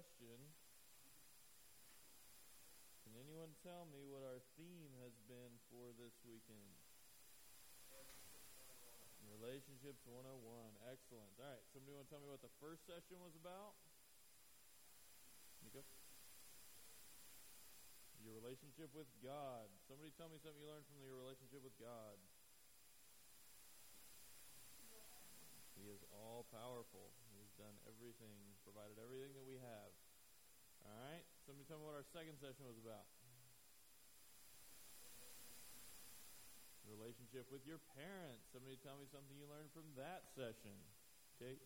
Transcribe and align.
question. 0.00 0.40
Can 3.04 3.12
anyone 3.20 3.52
tell 3.60 3.84
me 3.92 4.00
what 4.08 4.24
our 4.24 4.40
theme 4.56 4.96
has 5.04 5.12
been 5.28 5.52
for 5.68 5.92
this 6.00 6.16
weekend? 6.24 6.72
Relationships 9.28 10.00
101. 10.08 10.40
Excellent. 10.88 11.36
All 11.36 11.52
right. 11.52 11.60
Somebody 11.76 11.92
want 11.92 12.08
to 12.08 12.16
tell 12.16 12.24
me 12.24 12.32
what 12.32 12.40
the 12.40 12.48
first 12.64 12.88
session 12.88 13.20
was 13.20 13.36
about? 13.36 13.76
Nico? 15.68 15.84
Your 18.24 18.32
relationship 18.40 18.88
with 18.96 19.08
God. 19.20 19.68
Somebody 19.84 20.16
tell 20.16 20.32
me 20.32 20.40
something 20.40 20.64
you 20.64 20.72
learned 20.72 20.88
from 20.88 21.04
your 21.04 21.20
relationship 21.20 21.60
with 21.60 21.76
God. 21.76 22.16
He 25.76 25.92
is 25.92 26.00
all 26.08 26.48
powerful. 26.48 27.12
Done 27.60 27.76
everything, 27.84 28.40
provided 28.64 28.96
everything 28.96 29.36
that 29.36 29.44
we 29.44 29.60
have. 29.60 29.92
All 30.80 30.96
right. 30.96 31.20
Somebody 31.44 31.68
tell 31.68 31.76
me 31.76 31.84
what 31.84 31.92
our 31.92 32.08
second 32.08 32.40
session 32.40 32.64
was 32.64 32.80
about. 32.80 33.04
Relationship 36.88 37.52
with 37.52 37.68
your 37.68 37.84
parents. 37.92 38.48
Somebody 38.48 38.80
tell 38.80 38.96
me 38.96 39.04
something 39.12 39.36
you 39.36 39.44
learned 39.44 39.68
from 39.76 39.92
that 40.00 40.32
session. 40.32 40.72
Okay. 41.36 41.60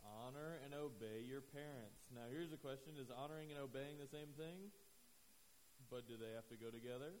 Honor 0.00 0.56
and 0.64 0.72
obey 0.72 1.28
your 1.28 1.44
parents. 1.44 2.08
Now, 2.08 2.32
here's 2.32 2.48
a 2.48 2.60
question 2.60 2.96
Is 2.96 3.12
honoring 3.12 3.52
and 3.52 3.60
obeying 3.60 4.00
the 4.00 4.08
same 4.08 4.32
thing? 4.40 4.72
But 5.92 6.08
do 6.08 6.16
they 6.16 6.32
have 6.32 6.48
to 6.48 6.56
go 6.56 6.72
together? 6.72 7.12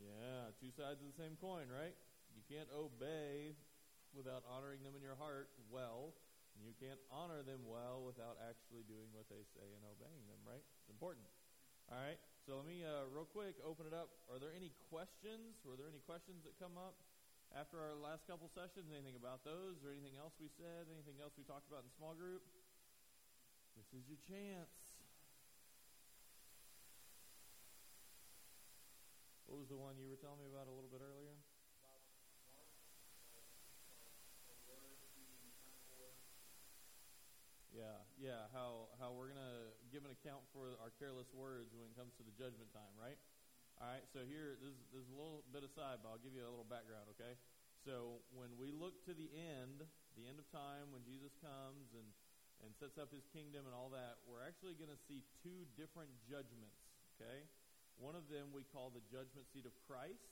Yeah, 0.00 0.48
two 0.56 0.72
sides 0.72 1.04
of 1.04 1.12
the 1.12 1.18
same 1.20 1.36
coin, 1.36 1.68
right? 1.68 1.92
You 2.32 2.40
can't 2.48 2.72
obey 2.72 3.52
without 4.14 4.42
honoring 4.48 4.82
them 4.82 4.94
in 4.96 5.02
your 5.02 5.16
heart 5.16 5.50
well. 5.70 6.14
And 6.58 6.66
you 6.66 6.74
can't 6.76 6.98
honor 7.08 7.46
them 7.46 7.62
well 7.64 8.02
without 8.02 8.36
actually 8.42 8.82
doing 8.84 9.08
what 9.14 9.30
they 9.30 9.46
say 9.54 9.64
and 9.70 9.82
obeying 9.86 10.26
them, 10.26 10.42
right? 10.42 10.60
It's 10.82 10.90
important. 10.90 11.24
All 11.88 11.98
right, 11.98 12.18
so 12.46 12.58
let 12.58 12.66
me, 12.66 12.86
uh, 12.86 13.10
real 13.10 13.26
quick, 13.26 13.58
open 13.66 13.86
it 13.86 13.94
up. 13.94 14.10
Are 14.30 14.38
there 14.38 14.54
any 14.54 14.70
questions? 14.90 15.58
Were 15.66 15.74
there 15.74 15.90
any 15.90 16.02
questions 16.06 16.46
that 16.46 16.54
come 16.58 16.78
up 16.78 16.94
after 17.50 17.82
our 17.82 17.98
last 17.98 18.26
couple 18.30 18.46
sessions? 18.50 18.90
Anything 18.94 19.18
about 19.18 19.42
those 19.42 19.82
or 19.82 19.90
anything 19.90 20.14
else 20.14 20.34
we 20.38 20.50
said? 20.54 20.86
Anything 20.90 21.18
else 21.18 21.34
we 21.34 21.42
talked 21.46 21.66
about 21.66 21.82
in 21.82 21.90
small 21.98 22.14
group? 22.14 22.42
This 23.74 23.90
is 23.94 24.06
your 24.06 24.22
chance. 24.22 24.70
What 29.50 29.58
was 29.58 29.66
the 29.66 29.78
one 29.78 29.98
you 29.98 30.06
were 30.06 30.20
telling 30.22 30.38
me 30.38 30.46
about 30.46 30.70
a 30.70 30.74
little 30.74 30.90
bit 30.90 31.02
earlier? 31.02 31.29
Yeah. 38.20 38.52
How 38.52 38.92
how 39.00 39.16
we're 39.16 39.32
gonna 39.32 39.72
give 39.88 40.04
an 40.04 40.12
account 40.12 40.44
for 40.52 40.76
our 40.84 40.92
careless 41.00 41.32
words 41.32 41.72
when 41.72 41.88
it 41.88 41.96
comes 41.96 42.12
to 42.20 42.22
the 42.22 42.36
judgment 42.36 42.68
time, 42.76 42.92
right? 43.00 43.16
All 43.80 43.88
right. 43.88 44.04
So 44.12 44.28
here, 44.28 44.60
this 44.60 44.76
this 44.92 45.08
a 45.08 45.16
little 45.16 45.40
bit 45.56 45.64
aside, 45.64 46.04
but 46.04 46.12
I'll 46.12 46.20
give 46.20 46.36
you 46.36 46.44
a 46.44 46.52
little 46.52 46.68
background, 46.68 47.08
okay? 47.16 47.40
So 47.80 48.20
when 48.36 48.52
we 48.60 48.76
look 48.76 49.00
to 49.08 49.16
the 49.16 49.32
end, 49.32 49.88
the 50.20 50.28
end 50.28 50.36
of 50.36 50.44
time, 50.52 50.92
when 50.92 51.00
Jesus 51.08 51.32
comes 51.40 51.96
and 51.96 52.04
and 52.60 52.76
sets 52.76 53.00
up 53.00 53.08
His 53.08 53.24
kingdom 53.32 53.64
and 53.64 53.72
all 53.72 53.88
that, 53.96 54.20
we're 54.28 54.44
actually 54.44 54.76
going 54.76 54.92
to 54.92 55.00
see 55.08 55.24
two 55.40 55.64
different 55.80 56.12
judgments, 56.28 56.76
okay? 57.16 57.48
One 57.96 58.12
of 58.12 58.28
them 58.28 58.52
we 58.52 58.68
call 58.68 58.92
the 58.92 59.00
judgment 59.08 59.48
seat 59.48 59.64
of 59.64 59.72
Christ, 59.88 60.28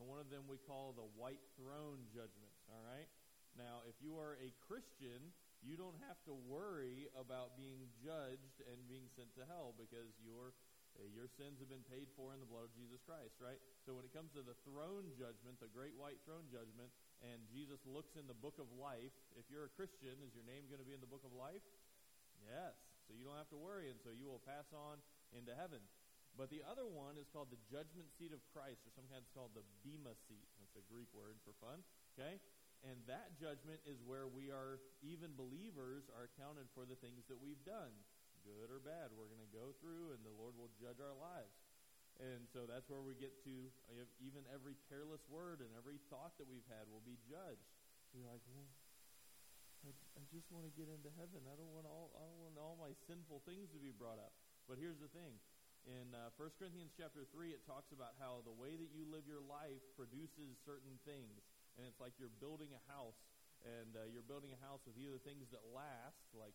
and 0.00 0.08
one 0.08 0.16
of 0.16 0.32
them 0.32 0.48
we 0.48 0.56
call 0.64 0.96
the 0.96 1.04
white 1.12 1.44
throne 1.60 2.08
judgment. 2.08 2.56
All 2.72 2.80
right. 2.88 3.04
Now, 3.52 3.84
if 3.84 4.00
you 4.00 4.16
are 4.16 4.40
a 4.40 4.48
Christian, 4.64 5.28
you 5.62 5.74
don't 5.74 5.98
have 6.06 6.18
to 6.30 6.34
worry 6.46 7.10
about 7.18 7.58
being 7.58 7.90
judged 7.98 8.62
and 8.66 8.78
being 8.86 9.10
sent 9.18 9.34
to 9.36 9.42
hell 9.46 9.74
because 9.74 10.14
your 10.22 10.54
uh, 10.98 11.06
your 11.14 11.30
sins 11.30 11.62
have 11.62 11.70
been 11.70 11.84
paid 11.86 12.10
for 12.18 12.34
in 12.34 12.42
the 12.42 12.48
blood 12.48 12.66
of 12.66 12.74
Jesus 12.74 12.98
Christ, 13.06 13.38
right? 13.38 13.60
So 13.86 13.94
when 13.94 14.02
it 14.02 14.10
comes 14.10 14.34
to 14.34 14.42
the 14.42 14.58
throne 14.66 15.06
judgment, 15.14 15.62
the 15.62 15.70
great 15.70 15.94
white 15.94 16.18
throne 16.26 16.50
judgment, 16.50 16.90
and 17.22 17.38
Jesus 17.54 17.78
looks 17.86 18.18
in 18.18 18.26
the 18.26 18.34
book 18.34 18.58
of 18.58 18.66
life, 18.74 19.14
if 19.38 19.46
you're 19.46 19.70
a 19.70 19.74
Christian, 19.78 20.18
is 20.26 20.34
your 20.34 20.42
name 20.42 20.66
going 20.66 20.82
to 20.82 20.88
be 20.88 20.96
in 20.96 21.04
the 21.04 21.10
book 21.10 21.22
of 21.22 21.30
life? 21.38 21.62
Yes. 22.42 22.74
So 23.06 23.14
you 23.14 23.22
don't 23.22 23.38
have 23.38 23.52
to 23.54 23.60
worry, 23.60 23.94
and 23.94 23.98
so 24.02 24.10
you 24.10 24.26
will 24.26 24.42
pass 24.42 24.66
on 24.74 24.98
into 25.30 25.54
heaven. 25.54 25.80
But 26.36 26.50
the 26.50 26.62
other 26.66 26.86
one 26.86 27.18
is 27.18 27.30
called 27.30 27.50
the 27.50 27.62
judgment 27.70 28.10
seat 28.14 28.34
of 28.34 28.42
Christ, 28.50 28.82
or 28.86 28.90
sometimes 28.94 29.30
called 29.34 29.54
the 29.54 29.66
bema 29.82 30.14
seat. 30.26 30.46
That's 30.58 30.76
a 30.78 30.84
Greek 30.90 31.10
word 31.14 31.38
for 31.42 31.54
fun. 31.62 31.82
Okay? 32.14 32.42
And 32.86 33.02
that 33.10 33.34
judgment 33.34 33.82
is 33.82 33.98
where 34.06 34.30
we 34.30 34.54
are, 34.54 34.78
even 35.02 35.34
believers, 35.34 36.06
are 36.14 36.30
accounted 36.30 36.70
for 36.72 36.86
the 36.86 36.98
things 37.02 37.26
that 37.26 37.38
we've 37.38 37.60
done, 37.66 37.90
good 38.46 38.70
or 38.70 38.78
bad. 38.78 39.10
We're 39.10 39.30
going 39.30 39.42
to 39.42 39.54
go 39.54 39.74
through, 39.82 40.14
and 40.14 40.22
the 40.22 40.34
Lord 40.38 40.54
will 40.54 40.70
judge 40.78 41.02
our 41.02 41.16
lives. 41.18 41.58
And 42.18 42.46
so 42.50 42.66
that's 42.66 42.90
where 42.90 43.02
we 43.02 43.14
get 43.14 43.34
to 43.46 43.54
even 44.18 44.42
every 44.50 44.74
careless 44.90 45.22
word 45.30 45.62
and 45.62 45.70
every 45.78 46.02
thought 46.10 46.34
that 46.42 46.50
we've 46.50 46.66
had 46.66 46.90
will 46.90 47.02
be 47.06 47.14
judged. 47.30 47.70
You're 48.10 48.26
like, 48.26 48.42
well, 48.50 48.66
I, 49.86 49.94
I 50.18 50.22
just 50.34 50.50
want 50.50 50.66
to 50.66 50.74
get 50.74 50.90
into 50.90 51.10
heaven. 51.14 51.46
I 51.46 51.54
don't 51.54 51.70
want 51.70 51.86
all 51.86 52.10
I 52.18 52.26
don't 52.26 52.42
want 52.42 52.58
all 52.58 52.74
my 52.74 52.90
sinful 53.06 53.46
things 53.46 53.70
to 53.70 53.78
be 53.78 53.94
brought 53.94 54.18
up. 54.18 54.34
But 54.66 54.82
here's 54.82 54.98
the 54.98 55.06
thing: 55.14 55.38
in 55.86 56.10
uh, 56.10 56.34
1 56.34 56.58
Corinthians 56.58 56.90
chapter 56.98 57.22
3, 57.30 57.54
it 57.54 57.62
talks 57.62 57.94
about 57.94 58.18
how 58.18 58.42
the 58.42 58.52
way 58.52 58.74
that 58.74 58.90
you 58.90 59.06
live 59.06 59.24
your 59.30 59.44
life 59.44 59.80
produces 59.94 60.58
certain 60.66 60.98
things. 61.06 61.38
And 61.78 61.86
it's 61.86 62.02
like 62.02 62.18
you're 62.18 62.34
building 62.42 62.74
a 62.74 62.82
house, 62.90 63.22
and 63.62 63.94
uh, 63.94 64.10
you're 64.10 64.26
building 64.26 64.50
a 64.50 64.60
house 64.66 64.82
with 64.82 64.98
either 64.98 65.22
things 65.22 65.46
that 65.54 65.62
last, 65.70 66.26
like 66.34 66.54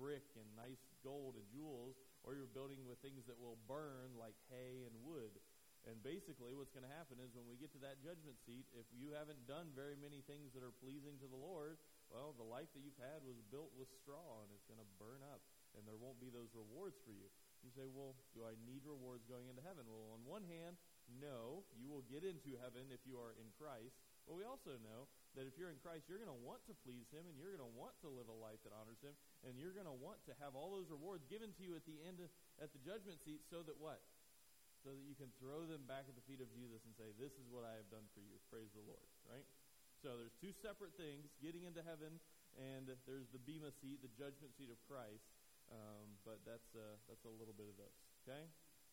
brick 0.00 0.24
and 0.40 0.48
nice 0.56 0.80
gold 1.04 1.36
and 1.36 1.44
jewels, 1.52 2.00
or 2.24 2.32
you're 2.32 2.48
building 2.50 2.80
with 2.88 2.96
things 3.04 3.28
that 3.28 3.36
will 3.36 3.60
burn, 3.68 4.16
like 4.16 4.34
hay 4.48 4.88
and 4.88 4.96
wood. 5.04 5.36
And 5.84 5.98
basically, 6.00 6.54
what's 6.54 6.70
going 6.70 6.86
to 6.86 6.94
happen 6.94 7.18
is 7.18 7.34
when 7.34 7.44
we 7.50 7.58
get 7.58 7.74
to 7.74 7.82
that 7.82 7.98
judgment 8.00 8.38
seat, 8.46 8.64
if 8.72 8.86
you 8.94 9.12
haven't 9.12 9.44
done 9.50 9.74
very 9.74 9.98
many 9.98 10.22
things 10.24 10.54
that 10.54 10.62
are 10.62 10.72
pleasing 10.78 11.18
to 11.18 11.26
the 11.26 11.36
Lord, 11.36 11.74
well, 12.06 12.32
the 12.38 12.46
life 12.46 12.70
that 12.72 12.86
you've 12.86 13.02
had 13.02 13.26
was 13.26 13.42
built 13.50 13.74
with 13.74 13.90
straw, 13.98 14.46
and 14.46 14.50
it's 14.54 14.68
going 14.70 14.78
to 14.78 14.90
burn 15.02 15.26
up, 15.26 15.42
and 15.74 15.82
there 15.82 15.98
won't 15.98 16.22
be 16.22 16.30
those 16.30 16.54
rewards 16.54 17.02
for 17.02 17.10
you. 17.10 17.26
You 17.66 17.74
say, 17.74 17.90
well, 17.90 18.14
do 18.30 18.46
I 18.46 18.54
need 18.62 18.86
rewards 18.86 19.26
going 19.26 19.50
into 19.50 19.64
heaven? 19.66 19.82
Well, 19.90 20.14
on 20.14 20.22
one 20.22 20.46
hand, 20.46 20.78
no, 21.18 21.66
you 21.74 21.90
will 21.90 22.06
get 22.06 22.22
into 22.22 22.54
heaven 22.62 22.94
if 22.94 23.02
you 23.02 23.18
are 23.18 23.34
in 23.34 23.50
Christ. 23.58 23.98
But 24.32 24.40
we 24.40 24.48
also 24.48 24.80
know 24.80 25.12
that 25.36 25.44
if 25.44 25.60
you're 25.60 25.68
in 25.68 25.76
Christ, 25.84 26.08
you're 26.08 26.16
going 26.16 26.32
to 26.32 26.40
want 26.40 26.64
to 26.64 26.72
please 26.88 27.04
Him 27.12 27.28
and 27.28 27.36
you're 27.36 27.52
going 27.52 27.68
to 27.68 27.76
want 27.76 27.92
to 28.00 28.08
live 28.08 28.32
a 28.32 28.38
life 28.40 28.64
that 28.64 28.72
honors 28.72 28.96
Him 29.04 29.12
and 29.44 29.60
you're 29.60 29.76
going 29.76 29.84
to 29.84 29.92
want 29.92 30.24
to 30.24 30.32
have 30.40 30.56
all 30.56 30.72
those 30.72 30.88
rewards 30.88 31.28
given 31.28 31.52
to 31.52 31.60
you 31.60 31.76
at 31.76 31.84
the 31.84 32.00
end, 32.08 32.16
of, 32.16 32.32
at 32.56 32.72
the 32.72 32.80
judgment 32.80 33.20
seat, 33.20 33.44
so 33.52 33.60
that 33.60 33.76
what? 33.76 34.00
So 34.80 34.96
that 34.96 35.04
you 35.04 35.12
can 35.12 35.28
throw 35.36 35.68
them 35.68 35.84
back 35.84 36.08
at 36.08 36.16
the 36.16 36.24
feet 36.24 36.40
of 36.40 36.48
Jesus 36.56 36.80
and 36.88 36.96
say, 36.96 37.12
This 37.20 37.36
is 37.36 37.44
what 37.52 37.60
I 37.60 37.76
have 37.76 37.92
done 37.92 38.08
for 38.16 38.24
you. 38.24 38.40
Praise 38.48 38.72
the 38.72 38.80
Lord, 38.88 39.04
right? 39.28 39.44
So 40.00 40.16
there's 40.16 40.32
two 40.40 40.56
separate 40.64 40.96
things 40.96 41.28
getting 41.44 41.68
into 41.68 41.84
heaven, 41.84 42.16
and 42.56 42.88
there's 43.04 43.28
the 43.36 43.42
Bema 43.44 43.68
seat, 43.84 44.00
the 44.00 44.10
judgment 44.16 44.56
seat 44.56 44.72
of 44.72 44.80
Christ. 44.88 45.28
Um, 45.68 46.16
but 46.24 46.40
that's 46.42 46.72
uh, 46.74 46.98
that's 47.06 47.22
a 47.28 47.32
little 47.36 47.54
bit 47.54 47.70
of 47.70 47.78
those. 47.78 47.94
Okay, 48.24 48.48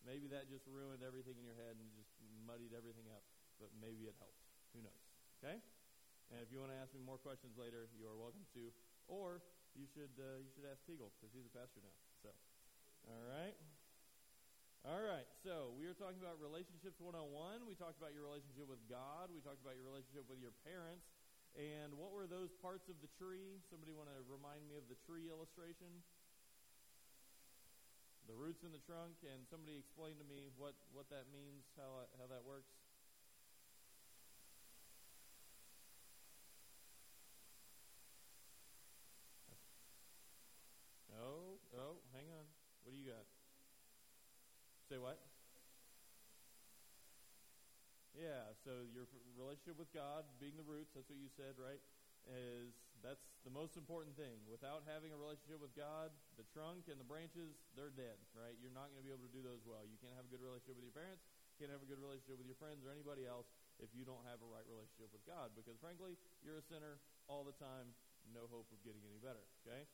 maybe 0.06 0.30
that 0.30 0.52
just 0.52 0.70
ruined 0.70 1.02
everything 1.02 1.40
in 1.40 1.48
your 1.48 1.58
head 1.58 1.74
and 1.80 1.90
just 1.98 2.14
muddied 2.46 2.78
everything 2.78 3.10
up. 3.10 3.26
But 3.58 3.74
maybe 3.82 4.06
it 4.06 4.14
helped. 4.22 4.46
Who 4.78 4.86
knows? 4.86 5.09
Okay. 5.40 5.56
And 6.30 6.38
if 6.44 6.52
you 6.52 6.60
want 6.60 6.76
to 6.76 6.80
ask 6.80 6.92
me 6.94 7.02
more 7.02 7.18
questions 7.18 7.56
later, 7.56 7.88
you 7.96 8.06
are 8.06 8.14
welcome 8.20 8.44
to. 8.54 8.70
Or 9.10 9.42
you 9.74 9.88
should 9.90 10.14
uh, 10.20 10.44
you 10.44 10.52
should 10.54 10.68
ask 10.68 10.84
Teagle 10.86 11.10
because 11.18 11.32
he's 11.34 11.48
a 11.48 11.54
pastor 11.56 11.82
now. 11.82 11.96
So, 12.22 12.30
all 13.08 13.26
right. 13.26 13.56
All 14.88 15.04
right, 15.04 15.28
so 15.44 15.76
we 15.76 15.84
were 15.84 15.98
talking 16.00 16.24
about 16.24 16.40
relationships 16.40 17.04
101. 17.04 17.68
We 17.68 17.76
talked 17.76 18.00
about 18.00 18.16
your 18.16 18.24
relationship 18.24 18.64
with 18.64 18.80
God. 18.88 19.28
We 19.28 19.44
talked 19.44 19.60
about 19.60 19.76
your 19.76 19.84
relationship 19.84 20.24
with 20.32 20.40
your 20.40 20.56
parents. 20.64 21.04
And 21.60 21.92
what 22.00 22.16
were 22.16 22.32
those 22.32 22.56
parts 22.64 22.88
of 22.88 22.96
the 23.04 23.12
tree? 23.20 23.60
Somebody 23.68 23.92
want 23.92 24.08
to 24.08 24.24
remind 24.32 24.64
me 24.72 24.80
of 24.80 24.88
the 24.88 24.96
tree 25.04 25.28
illustration? 25.28 26.00
the 28.30 28.38
roots 28.38 28.62
in 28.62 28.70
the 28.70 28.84
trunk, 28.86 29.18
and 29.26 29.42
somebody 29.50 29.74
explain 29.74 30.14
to 30.22 30.28
me 30.30 30.54
what, 30.54 30.78
what 30.94 31.10
that 31.10 31.26
means, 31.34 31.66
how, 31.74 32.06
how 32.22 32.30
that 32.30 32.46
works. 32.46 32.70
Oh, 41.10 41.58
oh, 41.74 41.98
hang 42.14 42.30
on. 42.30 42.46
What 42.86 42.94
do 42.94 43.02
you 43.02 43.10
got? 43.10 43.26
Say 44.90 44.98
what? 44.98 45.22
Yeah, 48.18 48.58
so 48.66 48.90
your 48.90 49.06
relationship 49.38 49.78
with 49.78 49.94
God, 49.94 50.26
being 50.42 50.58
the 50.58 50.66
roots, 50.66 50.98
that's 50.98 51.06
what 51.06 51.22
you 51.22 51.30
said, 51.30 51.62
right? 51.62 51.78
Is 52.26 52.74
that's 53.06 53.22
the 53.46 53.54
most 53.54 53.78
important 53.78 54.18
thing. 54.18 54.42
Without 54.50 54.82
having 54.90 55.14
a 55.14 55.20
relationship 55.22 55.62
with 55.62 55.78
God, 55.78 56.10
the 56.42 56.44
trunk 56.50 56.90
and 56.90 56.98
the 56.98 57.06
branches, 57.06 57.54
they're 57.78 57.94
dead, 57.94 58.18
right? 58.34 58.58
You're 58.58 58.74
not 58.74 58.90
going 58.90 58.98
to 58.98 59.06
be 59.06 59.14
able 59.14 59.30
to 59.30 59.34
do 59.34 59.46
those 59.46 59.62
well. 59.62 59.86
You 59.86 60.02
can't 60.02 60.18
have 60.18 60.26
a 60.26 60.32
good 60.34 60.42
relationship 60.42 60.82
with 60.82 60.90
your 60.90 60.98
parents, 60.98 61.22
can't 61.62 61.70
have 61.70 61.86
a 61.86 61.90
good 61.90 62.02
relationship 62.02 62.42
with 62.42 62.50
your 62.50 62.58
friends 62.58 62.82
or 62.82 62.90
anybody 62.90 63.30
else 63.30 63.46
if 63.78 63.94
you 63.94 64.10
don't 64.10 64.26
have 64.26 64.42
a 64.42 64.50
right 64.50 64.66
relationship 64.66 65.14
with 65.14 65.22
God. 65.30 65.54
Because 65.54 65.78
frankly, 65.78 66.18
you're 66.42 66.58
a 66.58 66.66
sinner 66.66 66.98
all 67.30 67.46
the 67.46 67.54
time, 67.62 67.94
no 68.34 68.50
hope 68.50 68.66
of 68.74 68.82
getting 68.82 69.06
any 69.06 69.22
better, 69.22 69.46
okay? 69.62 69.86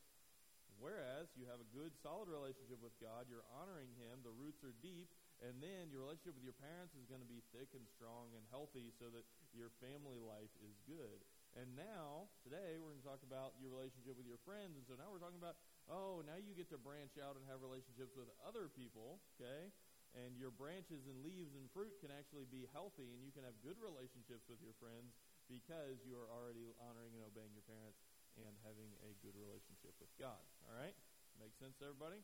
Whereas 0.80 1.32
you 1.40 1.48
have 1.48 1.64
a 1.64 1.70
good, 1.72 1.96
solid 2.04 2.28
relationship 2.28 2.80
with 2.84 2.96
God, 3.00 3.26
you're 3.32 3.48
honoring 3.56 3.92
Him, 3.96 4.22
the 4.22 4.36
roots 4.36 4.62
are 4.62 4.76
deep, 4.84 5.08
and 5.44 5.60
then 5.60 5.92
your 5.92 6.08
relationship 6.08 6.36
with 6.36 6.48
your 6.48 6.56
parents 6.56 6.96
is 6.96 7.08
going 7.08 7.24
to 7.24 7.28
be 7.28 7.44
thick 7.52 7.72
and 7.76 7.84
strong 7.92 8.32
and 8.36 8.44
healthy 8.52 8.92
so 8.96 9.12
that 9.12 9.28
your 9.52 9.72
family 9.84 10.20
life 10.20 10.52
is 10.64 10.76
good. 10.88 11.20
And 11.56 11.72
now, 11.76 12.28
today, 12.44 12.76
we're 12.76 12.92
going 12.92 13.04
to 13.04 13.08
talk 13.08 13.24
about 13.24 13.56
your 13.60 13.72
relationship 13.72 14.20
with 14.20 14.28
your 14.28 14.40
friends. 14.44 14.76
And 14.76 14.84
so 14.84 15.00
now 15.00 15.08
we're 15.08 15.24
talking 15.24 15.40
about, 15.40 15.56
oh, 15.88 16.20
now 16.28 16.36
you 16.36 16.52
get 16.52 16.68
to 16.76 16.80
branch 16.80 17.16
out 17.16 17.40
and 17.40 17.44
have 17.48 17.64
relationships 17.64 18.12
with 18.16 18.28
other 18.44 18.68
people, 18.68 19.24
okay? 19.40 19.72
And 20.16 20.36
your 20.36 20.52
branches 20.52 21.08
and 21.08 21.24
leaves 21.24 21.56
and 21.56 21.68
fruit 21.72 21.96
can 22.04 22.12
actually 22.12 22.48
be 22.48 22.68
healthy, 22.76 23.08
and 23.16 23.24
you 23.24 23.32
can 23.32 23.48
have 23.48 23.56
good 23.64 23.80
relationships 23.80 24.48
with 24.52 24.60
your 24.60 24.76
friends 24.80 25.16
because 25.48 26.04
you 26.04 26.16
are 26.16 26.28
already 26.32 26.72
honoring 26.80 27.16
and 27.16 27.24
obeying 27.24 27.52
your 27.56 27.68
parents 27.68 28.00
and 28.44 28.54
having 28.68 28.92
a 29.08 29.12
good 29.24 29.36
relationship 29.40 29.96
with 30.00 30.12
God. 30.20 30.42
All 30.68 30.76
right? 30.76 30.96
Make 31.40 31.56
sense 31.60 31.80
everybody? 31.84 32.20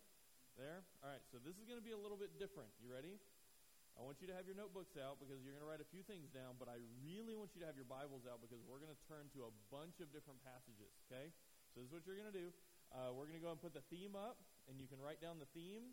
There? 0.60 0.84
All 1.00 1.12
right, 1.12 1.24
so 1.32 1.40
this 1.40 1.56
is 1.56 1.64
going 1.64 1.80
to 1.80 1.86
be 1.86 1.96
a 1.96 2.00
little 2.00 2.20
bit 2.20 2.36
different. 2.36 2.72
You 2.84 2.92
ready? 2.92 3.16
I 3.96 4.04
want 4.04 4.24
you 4.24 4.28
to 4.32 4.36
have 4.36 4.48
your 4.48 4.56
notebooks 4.56 4.96
out 4.96 5.20
because 5.20 5.44
you're 5.44 5.56
going 5.56 5.64
to 5.64 5.68
write 5.68 5.84
a 5.84 5.90
few 5.92 6.04
things 6.04 6.32
down, 6.32 6.56
but 6.56 6.72
I 6.72 6.80
really 7.04 7.36
want 7.36 7.52
you 7.56 7.60
to 7.64 7.68
have 7.68 7.76
your 7.76 7.88
Bibles 7.88 8.24
out 8.24 8.40
because 8.40 8.64
we're 8.64 8.80
going 8.80 8.92
to 8.92 9.04
turn 9.08 9.28
to 9.36 9.48
a 9.48 9.54
bunch 9.68 10.00
of 10.00 10.12
different 10.16 10.40
passages, 10.48 10.92
okay? 11.08 11.32
So 11.72 11.84
this 11.84 11.92
is 11.92 11.94
what 11.96 12.04
you're 12.08 12.20
going 12.20 12.32
to 12.32 12.36
do. 12.36 12.50
Uh, 12.92 13.16
we're 13.16 13.28
going 13.28 13.40
to 13.40 13.44
go 13.44 13.52
and 13.52 13.60
put 13.60 13.76
the 13.76 13.84
theme 13.92 14.16
up, 14.16 14.40
and 14.68 14.80
you 14.80 14.88
can 14.88 15.00
write 15.00 15.20
down 15.20 15.40
the 15.40 15.48
theme, 15.56 15.92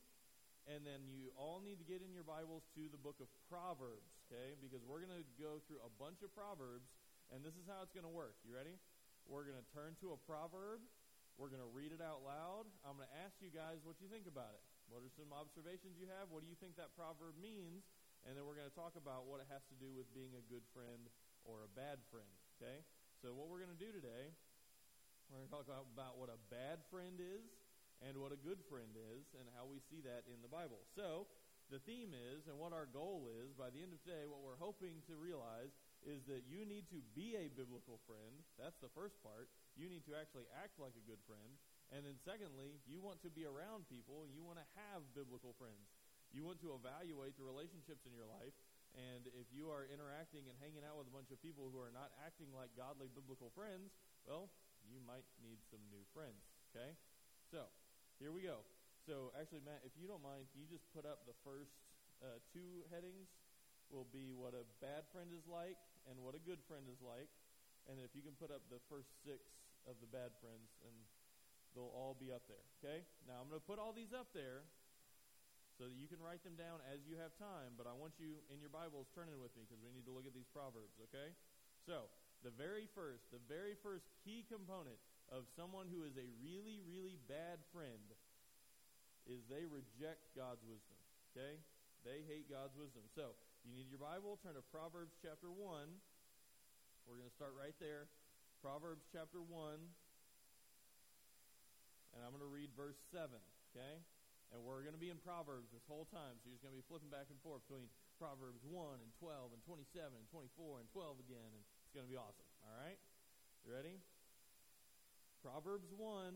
and 0.67 0.87
then 0.87 1.07
you 1.11 1.31
all 1.39 1.63
need 1.63 1.79
to 1.79 1.87
get 1.87 2.03
in 2.03 2.11
your 2.11 2.27
Bibles 2.27 2.67
to 2.75 2.87
the 2.91 2.99
book 2.99 3.19
of 3.23 3.31
Proverbs, 3.47 4.11
okay? 4.27 4.59
Because 4.59 4.83
we're 4.87 5.03
going 5.03 5.15
to 5.15 5.27
go 5.39 5.63
through 5.67 5.83
a 5.83 5.93
bunch 5.99 6.23
of 6.23 6.31
Proverbs, 6.35 6.91
and 7.35 7.43
this 7.43 7.55
is 7.59 7.67
how 7.67 7.83
it's 7.83 7.95
going 7.95 8.07
to 8.07 8.15
work. 8.15 8.39
You 8.47 8.55
ready? 8.55 8.79
We're 9.29 9.45
going 9.45 9.61
to 9.61 9.71
turn 9.77 9.93
to 10.01 10.17
a 10.17 10.19
proverb. 10.25 10.81
We're 11.37 11.53
going 11.53 11.61
to 11.61 11.69
read 11.69 11.93
it 11.93 12.01
out 12.01 12.25
loud. 12.25 12.65
I'm 12.81 12.97
going 12.97 13.13
to 13.13 13.19
ask 13.21 13.37
you 13.45 13.53
guys 13.53 13.85
what 13.85 14.01
you 14.01 14.09
think 14.09 14.25
about 14.25 14.57
it. 14.57 14.65
What 14.89 15.05
are 15.05 15.13
some 15.13 15.37
observations 15.37 16.01
you 16.01 16.09
have? 16.17 16.33
What 16.33 16.41
do 16.41 16.49
you 16.49 16.57
think 16.57 16.81
that 16.81 16.97
proverb 16.97 17.37
means? 17.37 17.85
And 18.25 18.33
then 18.33 18.49
we're 18.49 18.57
going 18.57 18.73
to 18.73 18.75
talk 18.75 18.97
about 18.97 19.29
what 19.29 19.45
it 19.45 19.49
has 19.53 19.61
to 19.69 19.77
do 19.77 19.93
with 19.93 20.09
being 20.17 20.33
a 20.33 20.45
good 20.49 20.65
friend 20.73 21.13
or 21.45 21.69
a 21.69 21.71
bad 21.77 22.01
friend. 22.09 22.33
Okay? 22.57 22.81
So, 23.21 23.37
what 23.37 23.53
we're 23.53 23.61
going 23.61 23.77
to 23.77 23.79
do 23.79 23.93
today, 23.93 24.33
we're 25.29 25.45
going 25.45 25.53
to 25.53 25.55
talk 25.55 25.69
about 25.69 26.17
what 26.17 26.33
a 26.33 26.41
bad 26.49 26.81
friend 26.89 27.21
is 27.21 27.45
and 28.01 28.17
what 28.17 28.33
a 28.33 28.41
good 28.41 28.65
friend 28.67 28.97
is 28.97 29.29
and 29.37 29.45
how 29.53 29.69
we 29.69 29.85
see 29.93 30.01
that 30.09 30.25
in 30.25 30.41
the 30.41 30.49
Bible. 30.49 30.81
So, 30.97 31.29
the 31.69 31.85
theme 31.85 32.17
is, 32.17 32.49
and 32.49 32.57
what 32.57 32.73
our 32.73 32.89
goal 32.89 33.29
is, 33.29 33.53
by 33.53 33.69
the 33.69 33.85
end 33.85 33.93
of 33.93 34.01
today, 34.01 34.25
what 34.25 34.41
we're 34.41 34.57
hoping 34.57 35.05
to 35.05 35.21
realize 35.21 35.77
is 36.07 36.23
that 36.31 36.47
you 36.47 36.63
need 36.63 36.87
to 36.95 37.01
be 37.17 37.35
a 37.35 37.51
biblical 37.51 37.99
friend. 38.07 38.39
That's 38.61 38.79
the 38.79 38.93
first 38.95 39.19
part. 39.25 39.51
You 39.75 39.91
need 39.91 40.07
to 40.07 40.15
actually 40.15 40.47
act 40.59 40.79
like 40.79 40.95
a 40.95 41.05
good 41.07 41.21
friend. 41.27 41.59
And 41.91 42.05
then, 42.05 42.21
secondly, 42.23 42.79
you 42.85 43.01
want 43.01 43.25
to 43.25 43.31
be 43.33 43.49
around 43.49 43.89
people. 43.89 44.29
You 44.29 44.45
want 44.45 44.61
to 44.61 44.69
have 44.91 45.01
biblical 45.17 45.57
friends. 45.57 45.89
You 46.31 46.45
want 46.45 46.61
to 46.61 46.77
evaluate 46.77 47.41
the 47.41 47.49
relationships 47.49 48.05
in 48.05 48.13
your 48.13 48.29
life. 48.29 48.53
And 48.97 49.29
if 49.37 49.49
you 49.53 49.73
are 49.73 49.89
interacting 49.89 50.45
and 50.49 50.57
hanging 50.61 50.85
out 50.85 51.01
with 51.01 51.09
a 51.09 51.15
bunch 51.15 51.33
of 51.33 51.41
people 51.41 51.69
who 51.73 51.81
are 51.81 51.93
not 51.93 52.13
acting 52.25 52.53
like 52.53 52.73
godly 52.77 53.09
biblical 53.13 53.53
friends, 53.57 53.93
well, 54.29 54.53
you 54.85 55.01
might 55.05 55.25
need 55.41 55.61
some 55.69 55.81
new 55.89 56.05
friends. 56.13 56.41
Okay? 56.73 56.93
So, 57.49 57.69
here 58.21 58.33
we 58.33 58.45
go. 58.45 58.65
So, 59.09 59.33
actually, 59.37 59.65
Matt, 59.65 59.81
if 59.89 59.97
you 59.97 60.05
don't 60.05 60.25
mind, 60.25 60.49
can 60.53 60.61
you 60.61 60.69
just 60.69 60.85
put 60.93 61.09
up 61.09 61.25
the 61.25 61.37
first 61.41 61.73
uh, 62.21 62.41
two 62.53 62.85
headings? 62.93 63.33
Will 63.89 64.09
be 64.13 64.37
what 64.37 64.53
a 64.53 64.69
bad 64.85 65.09
friend 65.11 65.33
is 65.33 65.49
like 65.49 65.81
and 66.09 66.21
what 66.21 66.37
a 66.37 66.43
good 66.43 66.61
friend 66.69 66.85
is 66.93 67.01
like. 67.01 67.29
And 67.89 67.97
if 68.01 68.13
you 68.13 68.21
can 68.21 68.37
put 68.37 68.53
up 68.53 68.61
the 68.69 68.81
first 68.93 69.09
six 69.25 69.41
of 69.89 69.97
the 70.05 70.11
bad 70.13 70.37
friends, 70.45 70.69
and 70.85 70.93
they'll 71.73 71.93
all 71.97 72.13
be 72.17 72.29
up 72.29 72.45
there. 72.49 72.65
Okay? 72.81 73.01
Now 73.25 73.41
I'm 73.41 73.49
going 73.49 73.61
to 73.61 73.69
put 73.69 73.81
all 73.81 73.97
these 73.97 74.13
up 74.13 74.29
there 74.37 74.69
so 75.81 75.87
that 75.87 75.95
you 75.95 76.11
can 76.11 76.19
write 76.19 76.43
them 76.43 76.59
down 76.59 76.83
as 76.91 77.07
you 77.07 77.15
have 77.23 77.31
time, 77.39 77.79
but 77.79 77.87
I 77.87 77.95
want 77.95 78.19
you 78.19 78.43
in 78.51 78.59
your 78.59 78.73
Bibles 78.73 79.07
turning 79.15 79.39
with 79.39 79.55
me 79.55 79.63
because 79.63 79.79
we 79.79 79.95
need 79.95 80.03
to 80.11 80.13
look 80.13 80.27
at 80.27 80.35
these 80.35 80.51
proverbs, 80.51 80.99
okay? 81.09 81.31
So, 81.87 82.11
the 82.43 82.51
very 82.51 82.91
first, 82.99 83.31
the 83.31 83.43
very 83.47 83.79
first 83.79 84.11
key 84.27 84.43
component 84.51 84.99
of 85.31 85.47
someone 85.55 85.87
who 85.87 86.03
is 86.03 86.19
a 86.19 86.27
really, 86.43 86.83
really 86.83 87.15
bad 87.31 87.63
friend 87.71 88.03
is 89.31 89.47
they 89.47 89.71
reject 89.71 90.35
God's 90.35 90.67
wisdom, 90.67 90.99
okay? 91.31 91.63
They 92.03 92.27
hate 92.27 92.51
God's 92.51 92.75
wisdom. 92.75 93.07
So, 93.15 93.39
you 93.65 93.75
need 93.75 93.91
your 93.91 94.03
Bible, 94.03 94.39
turn 94.43 94.55
to 94.55 94.65
Proverbs 94.71 95.17
chapter 95.19 95.51
1. 95.51 95.59
We're 97.09 97.19
going 97.19 97.31
to 97.31 97.39
start 97.39 97.57
right 97.57 97.75
there. 97.81 98.07
Proverbs 98.61 99.07
chapter 99.11 99.41
1. 99.41 99.49
And 102.15 102.21
I'm 102.21 102.35
going 102.35 102.45
to 102.45 102.51
read 102.51 102.75
verse 102.75 102.99
7, 103.15 103.31
okay? 103.71 104.03
And 104.51 104.65
we're 104.65 104.81
going 104.81 104.97
to 104.97 105.01
be 105.01 105.13
in 105.13 105.21
Proverbs 105.21 105.69
this 105.71 105.85
whole 105.87 106.09
time. 106.09 106.41
So 106.41 106.49
you're 106.49 106.57
just 106.57 106.65
going 106.65 106.75
to 106.75 106.81
be 106.81 106.89
flipping 106.89 107.13
back 107.13 107.29
and 107.29 107.39
forth 107.45 107.63
between 107.69 107.87
Proverbs 108.17 108.65
1 108.65 108.75
and 108.75 109.11
12 109.21 109.55
and 109.55 109.61
27 109.63 110.17
and 110.17 110.27
24 110.33 110.83
and 110.83 110.89
12 110.91 111.25
again. 111.29 111.51
And 111.53 111.63
it's 111.85 111.93
going 111.95 112.09
to 112.09 112.13
be 112.13 112.19
awesome. 112.19 112.49
All 112.65 112.75
right? 112.83 112.99
You 113.63 113.71
ready? 113.77 114.01
Proverbs 115.45 115.93
1, 115.95 116.35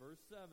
verse 0.00 0.20
7. 0.26 0.50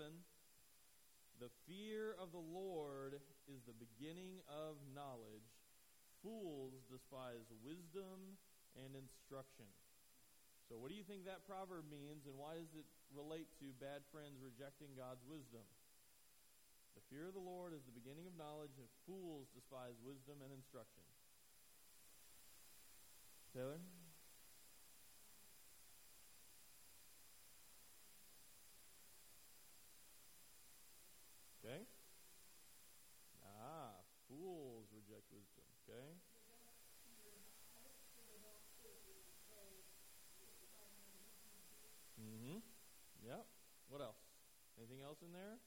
The 1.39 1.49
fear 1.65 2.13
of 2.21 2.29
the 2.35 2.41
Lord 2.41 3.17
is 3.49 3.63
the 3.65 3.77
beginning 3.77 4.43
of 4.45 4.77
knowledge. 4.93 5.56
Fools 6.21 6.73
despise 6.89 7.45
wisdom 7.61 8.37
and 8.75 8.93
instruction. 8.97 9.69
So, 10.67 10.75
what 10.75 10.91
do 10.91 10.99
you 10.99 11.07
think 11.07 11.23
that 11.23 11.47
proverb 11.47 11.87
means, 11.87 12.27
and 12.27 12.35
why 12.35 12.59
does 12.59 12.73
it 12.75 12.83
relate 13.15 13.47
to 13.63 13.71
bad 13.79 14.03
friends 14.11 14.43
rejecting 14.43 14.91
God's 14.99 15.23
wisdom? 15.23 15.63
The 16.99 17.05
fear 17.07 17.31
of 17.31 17.37
the 17.37 17.43
Lord 17.43 17.71
is 17.71 17.87
the 17.87 17.95
beginning 17.95 18.27
of 18.27 18.35
knowledge, 18.35 18.75
and 18.75 18.89
fools 19.07 19.47
despise 19.55 19.95
wisdom 20.03 20.43
and 20.43 20.51
instruction. 20.51 21.05
Taylor? 23.55 23.79
Okay? 31.63 31.87
Ah, 33.45 33.95
fools 34.27 34.91
reject 34.91 35.31
Okay? 35.87 36.19
Mm-hmm. 42.19 42.59
Yep. 43.23 43.45
What 43.87 44.01
else? 44.03 44.19
Anything 44.75 44.99
else 44.99 45.23
in 45.23 45.31
there? 45.31 45.63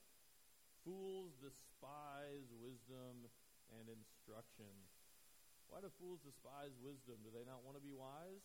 Fools 0.85 1.33
despise 1.41 2.53
wisdom 2.61 3.33
and 3.81 3.89
instruction. 3.89 4.69
Why 5.73 5.81
do 5.81 5.89
fools 5.97 6.21
despise 6.21 6.77
wisdom? 6.85 7.17
Do 7.25 7.33
they 7.33 7.49
not 7.49 7.65
want 7.65 7.81
to 7.81 7.83
be 7.83 7.97
wise? 7.97 8.45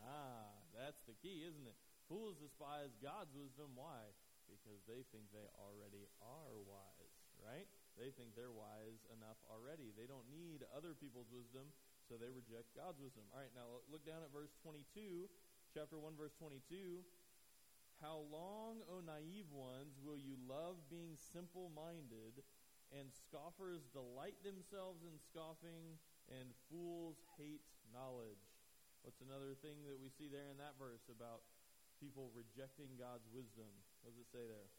Ah, 0.00 0.56
that's 0.72 1.02
the 1.04 1.12
key, 1.20 1.44
isn't 1.44 1.66
it? 1.66 1.76
Fools 2.18 2.34
despise 2.42 2.90
God's 2.98 3.30
wisdom. 3.30 3.78
Why? 3.78 4.10
because 4.48 4.80
they 4.88 5.04
think 5.12 5.28
they 5.30 5.44
already 5.60 6.08
are 6.24 6.56
wise, 6.64 7.16
right? 7.36 7.68
They 8.00 8.10
think 8.16 8.32
they're 8.32 8.52
wise 8.52 9.04
enough 9.12 9.36
already. 9.52 9.92
They 9.92 10.08
don't 10.08 10.26
need 10.32 10.64
other 10.72 10.96
people's 10.96 11.28
wisdom, 11.28 11.68
so 12.08 12.16
they 12.16 12.32
reject 12.32 12.72
God's 12.72 12.98
wisdom. 12.98 13.28
All 13.30 13.44
right, 13.44 13.52
now 13.52 13.84
look 13.92 14.08
down 14.08 14.24
at 14.24 14.32
verse 14.32 14.56
22, 14.64 15.28
chapter 15.76 16.00
1, 16.00 16.16
verse 16.16 16.34
22. 16.40 17.04
How 18.00 18.24
long, 18.30 18.80
O 18.88 19.04
naive 19.04 19.50
ones, 19.52 19.98
will 20.00 20.18
you 20.18 20.38
love 20.48 20.80
being 20.88 21.18
simple 21.18 21.68
minded, 21.74 22.40
and 22.94 23.12
scoffers 23.12 23.84
delight 23.92 24.38
themselves 24.40 25.04
in 25.04 25.18
scoffing, 25.20 26.00
and 26.30 26.56
fools 26.70 27.20
hate 27.36 27.66
knowledge? 27.90 28.40
What's 29.02 29.20
another 29.20 29.58
thing 29.58 29.82
that 29.90 29.98
we 29.98 30.08
see 30.14 30.30
there 30.30 30.46
in 30.48 30.62
that 30.62 30.78
verse 30.78 31.10
about 31.10 31.42
people 31.98 32.30
rejecting 32.34 32.94
God's 32.96 33.26
wisdom? 33.30 33.68
What 34.02 34.14
does 34.14 34.22
it 34.22 34.30
say 34.30 34.46
there? 34.46 34.70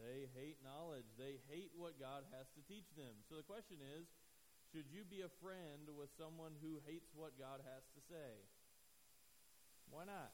They 0.00 0.32
hate 0.32 0.56
knowledge. 0.64 1.04
They 1.20 1.44
hate 1.52 1.76
what 1.76 2.00
God 2.00 2.24
has 2.32 2.48
to 2.56 2.64
teach 2.64 2.88
them. 2.96 3.20
So 3.28 3.36
the 3.36 3.44
question 3.44 3.84
is 3.84 4.08
should 4.72 4.88
you 4.88 5.04
be 5.04 5.20
a 5.20 5.32
friend 5.42 5.90
with 5.92 6.08
someone 6.16 6.56
who 6.62 6.80
hates 6.86 7.10
what 7.12 7.36
God 7.36 7.60
has 7.66 7.84
to 7.92 8.00
say? 8.08 8.46
Why 9.90 10.06
not? 10.06 10.32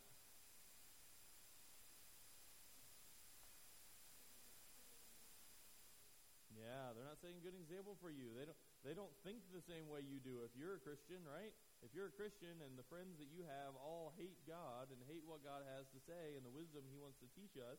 Yeah, 6.53 6.93
they're 6.93 7.09
not 7.09 7.17
setting 7.25 7.41
a 7.41 7.45
good 7.45 7.57
example 7.57 7.97
for 7.97 8.13
you. 8.13 8.37
They 8.37 8.45
don't 8.45 8.61
they 8.87 8.95
don't 8.95 9.13
think 9.27 9.43
the 9.51 9.67
same 9.67 9.91
way 9.91 10.07
you 10.07 10.23
do. 10.23 10.47
If 10.47 10.55
you're 10.55 10.79
a 10.79 10.83
Christian, 10.83 11.21
right? 11.27 11.51
if 11.85 11.93
you're 11.93 12.09
a 12.09 12.19
Christian 12.19 12.57
and 12.65 12.73
the 12.75 12.87
friends 12.89 13.21
that 13.21 13.29
you 13.29 13.45
have 13.45 13.77
all 13.77 14.11
hate 14.17 14.41
God 14.49 14.89
and 14.89 14.99
hate 15.07 15.23
what 15.29 15.45
God 15.45 15.63
has 15.77 15.85
to 15.93 16.01
say 16.03 16.35
and 16.39 16.43
the 16.43 16.55
wisdom 16.55 16.83
He 16.89 16.97
wants 16.97 17.21
to 17.21 17.29
teach 17.37 17.55
us, 17.61 17.79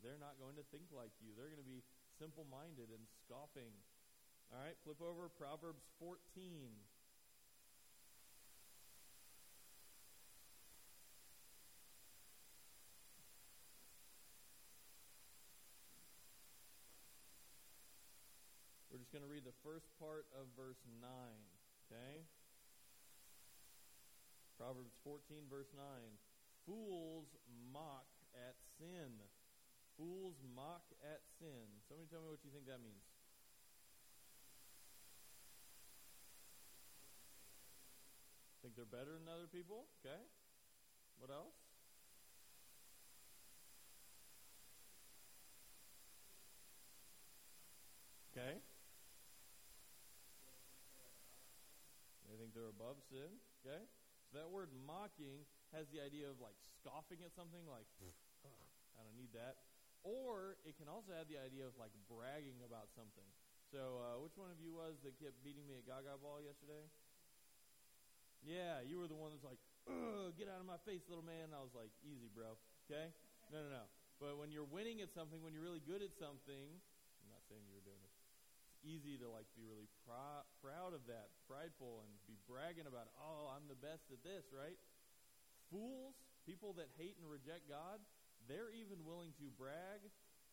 they're 0.00 0.20
not 0.20 0.38
going 0.38 0.54
to 0.56 0.66
think 0.70 0.86
like 0.94 1.12
you. 1.18 1.34
They're 1.34 1.50
going 1.50 1.62
to 1.62 1.66
be 1.66 1.82
simple 2.16 2.46
minded 2.46 2.88
and 2.88 3.02
scoffing. 3.26 3.74
All 4.54 4.62
right, 4.62 4.78
flip 4.86 5.02
over 5.02 5.28
Proverbs 5.36 5.84
14. 5.98 6.16
We're 18.92 19.01
going 19.12 19.22
to 19.22 19.28
read 19.28 19.44
the 19.44 19.54
first 19.60 19.84
part 20.00 20.24
of 20.32 20.48
verse 20.56 20.80
9. 20.88 21.04
Okay? 21.86 22.24
Proverbs 24.56 24.96
14, 25.04 25.52
verse 25.52 25.68
9. 25.76 25.84
Fools 26.64 27.28
mock 27.68 28.08
at 28.32 28.56
sin. 28.80 29.20
Fools 30.00 30.40
mock 30.56 30.88
at 31.04 31.20
sin. 31.36 31.68
Somebody 31.84 32.08
tell 32.08 32.24
me 32.24 32.32
what 32.32 32.40
you 32.40 32.48
think 32.48 32.64
that 32.64 32.80
means. 32.80 33.04
Think 38.64 38.78
they're 38.78 38.86
better 38.88 39.18
than 39.18 39.26
other 39.28 39.50
people? 39.50 39.90
Okay. 40.00 40.22
What 41.18 41.28
else? 41.28 41.58
Okay. 48.30 48.62
They 52.30 52.38
think 52.38 52.54
they're 52.54 52.70
above 52.70 53.01
sin. 53.12 53.36
Okay. 53.60 53.84
So 54.32 54.40
that 54.40 54.48
word 54.48 54.72
mocking 54.72 55.44
has 55.76 55.84
the 55.92 56.00
idea 56.00 56.32
of 56.32 56.40
like 56.40 56.56
scoffing 56.80 57.20
at 57.20 57.36
something, 57.36 57.68
like, 57.68 57.84
I 58.00 59.00
don't 59.04 59.16
need 59.20 59.36
that. 59.36 59.60
Or 60.00 60.56
it 60.64 60.80
can 60.80 60.88
also 60.88 61.12
have 61.12 61.28
the 61.28 61.36
idea 61.36 61.68
of 61.68 61.76
like 61.76 61.92
bragging 62.08 62.64
about 62.64 62.88
something. 62.96 63.28
So, 63.72 64.00
uh, 64.04 64.20
which 64.20 64.36
one 64.36 64.52
of 64.52 64.60
you 64.60 64.72
was 64.72 65.00
that 65.04 65.16
kept 65.16 65.40
beating 65.40 65.64
me 65.64 65.80
at 65.80 65.88
Gaga 65.88 66.20
Ball 66.20 66.44
yesterday? 66.44 66.84
Yeah, 68.44 68.84
you 68.84 69.00
were 69.00 69.08
the 69.08 69.16
one 69.16 69.32
that's 69.32 69.46
like, 69.46 69.60
get 70.36 70.50
out 70.50 70.60
of 70.60 70.68
my 70.68 70.76
face, 70.84 71.06
little 71.08 71.24
man. 71.24 71.56
I 71.56 71.62
was 71.64 71.72
like, 71.72 71.88
easy, 72.04 72.28
bro. 72.28 72.58
Okay? 72.84 73.08
No, 73.48 73.64
no, 73.64 73.70
no. 73.70 73.86
But 74.20 74.36
when 74.36 74.52
you're 74.52 74.68
winning 74.68 75.00
at 75.00 75.14
something, 75.14 75.40
when 75.40 75.54
you're 75.56 75.64
really 75.64 75.80
good 75.80 76.04
at 76.04 76.12
something, 76.20 76.68
I'm 77.22 77.30
not 77.32 77.40
saying 77.48 77.64
you 77.64 77.72
were 77.72 77.86
doing 77.86 78.02
this. 78.02 78.12
It's 78.12 78.68
easy 78.82 79.18
to 79.18 79.26
like 79.30 79.48
be 79.54 79.64
really 79.64 79.88
pr- 80.06 80.46
proud 80.62 80.94
of 80.94 81.06
that, 81.06 81.30
prideful, 81.46 82.02
and 82.02 82.10
be 82.26 82.38
bragging 82.46 82.86
about, 82.86 83.10
oh, 83.18 83.50
I'm 83.54 83.66
the 83.70 83.78
best 83.78 84.10
at 84.10 84.22
this, 84.26 84.50
right? 84.50 84.78
Fools, 85.70 86.18
people 86.44 86.74
that 86.76 86.90
hate 86.98 87.16
and 87.18 87.26
reject 87.26 87.70
God, 87.70 88.02
they're 88.50 88.74
even 88.74 89.06
willing 89.06 89.32
to 89.38 89.46
brag 89.54 90.02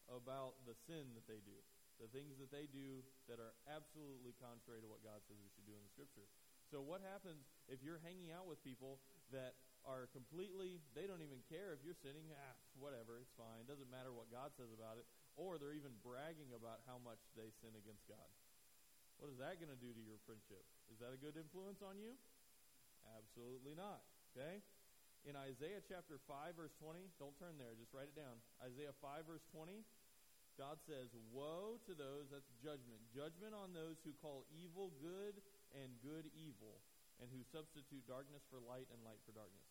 about 0.10 0.58
the 0.66 0.78
sin 0.90 1.14
that 1.14 1.26
they 1.30 1.42
do, 1.46 1.58
the 2.02 2.10
things 2.10 2.38
that 2.42 2.50
they 2.50 2.66
do 2.70 3.06
that 3.30 3.38
are 3.38 3.54
absolutely 3.70 4.34
contrary 4.38 4.82
to 4.82 4.90
what 4.90 5.06
God 5.06 5.22
says 5.26 5.38
we 5.38 5.52
should 5.54 5.70
do 5.70 5.76
in 5.78 5.84
the 5.86 5.94
Scripture. 5.94 6.26
So, 6.70 6.86
what 6.86 7.02
happens 7.02 7.50
if 7.66 7.82
you're 7.82 8.02
hanging 8.06 8.30
out 8.30 8.46
with 8.46 8.62
people 8.62 9.02
that 9.34 9.58
are 9.88 10.06
completely, 10.14 10.78
they 10.94 11.10
don't 11.10 11.26
even 11.26 11.42
care 11.50 11.74
if 11.74 11.82
you're 11.82 11.98
sinning, 11.98 12.30
ah, 12.36 12.56
whatever, 12.78 13.18
it's 13.18 13.34
fine, 13.34 13.66
doesn't 13.66 13.90
matter 13.90 14.14
what 14.14 14.30
God 14.30 14.54
says 14.54 14.70
about 14.70 15.02
it, 15.02 15.06
or 15.40 15.56
they're 15.56 15.78
even 15.78 15.96
bragging 16.04 16.52
about 16.52 16.84
how 16.84 17.00
much 17.00 17.24
they 17.40 17.48
sin 17.64 17.72
against 17.80 18.04
God? 18.12 18.28
What 19.24 19.32
is 19.32 19.40
that 19.40 19.56
going 19.64 19.72
to 19.72 19.80
do 19.80 19.96
to 19.96 20.04
your 20.04 20.20
friendship? 20.28 20.64
Is 20.92 21.00
that 21.00 21.16
a 21.16 21.20
good 21.20 21.40
influence 21.40 21.80
on 21.80 21.96
you? 21.96 22.20
Absolutely 23.16 23.80
not. 23.80 24.04
Okay? 24.36 24.60
in 25.28 25.36
Isaiah 25.36 25.84
chapter 25.84 26.22
5, 26.32 26.56
verse 26.56 26.72
20, 26.80 27.04
don't 27.20 27.36
turn 27.36 27.60
there, 27.60 27.76
just 27.76 27.92
write 27.92 28.08
it 28.08 28.16
down. 28.16 28.40
Isaiah 28.64 28.96
5, 29.04 29.28
verse 29.28 29.44
20, 29.52 29.84
God 30.56 30.80
says, 30.88 31.12
Woe 31.36 31.80
to 31.88 31.94
those, 31.96 32.32
that's 32.32 32.48
judgment, 32.64 33.00
judgment 33.12 33.52
on 33.52 33.76
those 33.76 34.00
who 34.04 34.16
call 34.24 34.48
evil 34.52 34.96
good 35.04 35.40
and 35.76 35.92
good 36.00 36.32
evil, 36.36 36.80
and 37.20 37.28
who 37.32 37.44
substitute 37.52 38.08
darkness 38.08 38.44
for 38.48 38.64
light 38.64 38.88
and 38.96 39.04
light 39.04 39.20
for 39.28 39.36
darkness. 39.36 39.68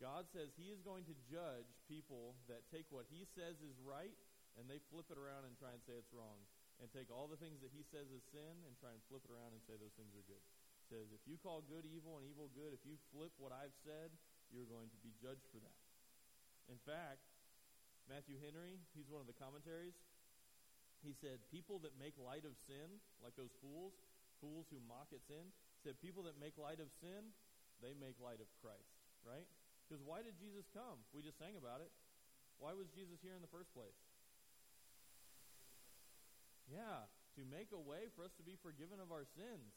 God 0.00 0.28
says 0.32 0.52
He 0.56 0.72
is 0.72 0.80
going 0.84 1.04
to 1.08 1.16
judge 1.28 1.68
people 1.88 2.36
that 2.48 2.64
take 2.68 2.88
what 2.92 3.08
He 3.08 3.24
says 3.36 3.56
is 3.60 3.76
right 3.84 4.12
and 4.56 4.64
they 4.66 4.80
flip 4.88 5.08
it 5.12 5.20
around 5.20 5.44
and 5.44 5.54
try 5.56 5.72
and 5.72 5.80
say 5.84 5.96
it's 5.96 6.12
wrong. 6.12 6.40
And 6.76 6.92
take 6.92 7.08
all 7.08 7.24
the 7.24 7.40
things 7.40 7.64
that 7.64 7.72
He 7.72 7.80
says 7.88 8.08
is 8.12 8.20
sin 8.28 8.54
and 8.68 8.76
try 8.76 8.92
and 8.92 9.00
flip 9.08 9.24
it 9.24 9.32
around 9.32 9.56
and 9.56 9.64
say 9.64 9.80
those 9.80 9.96
things 9.96 10.12
are 10.12 10.26
good. 10.28 10.44
says, 10.92 11.08
if 11.08 11.24
you 11.24 11.40
call 11.40 11.64
good 11.64 11.88
evil 11.88 12.20
and 12.20 12.24
evil 12.28 12.52
good, 12.52 12.76
if 12.76 12.84
you 12.84 13.00
flip 13.10 13.32
what 13.40 13.50
I've 13.50 13.74
said 13.80 14.12
you're 14.54 14.68
going 14.68 14.92
to 14.92 15.00
be 15.02 15.10
judged 15.18 15.46
for 15.50 15.58
that. 15.58 15.78
In 16.70 16.78
fact, 16.86 17.22
Matthew 18.06 18.38
Henry, 18.38 18.78
he's 18.94 19.10
one 19.10 19.18
of 19.18 19.26
the 19.26 19.34
commentaries, 19.34 19.98
he 21.02 21.14
said, 21.14 21.42
People 21.50 21.82
that 21.82 21.94
make 21.98 22.14
light 22.18 22.46
of 22.46 22.54
sin, 22.66 22.86
like 23.22 23.34
those 23.34 23.52
fools, 23.58 23.94
fools 24.38 24.66
who 24.70 24.78
mock 24.86 25.10
at 25.10 25.22
sin, 25.26 25.50
said, 25.82 25.98
People 25.98 26.22
that 26.26 26.38
make 26.38 26.54
light 26.58 26.78
of 26.78 26.90
sin, 27.02 27.34
they 27.82 27.94
make 27.98 28.18
light 28.22 28.38
of 28.38 28.48
Christ, 28.62 28.94
right? 29.26 29.46
Because 29.86 30.02
why 30.02 30.22
did 30.22 30.34
Jesus 30.38 30.66
come? 30.74 30.98
We 31.14 31.22
just 31.22 31.38
sang 31.38 31.54
about 31.58 31.82
it. 31.82 31.90
Why 32.58 32.74
was 32.74 32.88
Jesus 32.94 33.20
here 33.22 33.36
in 33.36 33.44
the 33.44 33.52
first 33.52 33.70
place? 33.76 33.94
Yeah, 36.66 37.06
to 37.38 37.42
make 37.46 37.70
a 37.70 37.78
way 37.78 38.10
for 38.14 38.26
us 38.26 38.34
to 38.38 38.44
be 38.44 38.58
forgiven 38.58 38.98
of 38.98 39.14
our 39.14 39.26
sins. 39.38 39.70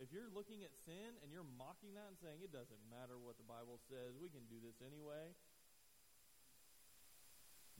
If 0.00 0.08
you're 0.08 0.32
looking 0.32 0.64
at 0.64 0.72
sin 0.88 1.12
and 1.20 1.28
you're 1.28 1.46
mocking 1.60 1.92
that 1.98 2.08
and 2.08 2.16
saying 2.16 2.40
it 2.40 2.54
doesn't 2.54 2.80
matter 2.88 3.20
what 3.20 3.36
the 3.36 3.44
Bible 3.44 3.76
says, 3.92 4.16
we 4.16 4.32
can 4.32 4.48
do 4.48 4.56
this 4.64 4.80
anyway, 4.80 5.36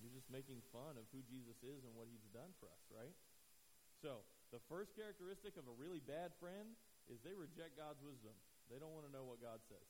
you're 0.00 0.12
just 0.12 0.28
making 0.28 0.60
fun 0.72 1.00
of 1.00 1.08
who 1.12 1.24
Jesus 1.24 1.56
is 1.64 1.84
and 1.84 1.92
what 1.96 2.08
he's 2.08 2.24
done 2.32 2.52
for 2.60 2.68
us, 2.68 2.84
right? 2.92 3.16
So, 4.04 4.24
the 4.52 4.60
first 4.68 4.96
characteristic 4.96 5.56
of 5.60 5.68
a 5.68 5.74
really 5.76 6.00
bad 6.00 6.32
friend 6.40 6.76
is 7.08 7.20
they 7.20 7.36
reject 7.36 7.76
God's 7.76 8.00
wisdom. 8.00 8.32
They 8.72 8.80
don't 8.80 8.92
want 8.92 9.08
to 9.08 9.12
know 9.12 9.24
what 9.24 9.40
God 9.40 9.60
says. 9.68 9.88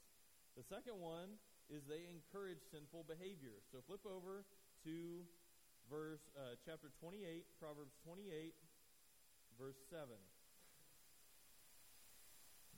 The 0.59 0.67
second 0.67 0.99
one 0.99 1.39
is 1.71 1.87
they 1.87 2.11
encourage 2.11 2.59
sinful 2.75 3.07
behavior. 3.07 3.63
So 3.71 3.79
flip 3.87 4.03
over 4.03 4.43
to 4.85 5.23
verse 5.91 6.23
uh, 6.39 6.55
chapter 6.63 6.95
28, 7.03 7.43
Proverbs 7.59 7.99
28, 8.07 8.55
verse 9.59 9.75
7 9.91 10.07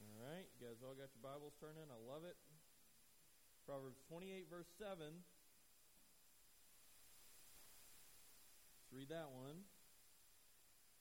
All 0.01 0.17
right, 0.17 0.49
you 0.57 0.65
guys 0.65 0.81
all 0.81 0.97
got 0.97 1.13
your 1.13 1.21
Bibles 1.21 1.53
turned 1.61 1.77
in. 1.77 1.93
I 1.93 2.01
love 2.09 2.25
it. 2.25 2.41
Proverbs 3.69 4.01
28, 4.09 4.49
verse 4.49 4.73
7. 4.81 4.97
Let's 4.97 5.21
read 8.97 9.13
that 9.13 9.29
one. 9.29 9.69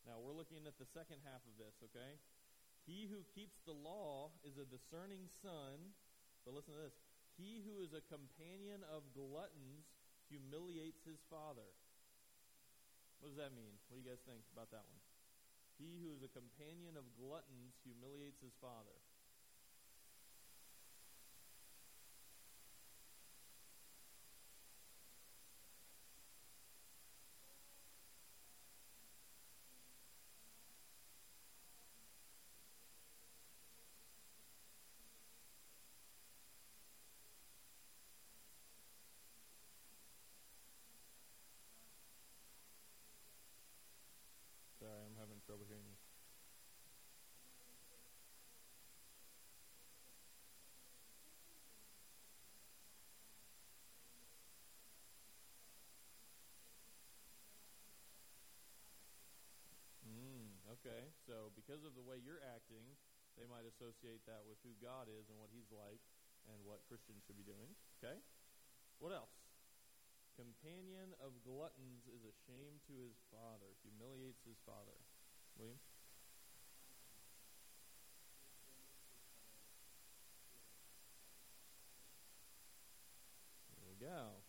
Now, 0.03 0.19
we're 0.19 0.35
looking 0.35 0.67
at 0.67 0.75
the 0.75 0.91
second 0.91 1.23
half 1.23 1.39
of 1.47 1.55
this, 1.55 1.79
okay? 1.79 2.19
He 2.83 3.07
who 3.07 3.23
keeps 3.31 3.63
the 3.63 3.77
law 3.77 4.35
is 4.43 4.59
a 4.59 4.67
discerning 4.67 5.31
son. 5.39 5.95
But 6.43 6.59
listen 6.59 6.75
to 6.75 6.83
this. 6.91 6.99
He 7.39 7.63
who 7.63 7.79
is 7.79 7.95
a 7.95 8.03
companion 8.11 8.83
of 8.91 9.07
gluttons 9.15 9.87
humiliates 10.27 11.07
his 11.07 11.23
father. 11.31 11.71
What 13.21 13.29
does 13.29 13.37
that 13.37 13.53
mean? 13.53 13.77
What 13.85 13.95
do 13.95 14.01
you 14.01 14.09
guys 14.09 14.25
think 14.25 14.49
about 14.49 14.73
that 14.73 14.81
one? 14.89 14.97
He 15.77 16.01
who 16.01 16.09
is 16.09 16.25
a 16.25 16.33
companion 16.33 16.97
of 16.97 17.05
gluttons 17.13 17.77
humiliates 17.85 18.41
his 18.41 18.57
father. 18.57 18.97
So 61.25 61.51
because 61.55 61.83
of 61.83 61.95
the 61.95 62.03
way 62.03 62.19
you're 62.19 62.43
acting, 62.43 62.83
they 63.39 63.47
might 63.47 63.67
associate 63.67 64.23
that 64.27 64.43
with 64.43 64.59
who 64.63 64.75
God 64.83 65.07
is 65.07 65.31
and 65.31 65.39
what 65.39 65.53
he's 65.53 65.71
like 65.71 66.01
and 66.49 66.57
what 66.65 66.83
Christians 66.89 67.23
should 67.23 67.37
be 67.37 67.47
doing, 67.47 67.71
okay? 67.99 68.19
What 68.99 69.13
else? 69.13 69.33
Companion 70.35 71.13
of 71.21 71.37
gluttons 71.43 72.07
is 72.07 72.23
a 72.23 72.33
shame 72.47 72.79
to 72.87 72.93
his 72.97 73.19
father, 73.29 73.77
humiliates 73.83 74.41
his 74.47 74.57
father. 74.65 74.95
William? 75.59 75.77
There 83.75 83.85
we 83.91 83.99
go. 83.99 84.41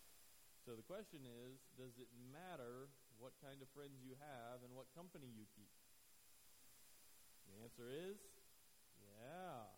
So 0.65 0.79
the 0.79 0.87
question 0.87 1.27
is, 1.27 1.59
does 1.75 1.99
it 1.99 2.07
matter 2.31 2.87
what 3.19 3.35
kind 3.43 3.59
of 3.61 3.67
friends 3.75 3.99
you 3.99 4.15
have 4.17 4.63
and 4.63 4.71
what 4.73 4.87
company 4.95 5.27
you 5.27 5.43
keep? 5.53 5.82
The 7.53 7.61
answer 7.61 7.87
is, 7.93 8.17
yeah. 8.97 9.69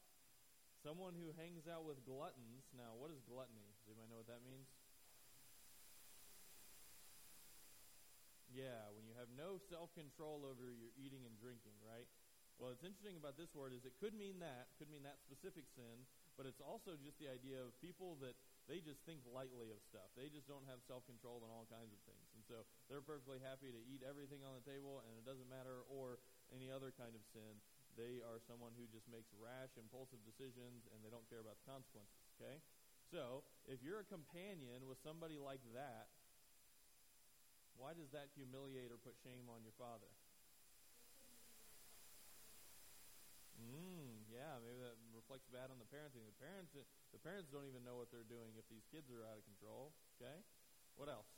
Someone 0.79 1.17
who 1.17 1.35
hangs 1.35 1.67
out 1.67 1.83
with 1.83 1.99
gluttons. 2.07 2.71
Now, 2.71 2.95
what 2.95 3.11
is 3.11 3.19
gluttony? 3.27 3.75
Does 3.83 3.91
anybody 3.91 4.07
know 4.15 4.21
what 4.23 4.31
that 4.31 4.45
means? 4.47 4.69
Yeah, 8.55 8.87
when 8.95 9.03
you 9.03 9.11
have 9.19 9.27
no 9.35 9.59
self 9.67 9.91
control 9.91 10.47
over 10.47 10.71
your 10.71 10.95
eating 10.95 11.27
and 11.27 11.35
drinking, 11.35 11.75
right? 11.83 12.07
Well, 12.55 12.71
what's 12.71 12.87
interesting 12.87 13.19
about 13.19 13.35
this 13.35 13.51
word 13.51 13.75
is 13.75 13.83
it 13.83 13.99
could 13.99 14.15
mean 14.15 14.39
that, 14.39 14.71
could 14.79 14.87
mean 14.87 15.03
that 15.03 15.19
specific 15.19 15.67
sin, 15.75 16.07
but 16.39 16.47
it's 16.47 16.63
also 16.63 16.95
just 16.95 17.19
the 17.19 17.27
idea 17.27 17.59
of 17.59 17.75
people 17.83 18.15
that 18.23 18.39
they 18.71 18.79
just 18.79 19.03
think 19.03 19.19
lightly 19.27 19.75
of 19.75 19.83
stuff. 19.83 20.07
They 20.15 20.31
just 20.31 20.47
don't 20.47 20.63
have 20.71 20.79
self 20.87 21.03
control 21.03 21.43
in 21.43 21.51
all 21.51 21.67
kinds 21.67 21.91
of 21.91 21.99
things. 22.07 22.31
And 22.31 22.47
so 22.47 22.63
they're 22.87 23.03
perfectly 23.03 23.43
happy 23.43 23.75
to 23.75 23.81
eat 23.91 24.07
everything 24.07 24.39
on 24.47 24.55
the 24.55 24.63
table 24.63 25.03
and 25.03 25.11
it 25.19 25.27
doesn't 25.27 25.51
matter, 25.51 25.83
or 25.91 26.23
any 26.53 26.69
other 26.69 26.93
kind 26.93 27.13
of 27.13 27.23
sin. 27.33 27.61
They 27.95 28.19
are 28.19 28.43
someone 28.43 28.75
who 28.75 28.85
just 28.91 29.07
makes 29.07 29.31
rash, 29.31 29.71
impulsive 29.79 30.19
decisions 30.27 30.83
and 30.91 30.99
they 30.99 31.09
don't 31.09 31.25
care 31.31 31.39
about 31.39 31.55
the 31.63 31.67
consequences. 31.69 32.19
Okay? 32.35 32.59
So, 33.07 33.47
if 33.69 33.79
you're 33.79 34.03
a 34.03 34.07
companion 34.07 34.89
with 34.89 34.99
somebody 34.99 35.39
like 35.39 35.63
that, 35.71 36.11
why 37.79 37.95
does 37.95 38.11
that 38.15 38.31
humiliate 38.35 38.91
or 38.91 38.99
put 38.99 39.15
shame 39.23 39.47
on 39.51 39.63
your 39.63 39.75
father? 39.75 40.11
Mm, 43.59 44.27
yeah, 44.31 44.59
maybe 44.63 44.79
that 44.83 44.95
reflects 45.15 45.47
bad 45.51 45.71
on 45.71 45.79
the 45.79 45.87
parenting. 45.87 46.23
The 46.27 46.39
parents, 46.39 46.75
the 46.75 47.21
parents 47.21 47.51
don't 47.51 47.67
even 47.67 47.83
know 47.83 47.99
what 47.99 48.11
they're 48.11 48.27
doing 48.27 48.55
if 48.59 48.67
these 48.67 48.87
kids 48.91 49.07
are 49.11 49.23
out 49.27 49.39
of 49.39 49.45
control. 49.47 49.95
Okay, 50.19 50.43
what 50.95 51.07
else? 51.07 51.34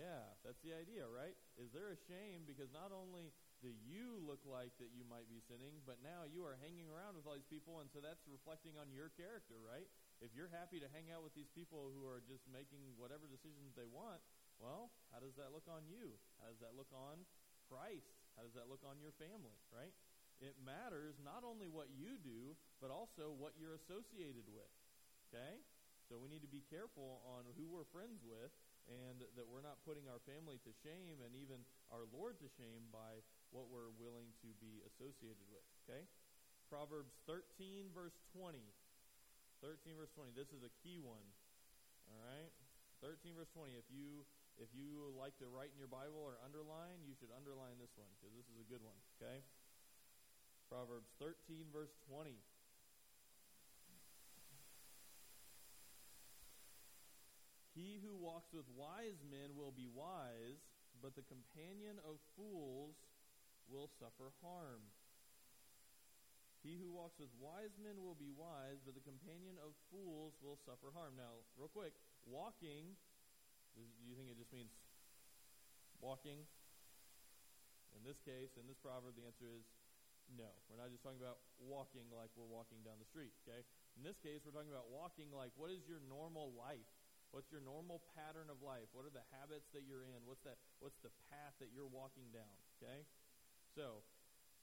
Yeah, 0.00 0.32
that's 0.40 0.64
the 0.64 0.72
idea, 0.72 1.04
right? 1.04 1.36
Is 1.60 1.68
there 1.76 1.92
a 1.92 1.98
shame 2.08 2.48
because 2.48 2.72
not 2.72 2.88
only 2.88 3.36
do 3.60 3.68
you 3.68 4.16
look 4.24 4.40
like 4.48 4.72
that 4.80 4.96
you 4.96 5.04
might 5.04 5.28
be 5.28 5.44
sinning, 5.44 5.84
but 5.84 6.00
now 6.00 6.24
you 6.24 6.40
are 6.48 6.56
hanging 6.56 6.88
around 6.88 7.20
with 7.20 7.28
all 7.28 7.36
these 7.36 7.52
people, 7.52 7.84
and 7.84 7.92
so 7.92 8.00
that's 8.00 8.24
reflecting 8.24 8.80
on 8.80 8.88
your 8.88 9.12
character, 9.12 9.60
right? 9.60 9.84
If 10.24 10.32
you're 10.32 10.48
happy 10.48 10.80
to 10.80 10.88
hang 10.88 11.12
out 11.12 11.20
with 11.20 11.36
these 11.36 11.52
people 11.52 11.92
who 11.92 12.08
are 12.08 12.24
just 12.24 12.48
making 12.48 12.96
whatever 12.96 13.28
decisions 13.28 13.76
they 13.76 13.84
want, 13.84 14.24
well, 14.56 14.88
how 15.12 15.20
does 15.20 15.36
that 15.36 15.52
look 15.52 15.68
on 15.68 15.84
you? 15.84 16.16
How 16.40 16.48
does 16.48 16.64
that 16.64 16.72
look 16.72 16.88
on 16.96 17.20
Christ? 17.68 18.16
How 18.40 18.48
does 18.48 18.56
that 18.56 18.72
look 18.72 18.80
on 18.88 18.96
your 19.04 19.12
family, 19.20 19.52
right? 19.68 19.92
It 20.40 20.56
matters 20.64 21.20
not 21.20 21.44
only 21.44 21.68
what 21.68 21.92
you 21.92 22.16
do, 22.16 22.56
but 22.80 22.88
also 22.88 23.36
what 23.36 23.52
you're 23.60 23.76
associated 23.76 24.48
with. 24.48 24.72
Okay? 25.28 25.60
So 26.08 26.16
we 26.16 26.32
need 26.32 26.40
to 26.40 26.48
be 26.48 26.64
careful 26.72 27.20
on 27.36 27.44
who 27.60 27.68
we're 27.68 27.84
friends 27.92 28.24
with 28.24 28.48
and 28.90 29.22
that 29.38 29.46
we're 29.46 29.62
not 29.62 29.78
putting 29.86 30.10
our 30.10 30.18
family 30.26 30.58
to 30.66 30.70
shame 30.82 31.22
and 31.22 31.32
even 31.38 31.62
our 31.94 32.02
Lord 32.10 32.42
to 32.42 32.48
shame 32.58 32.90
by 32.90 33.22
what 33.54 33.70
we're 33.70 33.94
willing 33.94 34.34
to 34.42 34.50
be 34.58 34.82
associated 34.82 35.46
with. 35.46 35.62
Okay? 35.86 36.02
Proverbs 36.66 37.14
13, 37.30 37.94
verse 37.94 38.18
20. 38.34 38.58
13, 39.62 39.94
verse 39.94 40.10
20. 40.18 40.34
This 40.34 40.50
is 40.50 40.66
a 40.66 40.72
key 40.82 40.98
one. 40.98 41.26
All 42.10 42.18
right? 42.18 42.50
13, 43.02 43.38
verse 43.38 43.50
20. 43.54 43.78
If 43.78 43.86
you 43.88 44.26
if 44.60 44.68
you 44.76 45.08
like 45.16 45.32
to 45.40 45.48
write 45.48 45.72
in 45.72 45.80
your 45.80 45.88
Bible 45.88 46.20
or 46.20 46.36
underline, 46.44 47.00
you 47.08 47.16
should 47.16 47.32
underline 47.32 47.80
this 47.80 47.96
one 47.96 48.12
because 48.20 48.36
this 48.36 48.44
is 48.52 48.60
a 48.60 48.66
good 48.68 48.84
one. 48.84 48.98
Okay? 49.16 49.40
Proverbs 50.68 51.08
13, 51.16 51.72
verse 51.72 51.94
20. 52.12 52.36
He 57.80 57.96
who 58.04 58.12
walks 58.12 58.52
with 58.52 58.68
wise 58.76 59.24
men 59.24 59.56
will 59.56 59.72
be 59.72 59.88
wise, 59.88 60.60
but 61.00 61.16
the 61.16 61.24
companion 61.24 61.96
of 62.04 62.20
fools 62.36 62.92
will 63.72 63.88
suffer 63.96 64.36
harm. 64.44 64.84
He 66.60 66.76
who 66.76 66.92
walks 66.92 67.16
with 67.16 67.32
wise 67.40 67.80
men 67.80 68.04
will 68.04 68.20
be 68.20 68.28
wise, 68.36 68.84
but 68.84 68.92
the 68.92 69.00
companion 69.00 69.56
of 69.64 69.72
fools 69.88 70.36
will 70.44 70.60
suffer 70.60 70.92
harm. 70.92 71.16
Now, 71.16 71.40
real 71.56 71.72
quick, 71.72 71.96
walking 72.28 73.00
do 73.72 73.80
you 74.04 74.12
think 74.12 74.28
it 74.28 74.36
just 74.36 74.52
means 74.52 74.76
walking? 76.04 76.44
In 77.96 78.02
this 78.04 78.20
case, 78.20 78.60
in 78.60 78.68
this 78.68 78.76
proverb, 78.76 79.16
the 79.16 79.24
answer 79.24 79.48
is 79.48 79.64
no. 80.36 80.52
We're 80.68 80.78
not 80.78 80.92
just 80.92 81.00
talking 81.00 81.22
about 81.22 81.40
walking 81.58 82.06
like 82.12 82.28
we're 82.36 82.50
walking 82.50 82.84
down 82.84 83.00
the 83.00 83.08
street, 83.08 83.32
okay? 83.42 83.64
In 83.96 84.04
this 84.04 84.20
case, 84.20 84.44
we're 84.44 84.52
talking 84.54 84.70
about 84.70 84.92
walking 84.92 85.32
like 85.32 85.50
what 85.56 85.72
is 85.72 85.88
your 85.88 86.02
normal 86.06 86.52
life? 86.54 86.99
What's 87.30 87.50
your 87.54 87.62
normal 87.62 88.02
pattern 88.18 88.50
of 88.50 88.58
life? 88.58 88.90
What 88.90 89.06
are 89.06 89.14
the 89.14 89.26
habits 89.30 89.70
that 89.70 89.86
you're 89.86 90.02
in? 90.02 90.26
What's 90.26 90.42
that 90.42 90.58
what's 90.82 90.98
the 90.98 91.14
path 91.30 91.54
that 91.62 91.70
you're 91.70 91.86
walking 91.86 92.34
down, 92.34 92.56
okay? 92.78 93.06
So, 93.78 94.02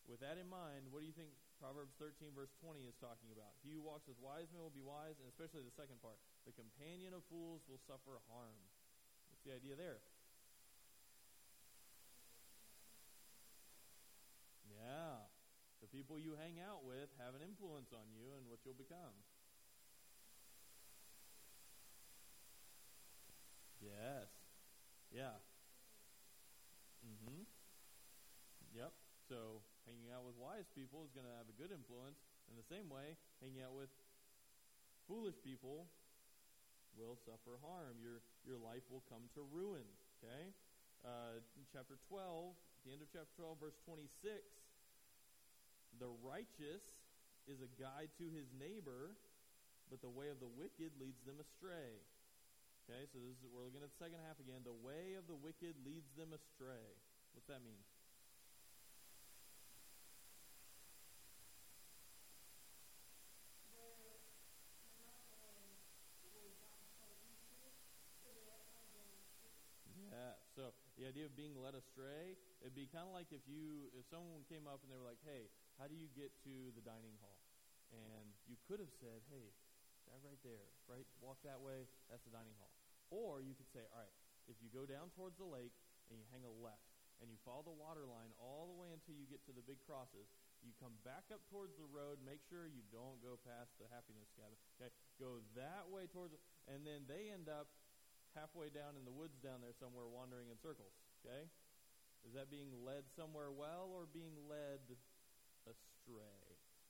with 0.04 0.20
that 0.20 0.36
in 0.36 0.52
mind, 0.52 0.92
what 0.92 1.00
do 1.00 1.08
you 1.08 1.16
think 1.16 1.32
Proverbs 1.64 1.96
13 1.96 2.36
verse 2.36 2.52
20 2.60 2.84
is 2.84 3.00
talking 3.00 3.32
about? 3.32 3.56
He 3.64 3.72
who 3.72 3.80
walks 3.80 4.04
with 4.04 4.20
wise 4.20 4.52
men 4.52 4.60
will 4.60 4.76
be 4.76 4.84
wise, 4.84 5.16
and 5.20 5.28
especially 5.32 5.64
the 5.64 5.76
second 5.80 6.04
part, 6.04 6.20
the 6.44 6.52
companion 6.52 7.16
of 7.16 7.24
fools 7.32 7.64
will 7.72 7.80
suffer 7.88 8.20
harm 8.28 8.68
What's 9.38 9.46
the 9.46 9.54
idea 9.54 9.78
there? 9.78 10.02
Yeah. 14.66 15.30
The 15.78 15.92
people 15.94 16.18
you 16.18 16.34
hang 16.34 16.58
out 16.58 16.82
with 16.82 17.14
have 17.22 17.38
an 17.38 17.46
influence 17.46 17.94
on 17.94 18.10
you 18.10 18.34
and 18.34 18.50
what 18.50 18.66
you'll 18.66 18.74
become. 18.74 19.14
Yes. 23.88 24.28
Yeah. 25.12 25.38
Mhm. 27.04 27.46
Yep. 28.76 28.94
So, 29.28 29.62
hanging 29.88 30.12
out 30.14 30.24
with 30.24 30.36
wise 30.38 30.68
people 30.76 31.04
is 31.04 31.12
going 31.12 31.28
to 31.28 31.36
have 31.36 31.50
a 31.50 31.56
good 31.58 31.72
influence. 31.72 32.20
In 32.48 32.56
the 32.56 32.64
same 32.68 32.88
way, 32.88 33.18
hanging 33.44 33.64
out 33.64 33.76
with 33.76 33.92
foolish 35.08 35.36
people 35.44 35.88
will 36.98 37.16
suffer 37.16 37.60
harm. 37.62 38.02
Your, 38.02 38.24
your 38.44 38.58
life 38.58 38.84
will 38.90 39.04
come 39.08 39.30
to 39.38 39.46
ruin. 39.54 39.86
Okay? 40.20 40.52
Uh, 41.06 41.40
chapter 41.72 42.00
12, 42.10 42.58
the 42.86 42.92
end 42.92 43.02
of 43.06 43.10
chapter 43.14 43.32
12, 43.38 43.62
verse 43.62 43.78
26, 43.86 44.42
the 46.00 46.10
righteous 46.26 46.84
is 47.48 47.62
a 47.64 47.70
guide 47.80 48.12
to 48.20 48.26
his 48.34 48.50
neighbor, 48.58 49.16
but 49.90 50.02
the 50.02 50.12
way 50.12 50.30
of 50.30 50.40
the 50.42 50.50
wicked 50.50 50.92
leads 51.00 51.22
them 51.24 51.40
astray. 51.40 52.02
Okay, 52.88 53.04
so 53.12 53.20
this 53.20 53.36
is, 53.36 53.44
we're 53.52 53.68
looking 53.68 53.84
at 53.84 53.92
the 53.92 54.00
second 54.00 54.24
half 54.24 54.40
again. 54.40 54.64
The 54.64 54.72
way 54.72 55.20
of 55.20 55.28
the 55.28 55.36
wicked 55.36 55.76
leads 55.84 56.08
them 56.16 56.32
astray. 56.32 56.96
What's 57.36 57.52
that 57.52 57.60
mean? 57.60 57.84
Yeah, 70.08 70.40
so 70.56 70.72
the 70.96 71.06
idea 71.08 71.26
of 71.28 71.36
being 71.36 71.60
led 71.60 71.76
astray, 71.76 72.40
it'd 72.64 72.74
be 72.74 72.88
kind 72.88 73.04
of 73.04 73.12
like 73.12 73.28
if 73.36 73.44
you, 73.44 73.92
if 73.92 74.08
someone 74.08 74.48
came 74.48 74.64
up 74.64 74.80
and 74.84 74.90
they 74.90 74.96
were 74.96 75.04
like, 75.04 75.20
"Hey, 75.28 75.52
how 75.78 75.92
do 75.92 75.96
you 75.96 76.08
get 76.16 76.32
to 76.48 76.72
the 76.72 76.82
dining 76.82 77.20
hall?" 77.20 77.44
And 77.92 78.32
you 78.48 78.56
could 78.68 78.80
have 78.80 78.92
said, 79.00 79.22
"Hey, 79.30 79.52
that 80.08 80.24
right 80.24 80.40
there, 80.44 80.72
right, 80.88 81.06
walk 81.20 81.44
that 81.44 81.60
way. 81.60 81.88
That's 82.10 82.24
the 82.24 82.32
dining 82.32 82.56
hall." 82.58 82.77
Or 83.10 83.40
you 83.40 83.56
could 83.56 83.70
say, 83.72 83.88
"All 83.94 84.04
right, 84.04 84.16
if 84.48 84.60
you 84.64 84.68
go 84.72 84.88
down 84.88 85.12
towards 85.16 85.38
the 85.40 85.48
lake 85.48 85.76
and 86.12 86.20
you 86.20 86.26
hang 86.32 86.44
a 86.44 86.54
left 86.64 86.88
and 87.20 87.32
you 87.32 87.38
follow 87.42 87.66
the 87.66 87.74
water 87.74 88.06
line 88.06 88.30
all 88.38 88.70
the 88.70 88.78
way 88.78 88.94
until 88.94 89.18
you 89.18 89.26
get 89.26 89.42
to 89.50 89.54
the 89.56 89.66
big 89.66 89.82
crosses, 89.88 90.30
you 90.62 90.74
come 90.78 90.94
back 91.06 91.30
up 91.34 91.42
towards 91.50 91.78
the 91.78 91.90
road. 91.90 92.22
Make 92.22 92.42
sure 92.46 92.66
you 92.70 92.86
don't 92.90 93.18
go 93.22 93.38
past 93.42 93.74
the 93.78 93.90
happiness 93.90 94.30
cabin. 94.38 94.58
Okay, 94.78 94.92
go 95.18 95.42
that 95.58 95.90
way 95.90 96.10
towards, 96.10 96.34
and 96.70 96.86
then 96.86 97.06
they 97.10 97.30
end 97.30 97.50
up 97.50 97.70
halfway 98.38 98.70
down 98.70 98.94
in 98.94 99.04
the 99.06 99.14
woods 99.14 99.38
down 99.42 99.66
there 99.66 99.74
somewhere 99.78 100.06
wandering 100.06 100.54
in 100.54 100.58
circles. 100.62 100.94
Okay? 101.26 101.50
Is 102.26 102.34
that 102.38 102.54
being 102.54 102.70
led 102.86 103.06
somewhere 103.18 103.50
well 103.50 103.90
or 103.94 104.06
being 104.10 104.34
led 104.46 104.82
astray? 105.66 106.46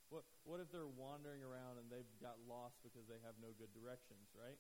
What, 0.08 0.24
what 0.48 0.64
if 0.64 0.72
they're 0.72 0.88
wandering 0.88 1.44
around 1.44 1.80
and 1.80 1.92
they've 1.92 2.08
got 2.24 2.40
lost 2.48 2.80
because 2.80 3.04
they 3.12 3.20
have 3.28 3.36
no 3.44 3.52
good 3.60 3.72
directions, 3.76 4.32
right? 4.32 4.56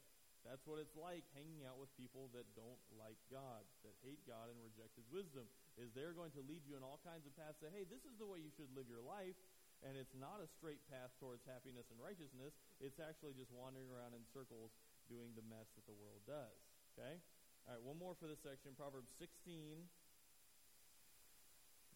That's 0.47 0.63
what 0.63 0.79
it's 0.79 0.95
like 0.95 1.27
hanging 1.35 1.67
out 1.67 1.75
with 1.75 1.91
people 1.99 2.31
that 2.31 2.47
don't 2.55 2.79
like 2.95 3.19
God, 3.27 3.67
that 3.83 3.91
hate 3.99 4.23
God 4.23 4.47
and 4.47 4.55
reject 4.63 4.95
His 4.95 5.03
wisdom. 5.11 5.43
Is 5.75 5.91
they're 5.91 6.15
going 6.15 6.31
to 6.39 6.43
lead 6.47 6.63
you 6.63 6.79
in 6.79 6.87
all 6.87 7.03
kinds 7.03 7.27
of 7.27 7.35
paths. 7.35 7.59
Say, 7.59 7.67
hey, 7.69 7.83
this 7.83 8.07
is 8.07 8.15
the 8.15 8.25
way 8.25 8.39
you 8.39 8.49
should 8.55 8.71
live 8.71 8.87
your 8.87 9.03
life, 9.03 9.35
and 9.83 9.99
it's 9.99 10.15
not 10.15 10.39
a 10.39 10.47
straight 10.47 10.79
path 10.87 11.11
towards 11.19 11.43
happiness 11.43 11.91
and 11.91 11.99
righteousness. 11.99 12.55
It's 12.79 12.97
actually 13.03 13.35
just 13.35 13.51
wandering 13.51 13.91
around 13.91 14.15
in 14.15 14.23
circles, 14.31 14.71
doing 15.11 15.35
the 15.35 15.43
mess 15.51 15.67
that 15.75 15.83
the 15.83 15.97
world 15.99 16.23
does. 16.23 16.57
Okay? 16.95 17.19
All 17.67 17.75
right, 17.75 17.83
one 17.83 17.99
more 17.99 18.15
for 18.15 18.31
this 18.31 18.39
section. 18.39 18.71
Proverbs 18.79 19.11
16, 19.19 19.83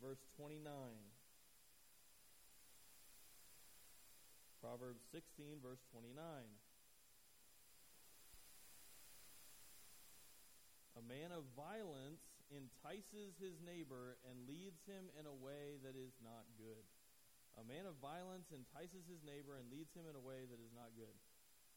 verse 0.03 0.19
29. 0.35 0.59
Proverbs 0.67 1.11
Proverbs 4.61 5.03
16, 5.09 5.57
verse 5.59 5.81
29. 5.89 6.15
A 10.95 11.03
man 11.03 11.33
of 11.33 11.43
violence 11.57 12.21
entices 12.51 13.39
his 13.39 13.57
neighbor 13.63 14.19
and 14.27 14.45
leads 14.45 14.83
him 14.83 15.07
in 15.15 15.25
a 15.25 15.33
way 15.33 15.79
that 15.81 15.95
is 15.95 16.15
not 16.19 16.45
good. 16.59 16.83
A 17.59 17.63
man 17.67 17.83
of 17.87 17.99
violence 17.99 18.51
entices 18.51 19.07
his 19.07 19.23
neighbor 19.23 19.59
and 19.59 19.67
leads 19.71 19.91
him 19.91 20.07
in 20.07 20.15
a 20.15 20.23
way 20.23 20.47
that 20.47 20.59
is 20.59 20.71
not 20.71 20.95
good. 20.95 21.15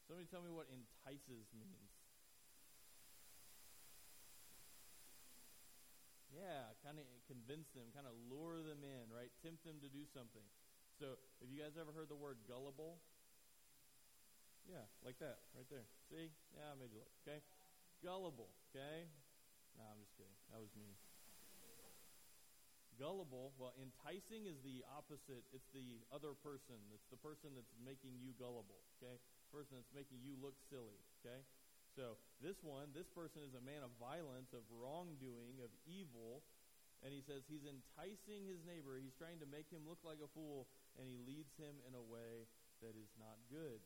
Somebody 0.07 0.27
tell 0.29 0.43
me 0.43 0.53
what 0.53 0.69
entices 0.71 1.51
means. 1.55 1.91
Yeah, 6.35 6.75
kind 6.83 6.99
of 6.99 7.07
convince 7.31 7.71
them, 7.71 7.87
kind 7.95 8.03
of 8.07 8.15
lure 8.27 8.59
them 8.59 8.83
in, 8.83 9.07
right? 9.07 9.31
Tempt 9.39 9.63
them 9.63 9.79
to 9.79 9.87
do 9.87 10.03
something. 10.11 10.43
So, 10.99 11.15
have 11.39 11.51
you 11.51 11.59
guys 11.63 11.79
ever 11.79 11.95
heard 11.95 12.11
the 12.11 12.19
word 12.19 12.43
gullible? 12.43 12.99
Yeah, 14.67 14.83
like 15.03 15.19
that, 15.23 15.43
right 15.55 15.67
there. 15.71 15.87
See? 16.11 16.31
Yeah, 16.51 16.71
I 16.71 16.75
made 16.75 16.91
you 16.91 16.99
look. 16.99 17.11
Okay? 17.23 17.39
Gullible, 18.03 18.51
okay? 18.71 19.07
No, 19.75 19.83
I'm 19.91 19.99
just 19.99 20.15
kidding. 20.15 20.35
That 20.51 20.59
was 20.63 20.71
me. 20.75 20.95
Gullible, 22.95 23.51
well, 23.59 23.75
enticing 23.75 24.47
is 24.47 24.55
the 24.63 24.79
opposite. 24.87 25.43
It's 25.51 25.67
the 25.75 25.99
other 26.15 26.31
person. 26.31 26.79
It's 26.95 27.11
the 27.11 27.19
person 27.19 27.51
that's 27.51 27.75
making 27.83 28.15
you 28.23 28.31
gullible, 28.39 28.79
okay? 28.95 29.19
person 29.55 29.79
that's 29.79 29.95
making 29.95 30.19
you 30.19 30.35
look 30.35 30.59
silly, 30.67 30.99
okay? 31.23 31.39
So 31.95 32.19
this 32.43 32.59
one, 32.59 32.91
this 32.91 33.07
person 33.07 33.39
is 33.39 33.55
a 33.55 33.63
man 33.63 33.87
of 33.87 33.95
violence, 33.95 34.51
of 34.51 34.67
wrongdoing, 34.67 35.63
of 35.63 35.71
evil, 35.87 36.43
and 36.99 37.15
he 37.15 37.23
says 37.23 37.47
he's 37.47 37.63
enticing 37.63 38.43
his 38.51 38.59
neighbor. 38.67 38.99
He's 38.99 39.15
trying 39.15 39.39
to 39.39 39.47
make 39.47 39.71
him 39.71 39.87
look 39.87 40.03
like 40.03 40.19
a 40.19 40.27
fool, 40.35 40.67
and 40.99 41.07
he 41.07 41.15
leads 41.23 41.55
him 41.55 41.79
in 41.87 41.95
a 41.95 42.03
way 42.03 42.51
that 42.83 42.99
is 42.99 43.15
not 43.15 43.39
good. 43.47 43.79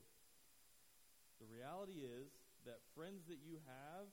The 1.38 1.46
reality 1.46 2.02
is 2.02 2.34
that 2.66 2.82
friends 2.98 3.30
that 3.30 3.46
you 3.46 3.62
have 3.70 4.10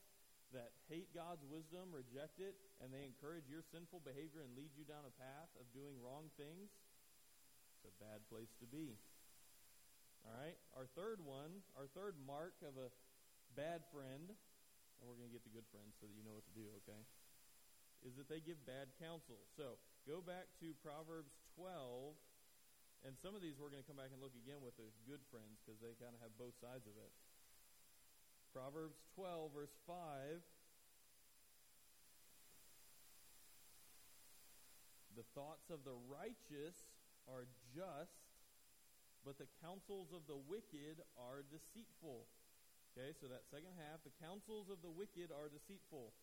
that 0.54 0.70
hate 0.86 1.10
God's 1.10 1.42
wisdom, 1.46 1.90
reject 1.90 2.38
it, 2.38 2.54
and 2.78 2.94
they 2.94 3.02
encourage 3.02 3.50
your 3.50 3.64
sinful 3.66 4.04
behavior 4.06 4.46
and 4.46 4.54
lead 4.54 4.70
you 4.78 4.86
down 4.86 5.02
a 5.02 5.14
path 5.18 5.50
of 5.58 5.66
doing 5.74 5.98
wrong 5.98 6.30
things, 6.38 6.70
it's 7.74 7.86
a 7.86 7.94
bad 7.98 8.22
place 8.30 8.52
to 8.62 8.66
be. 8.68 8.94
All 10.22 10.34
right? 10.34 10.58
Our 10.74 10.86
third 10.94 11.22
one, 11.22 11.62
our 11.74 11.90
third 11.94 12.18
mark 12.22 12.54
of 12.62 12.78
a 12.78 12.90
bad 13.54 13.86
friend, 13.90 14.30
and 14.30 15.02
we're 15.04 15.18
going 15.18 15.28
to 15.30 15.34
get 15.34 15.44
to 15.46 15.52
good 15.52 15.66
friends 15.70 15.98
so 15.98 16.08
that 16.08 16.14
you 16.14 16.22
know 16.22 16.34
what 16.34 16.46
to 16.50 16.56
do, 16.56 16.66
okay? 16.84 17.02
Is 18.04 18.14
that 18.20 18.28
they 18.30 18.42
give 18.42 18.60
bad 18.68 18.92
counsel. 19.00 19.40
So 19.56 19.80
go 20.06 20.22
back 20.22 20.50
to 20.62 20.76
Proverbs 20.84 21.32
12, 21.58 22.14
and 23.04 23.14
some 23.18 23.34
of 23.34 23.40
these 23.40 23.58
we're 23.58 23.72
going 23.72 23.82
to 23.82 23.88
come 23.88 23.98
back 23.98 24.14
and 24.14 24.20
look 24.22 24.34
again 24.34 24.62
with 24.62 24.74
the 24.78 24.88
good 25.06 25.22
friends 25.30 25.62
because 25.62 25.78
they 25.82 25.94
kind 25.98 26.14
of 26.14 26.20
have 26.22 26.34
both 26.38 26.54
sides 26.58 26.86
of 26.86 26.96
it. 26.98 27.12
Proverbs 28.56 28.96
12, 29.20 29.52
verse 29.52 29.76
5. 29.84 30.40
The 35.12 35.28
thoughts 35.36 35.68
of 35.68 35.84
the 35.84 35.92
righteous 36.08 36.88
are 37.28 37.44
just, 37.76 38.16
but 39.28 39.36
the 39.36 39.44
counsels 39.60 40.08
of 40.16 40.24
the 40.24 40.40
wicked 40.40 41.04
are 41.20 41.44
deceitful. 41.52 42.24
Okay, 42.96 43.12
so 43.20 43.28
that 43.28 43.44
second 43.52 43.76
half, 43.76 44.00
the 44.08 44.16
counsels 44.24 44.72
of 44.72 44.80
the 44.80 44.88
wicked 44.88 45.28
are 45.28 45.52
deceitful. 45.52 46.16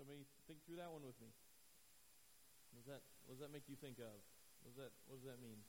Somebody 0.00 0.24
think 0.48 0.64
through 0.64 0.80
that 0.80 0.88
one 0.88 1.04
with 1.04 1.20
me. 1.20 1.28
What 2.72 2.80
does 2.80 2.88
that, 2.96 3.04
what 3.28 3.36
does 3.36 3.44
that 3.44 3.52
make 3.52 3.68
you 3.68 3.76
think 3.76 4.00
of? 4.00 4.16
What 4.64 4.72
does 4.72 4.80
that, 4.88 4.92
what 5.04 5.20
does 5.20 5.28
that 5.28 5.36
mean? 5.44 5.60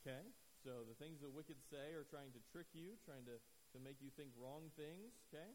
Okay. 0.00 0.32
So 0.64 0.80
the 0.88 0.96
things 0.96 1.20
that 1.20 1.28
wicked 1.28 1.60
say 1.68 1.92
are 1.92 2.08
trying 2.08 2.32
to 2.32 2.40
trick 2.48 2.72
you, 2.72 2.96
trying 3.04 3.28
to, 3.28 3.36
to 3.36 3.78
make 3.84 4.00
you 4.00 4.08
think 4.16 4.32
wrong 4.40 4.72
things, 4.80 5.12
okay? 5.28 5.52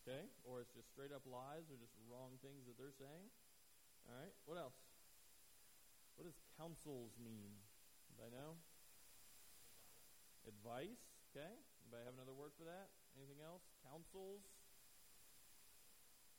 Okay? 0.00 0.24
Or 0.48 0.64
it's 0.64 0.72
just 0.72 0.88
straight 0.88 1.12
up 1.12 1.28
lies 1.28 1.68
or 1.68 1.76
just 1.76 1.92
wrong 2.08 2.40
things 2.40 2.64
that 2.64 2.80
they're 2.80 2.96
saying. 2.96 3.28
All 4.08 4.16
right? 4.16 4.32
What 4.48 4.56
else? 4.56 4.80
What 6.16 6.24
does 6.24 6.40
counsels 6.56 7.12
mean? 7.20 7.52
Anybody 8.08 8.32
know? 8.32 8.56
Advice, 10.48 11.04
okay? 11.36 11.52
Anybody 11.84 12.04
have 12.08 12.16
another 12.16 12.32
word 12.32 12.56
for 12.56 12.64
that? 12.64 12.96
Anything 13.12 13.44
else? 13.44 13.60
Counsels? 13.84 14.40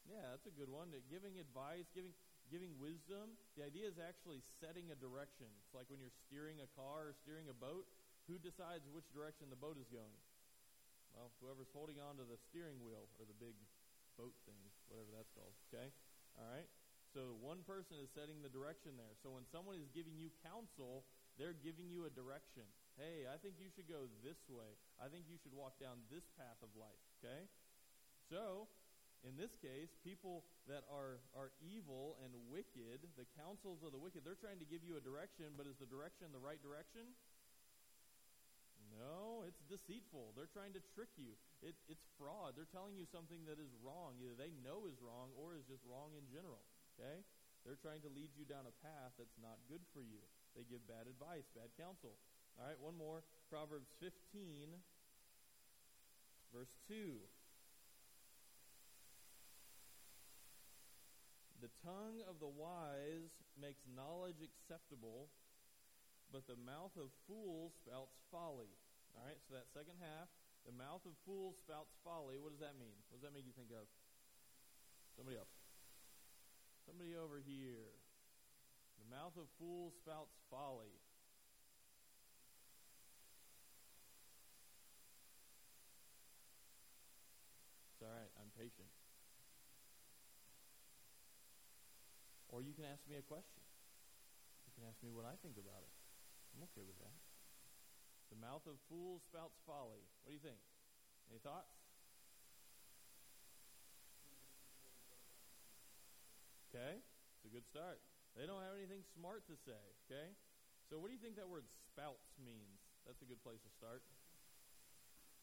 Yeah, 0.09 0.25
that's 0.33 0.49
a 0.49 0.53
good 0.57 0.73
one. 0.73 0.89
Giving 1.05 1.37
advice, 1.37 1.85
giving 1.93 2.17
giving 2.49 2.73
wisdom, 2.77 3.37
the 3.57 3.65
idea 3.65 3.89
is 3.89 3.97
actually 3.97 4.41
setting 4.61 4.89
a 4.93 4.97
direction. 4.97 5.49
It's 5.65 5.75
like 5.75 5.89
when 5.89 5.99
you're 6.01 6.13
steering 6.27 6.61
a 6.61 6.69
car 6.77 7.11
or 7.11 7.13
steering 7.25 7.49
a 7.49 7.57
boat, 7.57 7.85
who 8.25 8.41
decides 8.41 8.85
which 8.89 9.05
direction 9.13 9.49
the 9.53 9.59
boat 9.59 9.77
is 9.77 9.89
going? 9.89 10.17
Well, 11.13 11.31
whoever's 11.39 11.71
holding 11.71 12.01
on 12.01 12.17
to 12.19 12.25
the 12.27 12.35
steering 12.51 12.81
wheel 12.83 13.07
or 13.21 13.23
the 13.23 13.37
big 13.37 13.55
boat 14.19 14.35
thing, 14.43 14.59
whatever 14.91 15.13
that's 15.15 15.31
called. 15.31 15.53
Okay? 15.71 15.87
All 16.35 16.49
right? 16.51 16.67
So 17.15 17.39
one 17.39 17.63
person 17.63 17.95
is 17.95 18.11
setting 18.11 18.43
the 18.43 18.51
direction 18.51 18.99
there. 18.99 19.15
So 19.23 19.31
when 19.31 19.47
someone 19.47 19.79
is 19.79 19.87
giving 19.95 20.19
you 20.19 20.27
counsel, 20.43 21.07
they're 21.39 21.55
giving 21.55 21.87
you 21.87 22.03
a 22.03 22.11
direction. 22.11 22.67
Hey, 22.99 23.23
I 23.27 23.39
think 23.39 23.55
you 23.59 23.71
should 23.71 23.87
go 23.87 24.11
this 24.19 24.39
way. 24.51 24.75
I 24.99 25.07
think 25.07 25.27
you 25.31 25.39
should 25.39 25.55
walk 25.55 25.79
down 25.79 26.03
this 26.11 26.27
path 26.35 26.59
of 26.59 26.71
life. 26.75 26.99
Okay? 27.23 27.47
So 28.27 28.67
in 29.25 29.33
this 29.33 29.53
case, 29.57 29.89
people 30.05 30.45
that 30.69 30.85
are, 30.87 31.17
are 31.33 31.49
evil 31.65 32.15
and 32.21 32.31
wicked, 32.47 33.01
the 33.17 33.25
counsels 33.33 33.81
of 33.81 33.89
the 33.89 33.97
wicked, 33.97 34.21
they're 34.21 34.37
trying 34.37 34.61
to 34.61 34.69
give 34.69 34.85
you 34.85 35.01
a 35.01 35.03
direction, 35.03 35.57
but 35.57 35.65
is 35.65 35.77
the 35.81 35.89
direction 35.89 36.29
the 36.29 36.41
right 36.41 36.61
direction? 36.61 37.09
No, 38.95 39.43
it's 39.43 39.59
deceitful. 39.67 40.31
They're 40.37 40.51
trying 40.53 40.71
to 40.77 40.83
trick 40.95 41.11
you. 41.19 41.35
It, 41.59 41.75
it's 41.91 42.05
fraud. 42.15 42.55
They're 42.55 42.69
telling 42.69 42.95
you 42.95 43.03
something 43.09 43.43
that 43.49 43.59
is 43.59 43.73
wrong. 43.83 44.15
Either 44.23 44.37
they 44.39 44.55
know 44.63 44.87
is 44.87 44.95
wrong 45.03 45.35
or 45.35 45.57
is 45.57 45.67
just 45.67 45.83
wrong 45.83 46.15
in 46.15 46.23
general. 46.31 46.63
Okay? 46.95 47.25
They're 47.67 47.81
trying 47.81 48.05
to 48.05 48.11
lead 48.13 48.31
you 48.37 48.45
down 48.45 48.69
a 48.69 48.75
path 48.85 49.17
that's 49.17 49.35
not 49.41 49.57
good 49.67 49.81
for 49.91 50.05
you. 50.05 50.21
They 50.53 50.63
give 50.69 50.85
bad 50.87 51.09
advice, 51.09 51.43
bad 51.51 51.73
counsel. 51.75 52.15
All 52.55 52.69
right, 52.69 52.79
one 52.79 52.95
more. 52.95 53.25
Proverbs 53.51 53.91
15, 53.99 54.71
verse 56.55 56.71
2. 56.87 57.19
The 61.63 61.71
tongue 61.81 62.19
of 62.27 62.39
the 62.43 62.51
wise 62.51 63.31
makes 63.55 63.81
knowledge 63.87 64.43
acceptable, 64.43 65.31
but 66.31 66.45
the 66.45 66.59
mouth 66.59 66.91
of 66.99 67.09
fools 67.25 67.71
spouts 67.79 68.19
folly. 68.31 68.75
All 69.15 69.23
right, 69.23 69.39
so 69.47 69.55
that 69.55 69.71
second 69.71 69.95
half, 70.03 70.27
the 70.67 70.75
mouth 70.75 71.01
of 71.07 71.15
fools 71.23 71.55
spouts 71.63 71.95
folly. 72.03 72.35
What 72.35 72.51
does 72.51 72.59
that 72.59 72.75
mean? 72.75 72.99
What 73.07 73.21
does 73.21 73.25
that 73.25 73.33
make 73.33 73.47
you 73.47 73.55
think 73.55 73.71
of? 73.71 73.87
Somebody 75.15 75.39
else. 75.39 75.53
Somebody 76.83 77.15
over 77.15 77.39
here. 77.39 77.95
The 78.99 79.07
mouth 79.07 79.33
of 79.39 79.47
fools 79.55 79.95
spouts 80.03 80.35
folly. 80.51 80.91
It's 87.95 88.03
all 88.03 88.11
right. 88.11 88.31
I'm 88.41 88.51
patient. 88.59 88.91
Or 92.55 92.63
you 92.63 92.71
can 92.71 92.87
ask 92.87 93.03
me 93.03 93.19
a 93.19 93.25
question. 93.27 93.59
You 94.63 94.71
can 94.79 94.87
ask 94.87 94.95
me 95.03 95.11
what 95.11 95.27
I 95.27 95.35
think 95.43 95.59
about 95.59 95.83
it. 95.83 95.91
I'm 96.55 96.63
okay 96.71 96.87
with 96.87 96.95
that. 97.03 97.19
The 98.31 98.39
mouth 98.39 98.63
of 98.63 98.79
fools 98.87 99.27
spouts 99.27 99.59
folly. 99.67 100.07
What 100.23 100.31
do 100.31 100.39
you 100.39 100.45
think? 100.47 100.63
Any 101.27 101.43
thoughts? 101.43 101.75
Okay, 106.71 107.03
it's 107.03 107.43
a 107.43 107.51
good 107.51 107.67
start. 107.67 107.99
They 108.39 108.47
don't 108.47 108.63
have 108.63 108.79
anything 108.79 109.03
smart 109.03 109.43
to 109.51 109.59
say. 109.59 109.83
Okay, 110.07 110.31
so 110.87 110.95
what 110.95 111.11
do 111.11 111.13
you 111.15 111.19
think 111.19 111.35
that 111.35 111.51
word 111.51 111.67
spouts 111.91 112.39
means? 112.39 112.79
That's 113.03 113.19
a 113.19 113.27
good 113.27 113.43
place 113.43 113.59
to 113.67 113.71
start. 113.75 113.99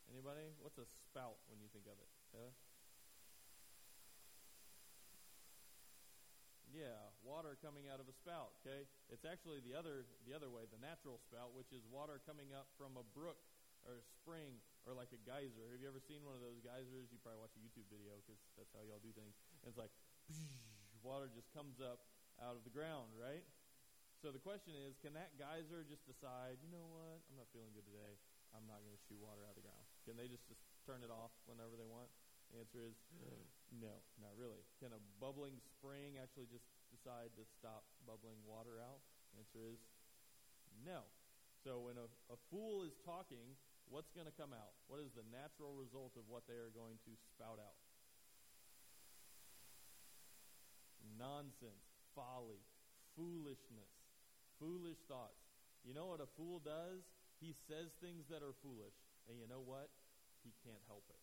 Anybody? 0.09 0.57
What's 0.65 0.81
a 0.81 0.89
spout 1.13 1.45
when 1.53 1.61
you 1.61 1.69
think 1.77 1.85
of 1.85 2.01
it? 2.01 2.09
Yeah, 6.73 6.97
water 7.21 7.61
coming 7.61 7.93
out 7.93 8.01
of 8.01 8.09
a 8.09 8.17
spout, 8.17 8.57
okay? 8.65 8.89
It's 9.13 9.29
actually 9.29 9.61
the 9.61 9.77
other 9.77 10.09
the 10.25 10.33
other 10.33 10.49
way, 10.49 10.65
the 10.73 10.81
natural 10.81 11.21
spout, 11.21 11.53
which 11.53 11.69
is 11.69 11.85
water 11.93 12.17
coming 12.25 12.57
up 12.57 12.73
from 12.81 12.97
a 12.97 13.05
brook 13.13 13.37
or 13.85 14.01
a 14.01 14.05
spring 14.17 14.57
or 14.89 14.97
like 14.97 15.13
a 15.13 15.21
geyser. 15.21 15.69
Have 15.69 15.85
you 15.85 15.89
ever 15.93 16.01
seen 16.01 16.25
one 16.25 16.33
of 16.33 16.41
those 16.41 16.65
geysers? 16.65 17.13
You 17.13 17.21
probably 17.21 17.45
watch 17.45 17.53
a 17.61 17.63
YouTube 17.63 17.93
video 17.93 18.17
because 18.25 18.41
that's 18.57 18.73
how 18.73 18.81
y'all 18.89 19.05
do 19.05 19.13
things. 19.13 19.37
And 19.61 19.69
it's 19.69 19.77
like 19.77 19.93
water 21.07 21.29
just 21.29 21.53
comes 21.53 21.77
up 21.77 22.09
out 22.41 22.57
of 22.57 22.65
the 22.65 22.73
ground, 22.73 23.13
right? 23.21 23.45
So 24.25 24.31
the 24.31 24.41
question 24.41 24.73
is, 24.79 24.97
can 25.03 25.13
that 25.19 25.35
geyser 25.35 25.83
just 25.83 26.07
decide, 26.07 26.63
you 26.63 26.71
know 26.71 26.87
what, 26.89 27.21
I'm 27.27 27.37
not 27.37 27.51
feeling 27.51 27.75
good 27.75 27.85
today. 27.85 28.17
I'm 28.55 28.65
not 28.71 28.81
going 28.87 28.95
to 28.95 29.03
shoot 29.11 29.19
water 29.19 29.43
out 29.43 29.57
of 29.57 29.61
the 29.61 29.67
ground. 29.67 29.83
Can 30.07 30.15
they 30.15 30.31
just, 30.31 30.47
just 30.47 30.63
turn 30.87 31.03
it 31.03 31.11
off 31.11 31.35
whenever 31.51 31.75
they 31.75 31.89
want? 31.89 32.07
The 32.55 32.63
answer 32.63 32.81
is 32.87 32.95
no, 33.81 34.05
not 34.21 34.37
really. 34.37 34.61
Can 34.77 34.93
a 34.93 35.01
bubbling 35.17 35.57
spring 35.73 36.21
actually 36.21 36.51
just 36.53 36.67
decide 36.93 37.33
to 37.41 37.45
stop 37.57 37.89
bubbling 38.05 38.41
water 38.45 38.77
out? 38.83 39.01
The 39.33 39.41
answer 39.41 39.65
is 39.65 39.81
no. 40.85 41.09
So 41.65 41.89
when 41.89 41.97
a, 41.97 42.09
a 42.29 42.39
fool 42.51 42.83
is 42.85 42.93
talking, 43.07 43.57
what's 43.89 44.13
going 44.13 44.29
to 44.29 44.35
come 44.35 44.53
out? 44.53 44.77
What 44.91 45.01
is 45.01 45.15
the 45.15 45.25
natural 45.31 45.73
result 45.73 46.19
of 46.19 46.29
what 46.29 46.45
they 46.45 46.59
are 46.59 46.75
going 46.75 47.01
to 47.07 47.13
spout 47.33 47.63
out? 47.63 47.79
Nonsense, 51.17 51.87
folly, 52.17 52.61
foolishness, 53.15 53.93
foolish 54.59 54.99
thoughts. 55.07 55.39
You 55.87 55.95
know 55.95 56.11
what 56.11 56.21
a 56.21 56.29
fool 56.35 56.59
does? 56.63 57.05
He 57.39 57.55
says 57.67 57.95
things 57.99 58.27
that 58.31 58.43
are 58.43 58.55
foolish. 58.63 58.95
And 59.31 59.39
you 59.39 59.47
know 59.47 59.63
what? 59.63 59.91
He 60.43 60.51
can't 60.67 60.83
help 60.91 61.07
it. 61.11 61.23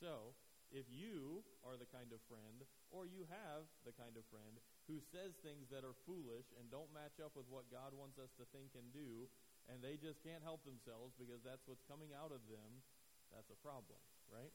So, 0.00 0.32
if 0.70 0.86
you 0.90 1.42
are 1.66 1.74
the 1.74 1.90
kind 1.90 2.14
of 2.14 2.22
friend, 2.30 2.62
or 2.94 3.06
you 3.06 3.26
have 3.26 3.66
the 3.82 3.94
kind 3.94 4.14
of 4.14 4.26
friend 4.30 4.58
who 4.86 5.02
says 5.10 5.34
things 5.42 5.70
that 5.70 5.86
are 5.86 5.94
foolish 6.06 6.46
and 6.58 6.70
don't 6.70 6.90
match 6.94 7.18
up 7.22 7.34
with 7.34 7.46
what 7.50 7.70
God 7.70 7.94
wants 7.94 8.18
us 8.18 8.30
to 8.38 8.46
think 8.54 8.74
and 8.78 8.86
do, 8.94 9.26
and 9.70 9.82
they 9.82 9.98
just 9.98 10.22
can't 10.22 10.42
help 10.42 10.62
themselves 10.66 11.14
because 11.18 11.42
that's 11.42 11.62
what's 11.66 11.86
coming 11.86 12.10
out 12.14 12.34
of 12.34 12.42
them, 12.50 12.82
that's 13.30 13.50
a 13.50 13.58
problem, 13.62 13.98
right? 14.30 14.50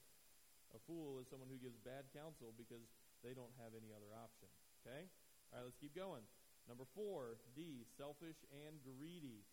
A 0.75 0.79
fool 0.83 1.23
is 1.23 1.31
someone 1.31 1.47
who 1.47 1.59
gives 1.59 1.79
bad 1.79 2.07
counsel 2.11 2.51
because 2.55 2.83
they 3.23 3.31
don't 3.31 3.53
have 3.63 3.71
any 3.75 3.95
other 3.95 4.11
option. 4.11 4.51
Okay? 4.83 5.07
All 5.51 5.63
right, 5.63 5.65
let's 5.67 5.79
keep 5.79 5.95
going. 5.95 6.23
Number 6.67 6.83
four, 6.97 7.39
D, 7.55 7.85
selfish 7.95 8.35
and 8.51 8.75
greedy. 8.83 9.45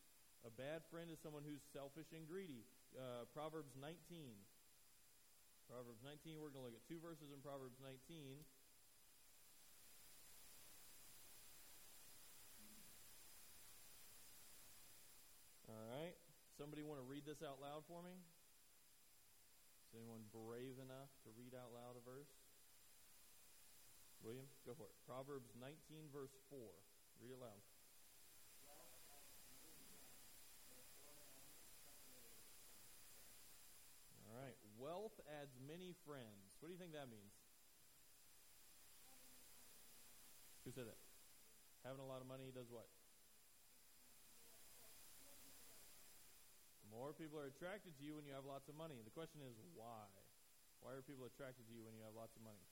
A 0.43 0.51
bad 0.51 0.83
friend 0.91 1.07
is 1.13 1.23
someone 1.23 1.47
who's 1.47 1.63
selfish 1.71 2.11
and 2.11 2.27
greedy. 2.27 2.67
Uh, 2.97 3.29
Proverbs 3.31 3.79
19. 3.79 3.95
Proverbs 5.73 6.05
19, 6.05 6.37
we're 6.37 6.53
going 6.53 6.69
to 6.69 6.69
look 6.69 6.77
at 6.77 6.85
two 6.85 7.01
verses 7.01 7.33
in 7.33 7.41
Proverbs 7.41 7.81
19. 7.81 7.97
All 15.73 15.89
right. 15.97 16.13
Somebody 16.61 16.85
want 16.85 17.01
to 17.01 17.09
read 17.09 17.25
this 17.25 17.41
out 17.41 17.57
loud 17.57 17.89
for 17.89 18.05
me? 18.05 18.13
Is 19.89 19.97
anyone 19.97 20.29
brave 20.29 20.77
enough 20.77 21.09
to 21.25 21.33
read 21.41 21.57
out 21.57 21.73
loud 21.73 21.97
a 21.97 22.05
verse? 22.05 22.29
William, 24.21 24.45
go 24.69 24.77
for 24.77 24.93
it. 24.93 24.97
Proverbs 25.09 25.57
19, 25.57 25.73
verse 26.13 26.37
4. 26.53 26.61
Read 27.25 27.33
it 27.33 27.41
loud. 27.41 27.65
All 34.29 34.37
right. 34.37 34.57
Wealth 34.83 35.15
adds 35.39 35.55
many 35.63 35.95
friends. 36.03 36.59
What 36.59 36.67
do 36.67 36.75
you 36.75 36.81
think 36.83 36.91
that 36.99 37.07
means? 37.07 37.31
Who 40.67 40.75
said 40.75 40.91
that? 40.91 40.99
Having 41.87 42.03
a 42.03 42.11
lot 42.11 42.19
of 42.19 42.27
money 42.27 42.51
does 42.51 42.67
what? 42.67 42.91
More 46.91 47.15
people 47.15 47.39
are 47.39 47.47
attracted 47.47 47.95
to 47.95 48.03
you 48.03 48.19
when 48.19 48.27
you 48.27 48.35
have 48.35 48.43
lots 48.43 48.67
of 48.67 48.75
money. 48.75 48.99
The 49.07 49.15
question 49.15 49.39
is 49.47 49.55
why? 49.79 50.11
Why 50.83 50.99
are 50.99 51.03
people 51.07 51.31
attracted 51.31 51.71
to 51.71 51.73
you 51.73 51.87
when 51.87 51.95
you 51.95 52.03
have 52.03 52.19
lots 52.19 52.35
of 52.35 52.43
money? 52.43 52.67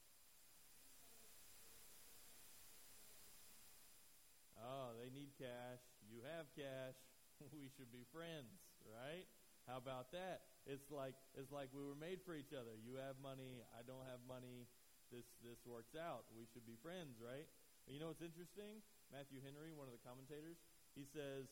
Oh, 4.59 4.99
they 4.99 5.14
need 5.14 5.31
cash. 5.38 5.79
You 6.11 6.27
have 6.27 6.51
cash. 6.59 6.99
we 7.55 7.70
should 7.79 7.94
be 7.94 8.03
friends, 8.11 8.51
right? 8.83 9.31
How 9.68 9.79
about 9.79 10.12
that? 10.12 10.49
It's 10.66 10.90
like 10.92 11.16
it's 11.37 11.51
like 11.53 11.73
we 11.73 11.81
were 11.83 11.96
made 11.96 12.20
for 12.23 12.37
each 12.37 12.53
other. 12.53 12.77
You 12.77 13.01
have 13.01 13.16
money, 13.23 13.64
I 13.73 13.83
don't 13.85 14.05
have 14.09 14.20
money. 14.29 14.68
This 15.11 15.27
this 15.42 15.59
works 15.66 15.96
out. 15.99 16.29
We 16.37 16.46
should 16.53 16.66
be 16.66 16.79
friends, 16.79 17.18
right? 17.18 17.49
you 17.90 17.99
know 17.99 18.14
what's 18.14 18.23
interesting? 18.23 18.79
Matthew 19.11 19.42
Henry, 19.42 19.75
one 19.75 19.90
of 19.90 19.94
the 19.96 20.05
commentators, 20.07 20.62
he 20.94 21.03
says, 21.03 21.51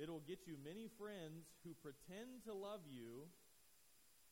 "It'll 0.00 0.24
get 0.24 0.48
you 0.48 0.56
many 0.64 0.88
friends 0.96 1.52
who 1.60 1.76
pretend 1.84 2.48
to 2.48 2.56
love 2.56 2.80
you, 2.88 3.28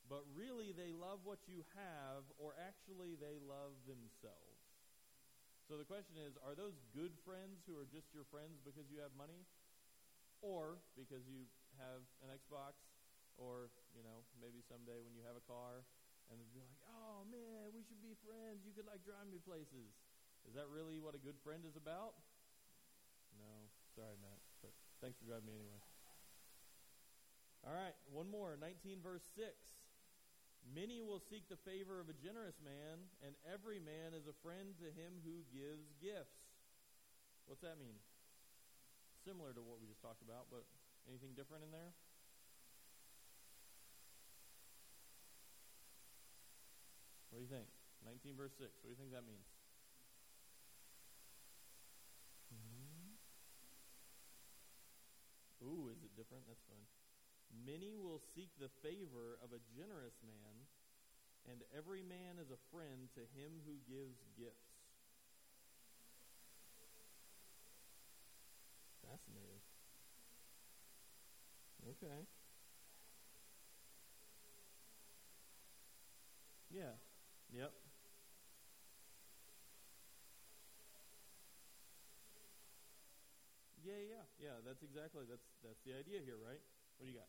but 0.08 0.24
really 0.32 0.72
they 0.72 0.96
love 0.96 1.20
what 1.28 1.44
you 1.44 1.60
have 1.76 2.24
or 2.40 2.56
actually 2.56 3.12
they 3.20 3.36
love 3.44 3.76
themselves." 3.84 4.54
So 5.68 5.76
the 5.80 5.84
question 5.84 6.20
is, 6.20 6.36
are 6.44 6.54
those 6.54 6.76
good 6.92 7.16
friends 7.24 7.64
who 7.64 7.76
are 7.76 7.88
just 7.88 8.12
your 8.12 8.24
friends 8.28 8.60
because 8.64 8.88
you 8.92 9.00
have 9.00 9.12
money? 9.16 9.44
Or 10.44 10.76
because 10.92 11.24
you 11.24 11.48
have 11.80 12.04
an 12.20 12.28
Xbox 12.28 12.83
or, 13.36 13.72
you 13.94 14.02
know, 14.06 14.24
maybe 14.38 14.62
someday 14.64 15.02
when 15.02 15.14
you 15.14 15.22
have 15.26 15.38
a 15.38 15.44
car 15.44 15.86
and 16.30 16.40
be 16.52 16.62
like, 16.62 16.80
oh 16.88 17.26
man, 17.28 17.74
we 17.74 17.84
should 17.84 18.00
be 18.00 18.16
friends. 18.24 18.64
You 18.64 18.72
could 18.72 18.88
like 18.88 19.04
drive 19.04 19.28
me 19.28 19.42
places. 19.42 19.92
Is 20.48 20.54
that 20.56 20.68
really 20.68 21.00
what 21.00 21.16
a 21.16 21.22
good 21.22 21.36
friend 21.40 21.64
is 21.64 21.76
about? 21.76 22.16
No. 23.36 23.68
Sorry, 23.94 24.18
Matt. 24.18 24.40
But 24.60 24.74
thanks 24.98 25.16
for 25.20 25.26
driving 25.28 25.46
me 25.46 25.54
anyway. 25.54 25.82
All 27.64 27.72
right, 27.72 27.96
one 28.12 28.28
more. 28.28 28.58
19 28.60 29.00
verse 29.00 29.24
6. 29.38 29.54
Many 30.64 31.04
will 31.04 31.20
seek 31.20 31.48
the 31.52 31.60
favor 31.60 32.00
of 32.00 32.08
a 32.08 32.16
generous 32.16 32.56
man, 32.64 33.04
and 33.20 33.36
every 33.44 33.76
man 33.76 34.16
is 34.16 34.24
a 34.24 34.36
friend 34.40 34.72
to 34.80 34.88
him 34.96 35.20
who 35.20 35.44
gives 35.52 35.92
gifts. 36.00 36.40
What's 37.44 37.60
that 37.60 37.76
mean? 37.76 38.00
Similar 39.28 39.52
to 39.52 39.60
what 39.60 39.76
we 39.76 39.88
just 39.88 40.00
talked 40.00 40.24
about, 40.24 40.48
but 40.48 40.64
anything 41.04 41.36
different 41.36 41.68
in 41.68 41.72
there? 41.72 41.92
What 47.34 47.42
do 47.42 47.50
you 47.50 47.50
think? 47.50 47.66
19 48.06 48.38
verse 48.38 48.54
6. 48.62 48.70
What 48.78 48.86
do 48.86 48.94
you 48.94 49.00
think 49.02 49.10
that 49.10 49.26
means? 49.26 49.42
Mm-hmm. 52.54 53.18
Ooh, 55.66 55.90
is 55.90 55.98
it 56.06 56.14
different? 56.14 56.46
That's 56.46 56.62
fun. 56.70 56.86
Many 57.50 57.98
will 57.98 58.22
seek 58.22 58.54
the 58.54 58.70
favor 58.86 59.34
of 59.42 59.50
a 59.50 59.58
generous 59.74 60.14
man, 60.22 60.62
and 61.50 61.66
every 61.74 62.06
man 62.06 62.38
is 62.38 62.54
a 62.54 62.60
friend 62.70 63.10
to 63.18 63.26
him 63.34 63.58
who 63.66 63.82
gives 63.82 64.22
gifts. 64.38 64.78
Fascinating. 69.02 69.58
Okay. 71.82 72.30
Yeah. 76.70 76.94
Yep. 77.54 77.72
Yeah, 83.82 84.00
yeah, 84.00 84.24
yeah. 84.40 84.56
That's 84.64 84.82
exactly 84.82 85.26
that's 85.28 85.44
that's 85.62 85.82
the 85.84 85.92
idea 85.94 86.20
here, 86.24 86.38
right? 86.40 86.62
What 86.96 87.06
do 87.06 87.12
you 87.12 87.18
got? 87.18 87.28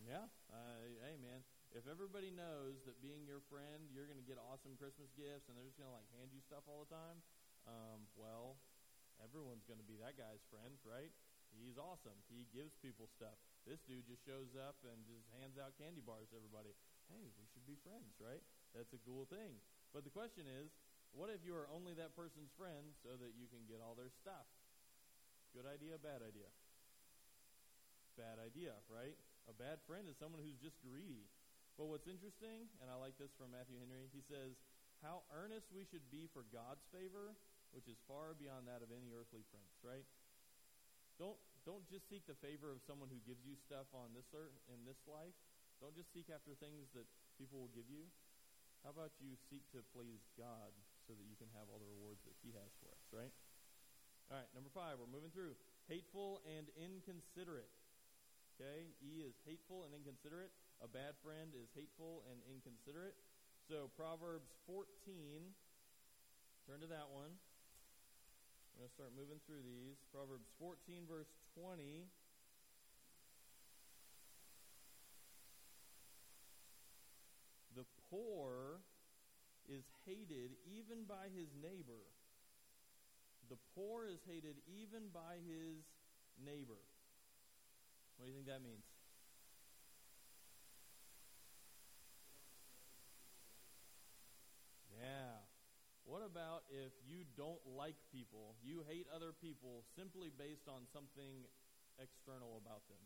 Yeah. 0.00 0.26
Uh, 0.50 0.80
hey, 1.04 1.16
man. 1.20 1.44
If 1.70 1.86
everybody 1.86 2.34
knows 2.34 2.82
that 2.88 2.98
being 2.98 3.22
your 3.22 3.38
friend, 3.46 3.86
you're 3.94 4.10
going 4.10 4.18
to 4.18 4.26
get 4.26 4.42
awesome 4.42 4.74
Christmas 4.74 5.14
gifts, 5.14 5.46
and 5.46 5.54
they're 5.54 5.68
just 5.68 5.78
going 5.78 5.86
to 5.86 5.94
like 5.94 6.10
hand 6.18 6.34
you 6.34 6.42
stuff 6.42 6.66
all 6.66 6.82
the 6.82 6.90
time, 6.90 7.22
um, 7.70 8.10
well, 8.18 8.58
everyone's 9.22 9.62
going 9.66 9.78
to 9.78 9.86
be 9.86 9.94
that 10.02 10.18
guy's 10.18 10.42
friend, 10.50 10.74
right? 10.82 11.14
He's 11.58 11.78
awesome. 11.78 12.16
He 12.30 12.46
gives 12.54 12.74
people 12.78 13.10
stuff. 13.10 13.36
This 13.66 13.82
dude 13.84 14.06
just 14.06 14.22
shows 14.24 14.54
up 14.56 14.78
and 14.86 14.96
just 15.06 15.26
hands 15.38 15.58
out 15.60 15.76
candy 15.76 16.02
bars 16.02 16.30
to 16.30 16.38
everybody. 16.38 16.72
Hey, 17.10 17.30
we 17.36 17.46
should 17.50 17.66
be 17.66 17.78
friends, 17.82 18.14
right? 18.22 18.42
That's 18.72 18.94
a 18.94 19.02
cool 19.02 19.26
thing. 19.26 19.58
But 19.90 20.06
the 20.06 20.14
question 20.14 20.46
is, 20.46 20.70
what 21.10 21.30
if 21.30 21.42
you 21.42 21.58
are 21.58 21.66
only 21.74 21.94
that 21.98 22.14
person's 22.14 22.54
friend 22.54 22.94
so 23.02 23.18
that 23.18 23.34
you 23.34 23.50
can 23.50 23.66
get 23.66 23.82
all 23.82 23.98
their 23.98 24.14
stuff? 24.22 24.46
Good 25.50 25.66
idea, 25.66 25.98
bad 25.98 26.22
idea? 26.22 26.46
Bad 28.14 28.38
idea, 28.38 28.78
right? 28.86 29.18
A 29.50 29.54
bad 29.54 29.82
friend 29.90 30.06
is 30.06 30.14
someone 30.14 30.38
who's 30.38 30.58
just 30.62 30.78
greedy. 30.78 31.26
But 31.74 31.90
what's 31.90 32.06
interesting, 32.06 32.70
and 32.78 32.86
I 32.86 32.94
like 33.00 33.18
this 33.18 33.34
from 33.34 33.50
Matthew 33.50 33.80
Henry, 33.82 34.06
he 34.14 34.22
says, 34.22 34.54
How 35.02 35.26
earnest 35.34 35.74
we 35.74 35.82
should 35.88 36.06
be 36.14 36.30
for 36.30 36.46
God's 36.54 36.86
favor, 36.94 37.34
which 37.74 37.90
is 37.90 37.98
far 38.06 38.38
beyond 38.38 38.70
that 38.70 38.84
of 38.84 38.94
any 38.94 39.10
earthly 39.10 39.42
prince, 39.50 39.74
right? 39.82 40.06
Don't, 41.20 41.36
don't 41.68 41.84
just 41.92 42.08
seek 42.08 42.24
the 42.24 42.40
favor 42.40 42.72
of 42.72 42.80
someone 42.88 43.12
who 43.12 43.20
gives 43.28 43.44
you 43.44 43.52
stuff 43.52 43.84
on 43.92 44.16
this 44.16 44.32
earth, 44.32 44.56
in 44.72 44.80
this 44.88 44.96
life. 45.04 45.36
Don't 45.84 45.92
just 45.92 46.08
seek 46.16 46.32
after 46.32 46.56
things 46.56 46.88
that 46.96 47.04
people 47.36 47.60
will 47.60 47.74
give 47.76 47.92
you. 47.92 48.08
How 48.80 48.96
about 48.96 49.12
you 49.20 49.36
seek 49.52 49.60
to 49.76 49.84
please 49.92 50.24
God 50.40 50.72
so 51.04 51.12
that 51.12 51.28
you 51.28 51.36
can 51.36 51.52
have 51.52 51.68
all 51.68 51.76
the 51.76 51.92
rewards 52.00 52.24
that 52.24 52.32
He 52.40 52.56
has 52.56 52.72
for 52.80 52.88
us, 52.88 53.04
right? 53.12 53.28
All 54.32 54.40
right, 54.40 54.48
number 54.56 54.72
five, 54.72 54.96
we're 54.96 55.12
moving 55.12 55.28
through. 55.28 55.52
Hateful 55.92 56.40
and 56.48 56.72
inconsiderate. 56.80 57.68
Okay? 58.56 58.88
E 59.04 59.20
is 59.20 59.36
hateful 59.44 59.84
and 59.84 59.92
inconsiderate. 59.92 60.56
A 60.80 60.88
bad 60.88 61.20
friend 61.20 61.52
is 61.52 61.68
hateful 61.76 62.24
and 62.32 62.40
inconsiderate. 62.48 63.20
So, 63.68 63.92
Proverbs 63.92 64.48
14, 64.64 64.88
turn 66.64 66.80
to 66.80 66.88
that 66.88 67.12
one. 67.12 67.36
I'm 68.80 68.88
going 68.88 68.96
to 68.96 68.96
start 68.96 69.12
moving 69.12 69.40
through 69.44 69.60
these. 69.60 70.00
Proverbs 70.08 70.48
14, 70.56 71.04
verse 71.04 71.28
20. 71.52 72.08
The 77.76 77.84
poor 78.08 78.80
is 79.68 79.84
hated 80.08 80.56
even 80.64 81.04
by 81.04 81.28
his 81.28 81.52
neighbor. 81.60 82.08
The 83.52 83.60
poor 83.76 84.08
is 84.08 84.24
hated 84.24 84.56
even 84.64 85.12
by 85.12 85.44
his 85.44 85.84
neighbor. 86.40 86.80
What 88.16 88.24
do 88.24 88.32
you 88.32 88.36
think 88.40 88.48
that 88.48 88.64
means? 88.64 88.88
Yeah. 94.96 95.44
What 96.10 96.26
about 96.26 96.66
if 96.74 96.90
you 97.06 97.22
don't 97.38 97.62
like 97.78 97.94
people, 98.10 98.58
you 98.66 98.82
hate 98.82 99.06
other 99.14 99.30
people 99.30 99.86
simply 99.94 100.34
based 100.34 100.66
on 100.66 100.82
something 100.90 101.46
external 102.02 102.58
about 102.58 102.82
them? 102.90 102.98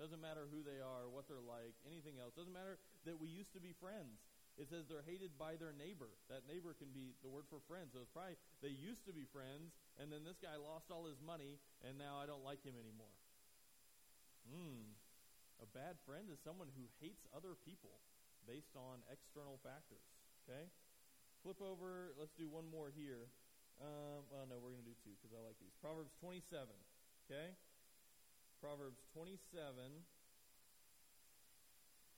Doesn't 0.00 0.24
matter 0.24 0.48
who 0.48 0.64
they 0.64 0.80
are, 0.80 1.04
what 1.12 1.28
they're 1.28 1.44
like, 1.44 1.76
anything 1.84 2.16
else. 2.16 2.32
Doesn't 2.32 2.56
matter 2.56 2.80
that 3.04 3.20
we 3.20 3.28
used 3.28 3.52
to 3.52 3.60
be 3.60 3.76
friends. 3.76 4.24
It 4.56 4.72
says 4.72 4.88
they're 4.88 5.04
hated 5.04 5.36
by 5.36 5.60
their 5.60 5.76
neighbor. 5.76 6.08
That 6.32 6.48
neighbor 6.48 6.72
can 6.72 6.96
be 6.96 7.12
the 7.20 7.28
word 7.28 7.44
for 7.52 7.60
friend. 7.68 7.92
So 7.92 8.00
it's 8.00 8.08
probably 8.08 8.40
they 8.64 8.72
used 8.72 9.04
to 9.04 9.12
be 9.12 9.28
friends, 9.28 9.76
and 10.00 10.08
then 10.08 10.24
this 10.24 10.40
guy 10.40 10.56
lost 10.56 10.88
all 10.88 11.04
his 11.04 11.20
money, 11.20 11.60
and 11.84 12.00
now 12.00 12.16
I 12.16 12.24
don't 12.24 12.40
like 12.40 12.64
him 12.64 12.80
anymore. 12.80 13.12
Hmm. 14.48 14.96
A 15.60 15.68
bad 15.76 16.00
friend 16.08 16.32
is 16.32 16.40
someone 16.40 16.72
who 16.72 16.88
hates 17.04 17.28
other 17.36 17.52
people 17.68 18.00
based 18.48 18.72
on 18.80 19.04
external 19.12 19.60
factors. 19.60 20.08
Okay? 20.48 20.72
Flip 21.46 21.62
over. 21.62 22.10
Let's 22.18 22.34
do 22.34 22.50
one 22.50 22.66
more 22.74 22.90
here. 22.90 23.30
Um, 23.78 24.26
well, 24.34 24.50
no, 24.50 24.58
we're 24.58 24.74
going 24.74 24.82
to 24.82 24.90
do 24.90 24.98
two 25.06 25.14
because 25.14 25.30
I 25.30 25.38
like 25.46 25.54
these. 25.62 25.70
Proverbs 25.78 26.10
27. 26.18 26.42
Okay? 27.22 27.54
Proverbs 28.58 28.98
27. 29.14 29.38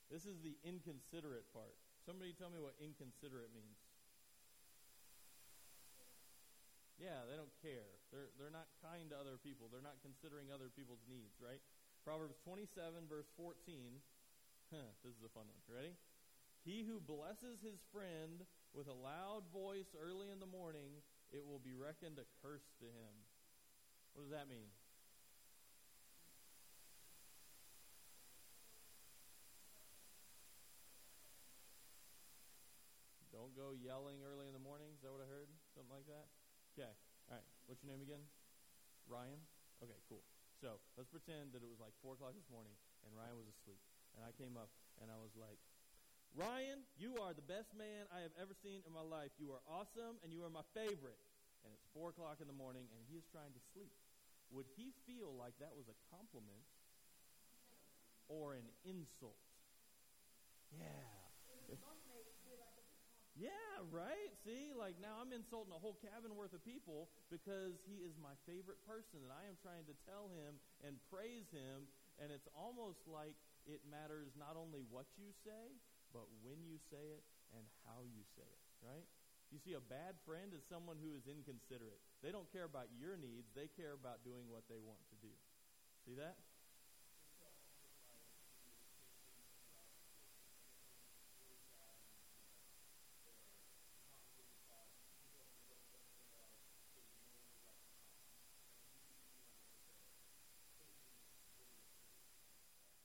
This 0.09 0.25
is 0.25 0.41
the 0.41 0.57
inconsiderate 0.65 1.45
part. 1.53 1.77
Somebody 2.09 2.33
tell 2.41 2.49
me 2.49 2.57
what 2.57 2.73
inconsiderate 2.81 3.53
means. 3.53 3.77
Yeah, 6.97 7.29
they 7.29 7.37
don't 7.37 7.53
care. 7.61 8.01
They're, 8.09 8.33
they're 8.41 8.49
not 8.49 8.73
kind 8.81 9.13
to 9.13 9.17
other 9.21 9.37
people. 9.37 9.69
They're 9.69 9.85
not 9.85 10.01
considering 10.01 10.49
other 10.49 10.73
people's 10.73 11.05
needs, 11.05 11.37
right? 11.37 11.61
Proverbs 12.01 12.41
27, 12.49 12.65
verse 13.13 13.29
14. 13.37 13.53
Huh, 14.73 14.89
this 15.05 15.13
is 15.13 15.21
a 15.21 15.33
fun 15.37 15.45
one. 15.53 15.61
Ready? 15.69 15.93
He 16.65 16.89
who 16.89 16.97
blesses 16.97 17.61
his 17.61 17.85
friend 17.93 18.49
with 18.75 18.89
a 18.89 18.97
loud 18.97 19.49
voice 19.53 19.91
early 19.97 20.31
in 20.31 20.41
the 20.41 20.51
morning, 20.51 21.01
it 21.33 21.45
will 21.45 21.61
be 21.61 21.75
reckoned 21.75 22.19
a 22.19 22.27
curse 22.41 22.65
to 22.81 22.87
him. 22.87 23.15
What 24.13 24.25
does 24.25 24.33
that 24.33 24.49
mean? 24.49 24.73
Don't 33.31 33.55
go 33.55 33.71
yelling 33.77 34.19
early 34.27 34.51
in 34.51 34.55
the 34.57 34.63
morning. 34.63 34.91
Is 34.97 35.01
that 35.07 35.15
what 35.15 35.23
I 35.23 35.29
heard? 35.31 35.47
Something 35.77 35.95
like 35.95 36.11
that? 36.11 36.27
Okay. 36.75 36.91
All 37.31 37.39
right. 37.39 37.49
What's 37.71 37.85
your 37.87 37.93
name 37.95 38.03
again? 38.03 38.25
Ryan? 39.07 39.39
Okay, 39.79 40.01
cool. 40.11 40.27
So 40.59 40.83
let's 40.99 41.07
pretend 41.07 41.55
that 41.55 41.63
it 41.63 41.71
was 41.71 41.79
like 41.79 41.95
4 42.03 42.19
o'clock 42.19 42.35
this 42.35 42.51
morning 42.51 42.75
and 43.07 43.15
Ryan 43.15 43.39
was 43.39 43.47
asleep. 43.47 43.79
And 44.19 44.27
I 44.27 44.35
came 44.35 44.59
up 44.59 44.75
and 44.99 45.07
I 45.07 45.19
was 45.23 45.31
like, 45.39 45.63
Ryan, 46.39 46.87
you 46.95 47.19
are 47.19 47.35
the 47.35 47.43
best 47.43 47.75
man 47.75 48.07
I 48.15 48.23
have 48.23 48.31
ever 48.39 48.55
seen 48.63 48.87
in 48.87 48.95
my 48.95 49.03
life. 49.03 49.35
You 49.43 49.51
are 49.51 49.63
awesome 49.67 50.23
and 50.23 50.31
you 50.31 50.47
are 50.47 50.55
my 50.55 50.63
favorite. 50.71 51.19
And 51.67 51.75
it's 51.75 51.91
4 51.91 52.15
o'clock 52.15 52.39
in 52.39 52.47
the 52.47 52.55
morning 52.55 52.87
and 52.95 53.03
he 53.11 53.19
is 53.19 53.27
trying 53.35 53.51
to 53.51 53.63
sleep. 53.75 53.91
Would 54.55 54.71
he 54.79 54.95
feel 55.03 55.35
like 55.35 55.59
that 55.59 55.75
was 55.75 55.91
a 55.91 55.99
compliment 56.15 56.63
or 58.31 58.55
an 58.55 58.71
insult? 58.87 59.43
Yeah. 60.71 60.87
Yeah, 63.35 63.75
right? 63.91 64.31
See, 64.47 64.71
like 64.79 64.95
now 65.03 65.19
I'm 65.19 65.35
insulting 65.35 65.75
a 65.75 65.79
whole 65.83 65.99
cabin 65.99 66.39
worth 66.39 66.55
of 66.55 66.63
people 66.63 67.11
because 67.35 67.83
he 67.83 67.99
is 68.07 68.15
my 68.23 68.39
favorite 68.47 68.79
person 68.87 69.27
and 69.27 69.35
I 69.35 69.47
am 69.51 69.59
trying 69.59 69.91
to 69.91 69.95
tell 70.07 70.31
him 70.31 70.59
and 70.87 71.03
praise 71.11 71.51
him. 71.51 71.91
And 72.23 72.31
it's 72.31 72.47
almost 72.55 73.07
like 73.11 73.35
it 73.67 73.83
matters 73.91 74.35
not 74.39 74.55
only 74.55 74.83
what 74.91 75.07
you 75.19 75.31
say, 75.43 75.79
but 76.13 76.27
when 76.45 76.65
you 76.65 76.79
say 76.91 77.15
it 77.17 77.25
and 77.57 77.65
how 77.87 78.05
you 78.05 78.25
say 78.37 78.47
it, 78.47 78.63
right? 78.85 79.07
You 79.51 79.59
see, 79.59 79.73
a 79.73 79.81
bad 79.81 80.21
friend 80.29 80.53
is 80.53 80.65
someone 80.69 81.01
who 81.01 81.17
is 81.17 81.25
inconsiderate. 81.25 82.01
They 82.21 82.31
don't 82.33 82.51
care 82.53 82.69
about 82.69 82.93
your 82.93 83.17
needs, 83.17 83.49
they 83.57 83.69
care 83.73 83.97
about 83.97 84.25
doing 84.25 84.49
what 84.53 84.69
they 84.69 84.79
want 84.81 85.01
to 85.13 85.17
do. 85.21 85.33
See 86.05 86.15
that? 86.17 86.37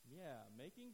Yeah, 0.07 0.47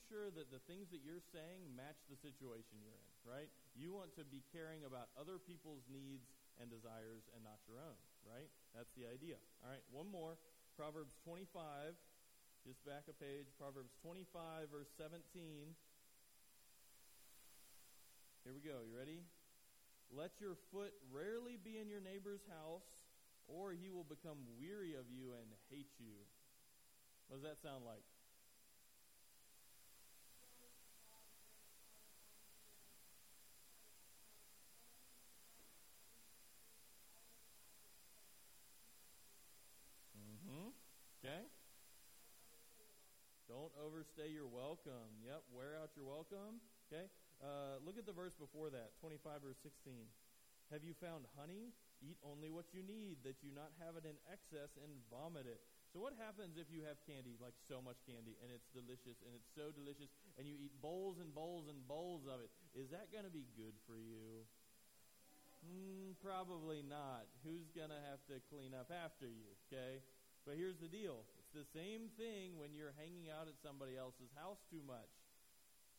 sure 0.07 0.31
that 0.31 0.47
the 0.53 0.63
things 0.69 0.87
that 0.95 1.03
you're 1.03 1.23
saying 1.35 1.67
match 1.75 1.99
the 2.07 2.19
situation 2.19 2.79
you're 2.79 2.95
in, 2.95 3.09
right? 3.27 3.51
You 3.75 3.91
want 3.91 4.15
to 4.15 4.23
be 4.23 4.45
caring 4.55 4.87
about 4.87 5.11
other 5.19 5.35
people's 5.35 5.83
needs 5.91 6.31
and 6.59 6.71
desires 6.71 7.27
and 7.35 7.43
not 7.43 7.59
your 7.67 7.79
own, 7.79 7.99
right? 8.23 8.47
That's 8.71 8.91
the 8.95 9.07
idea. 9.07 9.35
All 9.63 9.71
right, 9.71 9.83
one 9.91 10.07
more. 10.07 10.39
Proverbs 10.79 11.15
25, 11.27 11.95
just 12.63 12.79
back 12.87 13.07
a 13.11 13.15
page. 13.15 13.51
Proverbs 13.59 13.91
25, 13.99 14.71
verse 14.71 14.91
17. 14.95 15.19
Here 18.47 18.55
we 18.55 18.63
go. 18.63 18.83
You 18.87 18.95
ready? 18.95 19.19
Let 20.11 20.39
your 20.39 20.55
foot 20.71 20.95
rarely 21.11 21.59
be 21.59 21.77
in 21.77 21.91
your 21.91 22.01
neighbor's 22.01 22.41
house, 22.47 22.87
or 23.47 23.75
he 23.75 23.91
will 23.91 24.07
become 24.07 24.39
weary 24.57 24.95
of 24.95 25.05
you 25.11 25.35
and 25.35 25.47
hate 25.69 25.91
you. 25.99 26.15
What 27.27 27.43
does 27.43 27.45
that 27.45 27.61
sound 27.61 27.85
like? 27.85 28.01
Okay? 41.19 41.43
Overstay 44.09 44.33
your 44.33 44.49
welcome. 44.49 45.21
Yep, 45.21 45.45
wear 45.53 45.77
out 45.77 45.93
your 45.93 46.01
welcome. 46.01 46.57
Okay? 46.89 47.05
Uh, 47.45 47.77
look 47.85 47.93
at 47.93 48.09
the 48.09 48.15
verse 48.15 48.33
before 48.33 48.73
that, 48.73 48.97
25 49.05 49.45
verse 49.45 49.61
16. 49.61 50.09
Have 50.73 50.81
you 50.81 50.97
found 50.97 51.29
honey? 51.37 51.77
Eat 52.01 52.17
only 52.25 52.49
what 52.49 52.73
you 52.73 52.81
need, 52.81 53.21
that 53.21 53.45
you 53.45 53.53
not 53.53 53.69
have 53.77 54.01
it 54.01 54.09
in 54.09 54.17
excess 54.25 54.73
and 54.81 54.89
vomit 55.13 55.45
it. 55.45 55.61
So 55.93 56.01
what 56.01 56.17
happens 56.17 56.57
if 56.57 56.73
you 56.73 56.81
have 56.89 56.97
candy, 57.05 57.37
like 57.37 57.53
so 57.69 57.85
much 57.85 58.01
candy, 58.09 58.33
and 58.41 58.49
it's 58.49 58.65
delicious, 58.73 59.21
and 59.21 59.37
it's 59.37 59.51
so 59.53 59.69
delicious, 59.69 60.09
and 60.41 60.49
you 60.49 60.57
eat 60.57 60.73
bowls 60.81 61.21
and 61.21 61.29
bowls 61.29 61.69
and 61.69 61.77
bowls 61.85 62.25
of 62.25 62.41
it? 62.41 62.49
Is 62.73 62.89
that 62.89 63.13
going 63.13 63.29
to 63.29 63.33
be 63.33 63.45
good 63.53 63.77
for 63.85 64.01
you? 64.01 64.41
Mm, 65.61 66.17
probably 66.17 66.81
not. 66.81 67.29
Who's 67.45 67.69
going 67.77 67.93
to 67.93 68.01
have 68.09 68.25
to 68.33 68.41
clean 68.49 68.73
up 68.73 68.89
after 68.89 69.29
you, 69.29 69.53
okay? 69.69 70.01
But 70.49 70.57
here's 70.57 70.81
the 70.81 70.89
deal 70.89 71.29
it's 71.49 71.65
the 71.65 71.73
same 71.73 72.13
thing 72.13 72.61
when 72.61 72.77
you're 72.77 72.93
hanging 72.93 73.25
out 73.33 73.49
at 73.49 73.57
somebody 73.57 73.97
else's 73.97 74.29
house 74.37 74.61
too 74.69 74.85
much. 74.85 75.09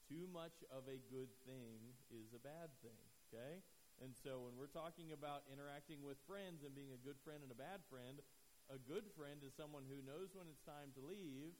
Too 0.06 0.30
much 0.30 0.54
of 0.70 0.86
a 0.86 1.02
good 1.10 1.26
thing 1.42 1.90
is 2.06 2.30
a 2.30 2.38
bad 2.38 2.70
thing, 2.86 3.02
okay? 3.26 3.58
And 3.98 4.14
so 4.14 4.46
when 4.46 4.54
we're 4.54 4.70
talking 4.70 5.10
about 5.10 5.42
interacting 5.50 6.06
with 6.06 6.22
friends 6.22 6.62
and 6.62 6.70
being 6.70 6.94
a 6.94 7.02
good 7.02 7.18
friend 7.26 7.42
and 7.42 7.50
a 7.50 7.58
bad 7.58 7.82
friend, 7.90 8.22
a 8.70 8.78
good 8.78 9.10
friend 9.18 9.42
is 9.42 9.50
someone 9.58 9.90
who 9.90 9.98
knows 10.06 10.30
when 10.38 10.46
it's 10.46 10.62
time 10.62 10.94
to 10.94 11.02
leave. 11.02 11.50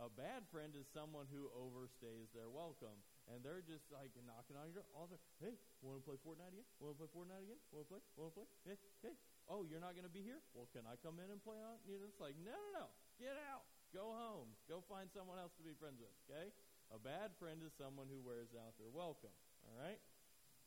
A 0.00 0.08
bad 0.08 0.48
friend 0.48 0.72
is 0.72 0.88
someone 0.88 1.28
who 1.28 1.52
overstays 1.52 2.32
their 2.32 2.48
welcome. 2.48 3.04
And 3.28 3.44
they're 3.44 3.60
just 3.60 3.84
like 3.92 4.16
knocking 4.24 4.56
on 4.56 4.72
your 4.72 4.80
door 4.80 4.88
all 4.96 5.12
Hey, 5.44 5.60
want 5.84 6.00
to 6.00 6.04
play 6.08 6.16
Fortnite 6.24 6.56
again? 6.56 6.68
Want 6.80 6.96
to 6.96 7.04
play 7.04 7.10
Fortnite 7.12 7.44
again? 7.44 7.60
Want 7.68 7.84
to 7.84 7.90
play? 7.92 8.00
Want 8.16 8.32
to 8.32 8.36
play? 8.40 8.48
Hey, 8.64 8.76
hey, 9.04 9.14
oh, 9.44 9.68
you're 9.68 9.84
not 9.84 9.92
going 9.92 10.08
to 10.08 10.12
be 10.12 10.24
here? 10.24 10.40
Well, 10.56 10.72
can 10.72 10.88
I 10.88 10.96
come 11.04 11.20
in 11.20 11.28
and 11.28 11.36
play 11.44 11.60
on? 11.60 11.76
You 11.84 12.00
know, 12.00 12.08
it's 12.08 12.16
like, 12.16 12.32
no, 12.40 12.56
no, 12.72 12.88
no. 12.88 13.09
Get 13.20 13.36
out. 13.52 13.68
Go 13.92 14.16
home. 14.16 14.48
Go 14.64 14.80
find 14.88 15.12
someone 15.12 15.36
else 15.36 15.52
to 15.60 15.64
be 15.64 15.76
friends 15.76 16.00
with, 16.00 16.16
okay? 16.24 16.48
A 16.88 16.96
bad 16.96 17.36
friend 17.36 17.60
is 17.60 17.68
someone 17.76 18.08
who 18.08 18.24
wears 18.24 18.56
out 18.56 18.72
their 18.80 18.88
welcome, 18.88 19.36
all 19.68 19.76
right? 19.76 20.00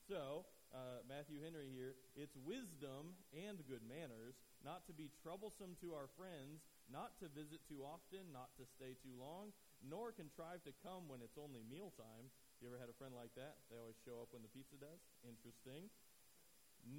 So, 0.05 0.45
uh, 0.69 1.01
Matthew 1.09 1.41
Henry 1.41 1.73
here, 1.73 1.97
it's 2.13 2.37
wisdom 2.45 3.17
and 3.33 3.57
good 3.65 3.81
manners 3.81 4.37
not 4.61 4.85
to 4.85 4.93
be 4.93 5.09
troublesome 5.25 5.73
to 5.81 5.97
our 5.97 6.05
friends, 6.13 6.61
not 6.93 7.17
to 7.25 7.27
visit 7.33 7.57
too 7.65 7.81
often, 7.81 8.29
not 8.29 8.53
to 8.61 8.69
stay 8.69 8.93
too 9.01 9.17
long, 9.17 9.49
nor 9.81 10.13
contrive 10.13 10.61
to 10.69 10.77
come 10.85 11.09
when 11.09 11.25
it's 11.25 11.41
only 11.41 11.65
mealtime. 11.65 12.29
You 12.61 12.69
ever 12.69 12.77
had 12.77 12.93
a 12.93 12.95
friend 13.01 13.17
like 13.17 13.33
that? 13.33 13.65
They 13.73 13.81
always 13.81 13.97
show 14.05 14.21
up 14.21 14.29
when 14.29 14.45
the 14.45 14.53
pizza 14.53 14.77
does? 14.77 15.01
Interesting 15.25 15.89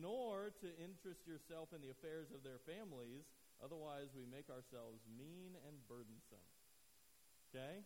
nor 0.01 0.49
to 0.65 0.69
interest 0.81 1.29
yourself 1.29 1.69
in 1.77 1.85
the 1.85 1.93
affairs 1.93 2.33
of 2.33 2.41
their 2.41 2.57
families, 2.65 3.29
otherwise 3.65 4.13
we 4.13 4.29
make 4.29 4.53
ourselves 4.53 5.01
mean 5.09 5.57
and 5.65 5.81
burdensome. 5.89 6.45
Okay? 7.49 7.81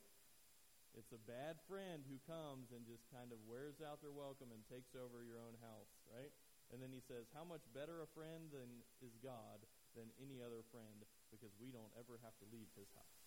It's 0.99 1.15
a 1.15 1.23
bad 1.31 1.63
friend 1.71 2.03
who 2.11 2.19
comes 2.27 2.75
and 2.75 2.83
just 2.83 3.07
kind 3.15 3.31
of 3.31 3.39
wears 3.47 3.79
out 3.79 4.03
their 4.03 4.11
welcome 4.11 4.51
and 4.51 4.67
takes 4.67 4.99
over 4.99 5.23
your 5.23 5.39
own 5.39 5.55
house, 5.63 5.95
right? 6.11 6.35
And 6.75 6.83
then 6.83 6.91
he 6.91 6.99
says, 6.99 7.31
How 7.31 7.47
much 7.47 7.63
better 7.71 8.03
a 8.03 8.09
friend 8.11 8.51
than 8.51 8.83
is 8.99 9.15
God 9.23 9.63
than 9.97 10.11
any 10.21 10.43
other 10.43 10.65
friend 10.69 11.07
because 11.33 11.53
we 11.59 11.73
don't 11.73 11.93
ever 11.97 12.21
have 12.25 12.37
to 12.41 12.47
leave 12.49 12.69
his 12.77 12.89
house. 12.95 13.21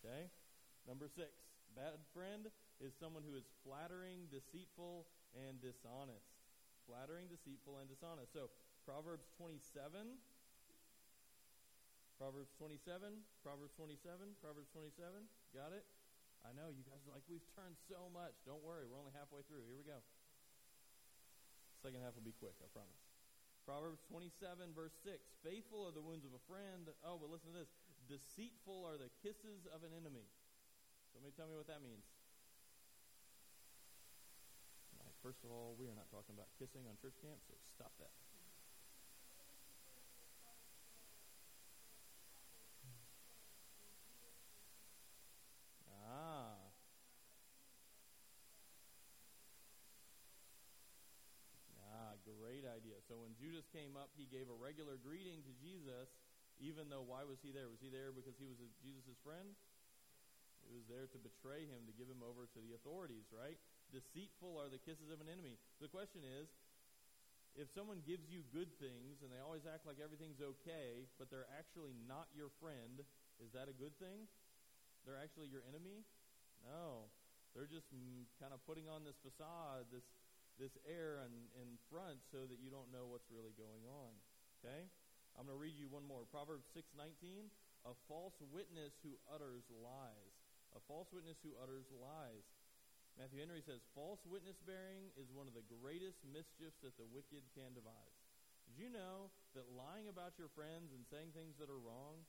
Okay? 0.00 0.28
Number 0.86 1.08
six, 1.10 1.32
bad 1.74 1.98
friend 2.14 2.48
is 2.80 2.94
someone 2.96 3.24
who 3.24 3.34
is 3.34 3.48
flattering, 3.64 4.28
deceitful, 4.30 5.08
and 5.34 5.58
dishonest. 5.60 6.30
Flattering, 6.86 7.26
deceitful, 7.26 7.82
and 7.82 7.90
dishonest. 7.90 8.30
So, 8.30 8.52
Proverbs 8.86 9.26
27. 9.34 10.20
Proverbs 12.16 12.48
27, 12.56 13.12
Proverbs 13.44 13.76
27, 13.76 14.40
Proverbs 14.40 14.72
27. 14.72 15.28
Got 15.52 15.76
it? 15.76 15.84
I 16.48 16.56
know 16.56 16.72
you 16.72 16.80
guys 16.88 17.04
are 17.04 17.12
like, 17.12 17.28
we've 17.28 17.44
turned 17.52 17.76
so 17.92 18.08
much. 18.08 18.32
Don't 18.48 18.64
worry, 18.64 18.88
we're 18.88 18.96
only 18.96 19.12
halfway 19.12 19.44
through. 19.44 19.68
Here 19.68 19.76
we 19.76 19.84
go. 19.84 20.00
Second 21.84 22.00
half 22.00 22.16
will 22.16 22.24
be 22.24 22.32
quick, 22.40 22.56
I 22.64 22.72
promise. 22.72 22.96
Proverbs 23.68 24.00
27, 24.08 24.72
verse 24.72 24.96
6. 25.04 25.20
Faithful 25.44 25.84
are 25.84 25.92
the 25.92 26.00
wounds 26.00 26.24
of 26.24 26.32
a 26.32 26.42
friend. 26.48 26.88
Oh, 27.04 27.20
but 27.20 27.28
listen 27.28 27.52
to 27.52 27.60
this. 27.60 27.72
Deceitful 28.08 28.86
are 28.88 28.96
the 28.96 29.12
kisses 29.20 29.68
of 29.68 29.84
an 29.84 29.92
enemy. 29.92 30.24
Somebody 31.12 31.36
tell 31.36 31.52
me 31.52 31.58
what 31.60 31.68
that 31.68 31.84
means. 31.84 32.06
Right, 34.96 35.12
first 35.20 35.44
of 35.44 35.52
all, 35.52 35.76
we 35.76 35.84
are 35.84 35.98
not 35.98 36.08
talking 36.08 36.32
about 36.32 36.48
kissing 36.56 36.88
on 36.88 36.96
church 36.96 37.18
camp, 37.20 37.44
so 37.44 37.58
stop 37.60 37.92
that. 38.00 38.14
idea. 52.76 53.00
So 53.08 53.15
when 53.26 53.34
Judas 53.42 53.66
came 53.74 53.98
up, 53.98 54.14
he 54.14 54.30
gave 54.30 54.46
a 54.46 54.54
regular 54.54 54.94
greeting 55.02 55.42
to 55.42 55.52
Jesus, 55.58 56.06
even 56.62 56.86
though 56.86 57.02
why 57.02 57.26
was 57.26 57.42
he 57.42 57.50
there? 57.50 57.66
Was 57.66 57.82
he 57.82 57.90
there 57.90 58.14
because 58.14 58.38
he 58.38 58.46
was 58.46 58.62
Jesus' 58.78 59.18
friend? 59.26 59.58
He 60.62 60.70
was 60.70 60.86
there 60.86 61.10
to 61.10 61.18
betray 61.18 61.66
him, 61.66 61.90
to 61.90 61.94
give 61.98 62.06
him 62.06 62.22
over 62.22 62.46
to 62.46 62.60
the 62.62 62.78
authorities, 62.78 63.26
right? 63.34 63.58
Deceitful 63.90 64.54
are 64.62 64.70
the 64.70 64.78
kisses 64.78 65.10
of 65.10 65.18
an 65.18 65.26
enemy. 65.26 65.58
The 65.82 65.90
question 65.90 66.22
is, 66.22 66.46
if 67.58 67.66
someone 67.74 67.98
gives 68.06 68.30
you 68.30 68.46
good 68.54 68.70
things 68.78 69.26
and 69.26 69.34
they 69.34 69.42
always 69.42 69.66
act 69.66 69.90
like 69.90 69.98
everything's 69.98 70.38
okay, 70.38 71.10
but 71.18 71.26
they're 71.26 71.50
actually 71.58 71.98
not 72.06 72.30
your 72.30 72.54
friend, 72.62 73.02
is 73.42 73.50
that 73.58 73.66
a 73.66 73.74
good 73.74 73.98
thing? 73.98 74.30
They're 75.02 75.18
actually 75.18 75.50
your 75.50 75.66
enemy? 75.66 76.06
No. 76.62 77.10
They're 77.58 77.66
just 77.66 77.90
mm, 77.90 78.30
kind 78.38 78.54
of 78.54 78.62
putting 78.70 78.86
on 78.86 79.02
this 79.02 79.18
facade, 79.18 79.90
this 79.90 80.06
this 80.56 80.74
air 80.88 81.20
in, 81.24 81.34
in 81.60 81.68
front 81.92 82.24
so 82.32 82.48
that 82.48 82.58
you 82.60 82.72
don't 82.72 82.88
know 82.92 83.08
what's 83.08 83.28
really 83.28 83.52
going 83.56 83.84
on. 83.88 84.12
Okay? 84.60 84.88
I'm 85.36 85.44
going 85.44 85.56
to 85.56 85.60
read 85.60 85.76
you 85.76 85.92
one 85.92 86.04
more. 86.08 86.24
Proverbs 86.28 86.68
6:19, 86.72 87.52
a 87.84 87.92
false 88.08 88.36
witness 88.40 88.96
who 89.04 89.20
utters 89.28 89.68
lies. 89.68 90.34
A 90.74 90.80
false 90.88 91.08
witness 91.12 91.40
who 91.44 91.56
utters 91.60 91.88
lies. 91.92 92.44
Matthew 93.16 93.40
Henry 93.40 93.64
says, 93.64 93.80
false 93.96 94.20
witness 94.28 94.60
bearing 94.68 95.08
is 95.16 95.32
one 95.32 95.48
of 95.48 95.56
the 95.56 95.64
greatest 95.64 96.20
mischiefs 96.28 96.76
that 96.84 97.00
the 97.00 97.08
wicked 97.08 97.48
can 97.56 97.72
devise. 97.72 98.16
Did 98.68 98.76
you 98.76 98.90
know 98.92 99.32
that 99.56 99.72
lying 99.72 100.12
about 100.12 100.36
your 100.36 100.52
friends 100.52 100.92
and 100.92 101.08
saying 101.08 101.32
things 101.32 101.56
that 101.56 101.72
are 101.72 101.80
wrong, 101.80 102.28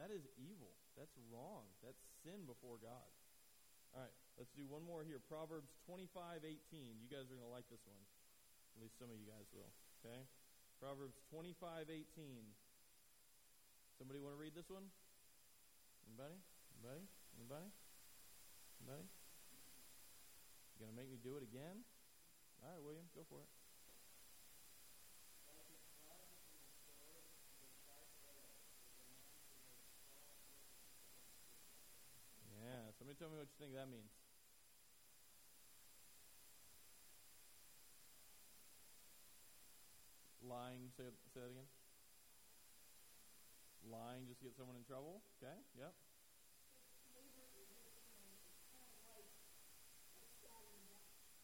that 0.00 0.08
is 0.08 0.24
evil. 0.40 0.72
That's 0.96 1.12
wrong. 1.28 1.68
That's 1.84 2.00
sin 2.24 2.48
before 2.48 2.80
God. 2.80 3.10
All 3.92 4.00
right, 4.00 4.16
let's 4.36 4.52
do 4.56 4.64
one 4.68 4.84
more 4.84 5.04
here. 5.04 5.20
Proverbs 5.20 5.72
25, 5.84 6.44
18. 6.44 6.52
You 7.00 7.08
guys 7.08 7.28
are 7.28 7.36
going 7.36 7.46
to 7.46 7.54
like 7.54 7.68
this 7.68 7.82
one. 7.84 8.00
At 8.76 8.80
least 8.80 8.96
some 8.96 9.12
of 9.12 9.16
you 9.16 9.28
guys 9.28 9.44
will. 9.52 9.72
Okay? 10.00 10.24
Proverbs 10.80 11.16
25, 11.30 11.92
18. 11.92 12.02
Somebody 14.00 14.18
want 14.18 14.34
to 14.34 14.40
read 14.40 14.56
this 14.56 14.66
one? 14.66 14.88
Anybody? 16.08 16.38
Anybody? 16.74 17.04
Anybody? 17.38 17.68
Anybody? 18.82 19.06
You 20.74 20.76
going 20.82 20.90
to 20.90 20.98
make 20.98 21.10
me 21.12 21.20
do 21.22 21.38
it 21.38 21.44
again? 21.46 21.84
All 22.64 22.72
right, 22.72 22.82
William, 22.82 23.06
go 23.14 23.22
for 23.28 23.42
it. 23.42 23.50
Yeah, 32.62 32.90
somebody 32.98 33.18
tell 33.18 33.30
me 33.30 33.38
what 33.38 33.50
you 33.50 33.58
think 33.58 33.74
that 33.74 33.90
means. 33.90 34.21
Say, 40.96 41.04
say 41.32 41.40
that 41.40 41.50
again. 41.50 41.66
Lying 43.82 44.26
just 44.26 44.38
to 44.40 44.44
get 44.46 44.56
someone 44.56 44.76
in 44.76 44.84
trouble. 44.84 45.22
Okay, 45.42 45.58
yep. 45.76 45.92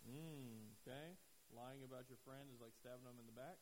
Mm, 0.07 0.75
okay. 0.83 1.15
Lying 1.55 1.85
about 1.85 2.09
your 2.09 2.19
friend 2.25 2.51
is 2.53 2.61
like 2.61 2.75
stabbing 2.81 3.05
them 3.05 3.19
in 3.21 3.27
the 3.27 3.33
back. 3.37 3.59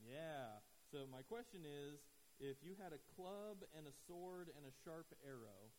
Yeah. 0.00 0.62
So 0.92 1.06
my 1.10 1.22
question 1.22 1.64
is, 1.66 1.98
if 2.38 2.62
you 2.62 2.76
had 2.78 2.92
a 2.92 3.00
club 3.16 3.64
and 3.76 3.86
a 3.88 3.94
sword 4.06 4.52
and 4.54 4.64
a 4.64 4.72
sharp 4.84 5.08
arrow, 5.24 5.72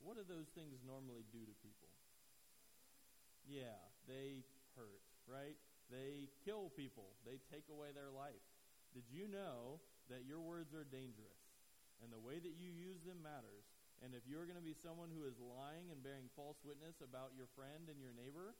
what 0.00 0.16
do 0.16 0.24
those 0.24 0.48
things 0.54 0.80
normally 0.84 1.24
do 1.30 1.44
to 1.44 1.54
people? 1.62 1.88
Yeah, 3.46 3.80
they 4.06 4.44
hurt, 4.76 5.02
right? 5.26 5.56
They 5.88 6.28
kill 6.44 6.68
people. 6.76 7.16
They 7.24 7.40
take 7.48 7.68
away 7.72 7.96
their 7.96 8.12
life. 8.12 8.44
Did 8.92 9.08
you 9.08 9.28
know 9.28 9.80
that 10.12 10.28
your 10.28 10.40
words 10.40 10.72
are 10.72 10.84
dangerous 10.84 11.40
and 12.00 12.12
the 12.12 12.20
way 12.20 12.40
that 12.40 12.56
you 12.56 12.72
use 12.72 13.04
them 13.04 13.20
matters? 13.24 13.64
And 14.04 14.14
if 14.14 14.22
you're 14.28 14.46
going 14.46 14.60
to 14.60 14.64
be 14.64 14.76
someone 14.78 15.10
who 15.10 15.26
is 15.26 15.40
lying 15.42 15.90
and 15.90 16.04
bearing 16.04 16.30
false 16.38 16.60
witness 16.62 17.02
about 17.02 17.34
your 17.34 17.50
friend 17.58 17.90
and 17.90 17.98
your 17.98 18.14
neighbor, 18.14 18.54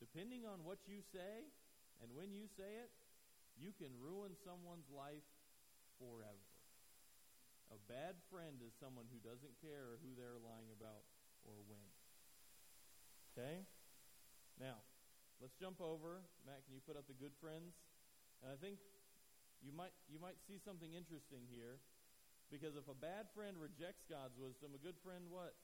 depending 0.00 0.48
on 0.48 0.64
what 0.64 0.80
you 0.88 1.04
say 1.12 1.50
and 2.00 2.08
when 2.16 2.32
you 2.32 2.48
say 2.56 2.80
it, 2.80 2.90
you 3.56 3.72
can 3.76 3.92
ruin 4.00 4.36
someone's 4.44 4.88
life 4.92 5.24
forever. 6.00 6.46
A 7.74 7.78
bad 7.90 8.14
friend 8.30 8.62
is 8.62 8.72
someone 8.78 9.10
who 9.10 9.18
doesn't 9.24 9.58
care 9.58 9.98
who 9.98 10.14
they're 10.14 10.38
lying 10.38 10.70
about 10.70 11.02
or 11.42 11.58
when. 11.66 11.88
Okay? 13.34 13.66
Now, 14.60 14.85
let's 15.40 15.56
jump 15.56 15.80
over. 15.80 16.24
Matt, 16.44 16.64
can 16.64 16.72
you 16.76 16.82
put 16.84 16.96
up 16.96 17.08
the 17.08 17.18
good 17.18 17.34
friends? 17.40 17.76
And 18.44 18.52
I 18.52 18.56
think 18.56 18.80
you 19.64 19.72
might 19.72 19.92
you 20.08 20.20
might 20.20 20.36
see 20.44 20.60
something 20.60 20.92
interesting 20.92 21.44
here. 21.48 21.80
Because 22.46 22.78
if 22.78 22.86
a 22.86 22.94
bad 22.94 23.26
friend 23.34 23.58
rejects 23.58 24.06
God's 24.06 24.38
wisdom, 24.38 24.70
a 24.70 24.78
good 24.78 24.94
friend 25.02 25.26
what? 25.34 25.58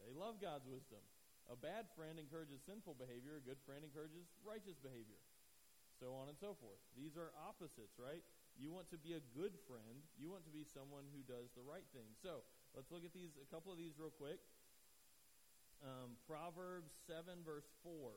They 0.00 0.08
love 0.16 0.40
God's 0.40 0.64
wisdom. 0.64 1.04
A 1.52 1.56
bad 1.58 1.84
friend 1.92 2.16
encourages 2.16 2.64
sinful 2.64 2.96
behavior, 2.96 3.36
a 3.36 3.44
good 3.44 3.60
friend 3.68 3.84
encourages 3.84 4.24
righteous 4.40 4.80
behavior. 4.80 5.20
So 6.00 6.16
on 6.16 6.32
and 6.32 6.38
so 6.40 6.56
forth. 6.56 6.80
These 6.96 7.20
are 7.20 7.28
opposites, 7.36 8.00
right? 8.00 8.24
You 8.56 8.72
want 8.72 8.88
to 8.88 8.96
be 8.96 9.12
a 9.12 9.22
good 9.36 9.52
friend. 9.68 10.00
You 10.16 10.32
want 10.32 10.48
to 10.48 10.54
be 10.54 10.64
someone 10.64 11.04
who 11.12 11.20
does 11.28 11.52
the 11.52 11.60
right 11.60 11.84
thing. 11.92 12.08
So 12.24 12.40
let's 12.72 12.88
look 12.88 13.04
at 13.04 13.12
these, 13.12 13.36
a 13.36 13.48
couple 13.52 13.68
of 13.68 13.76
these 13.76 14.00
real 14.00 14.14
quick. 14.14 14.40
Um, 15.84 16.16
Proverbs 16.24 16.92
7, 17.04 17.44
verse 17.44 17.68
4. 17.84 18.16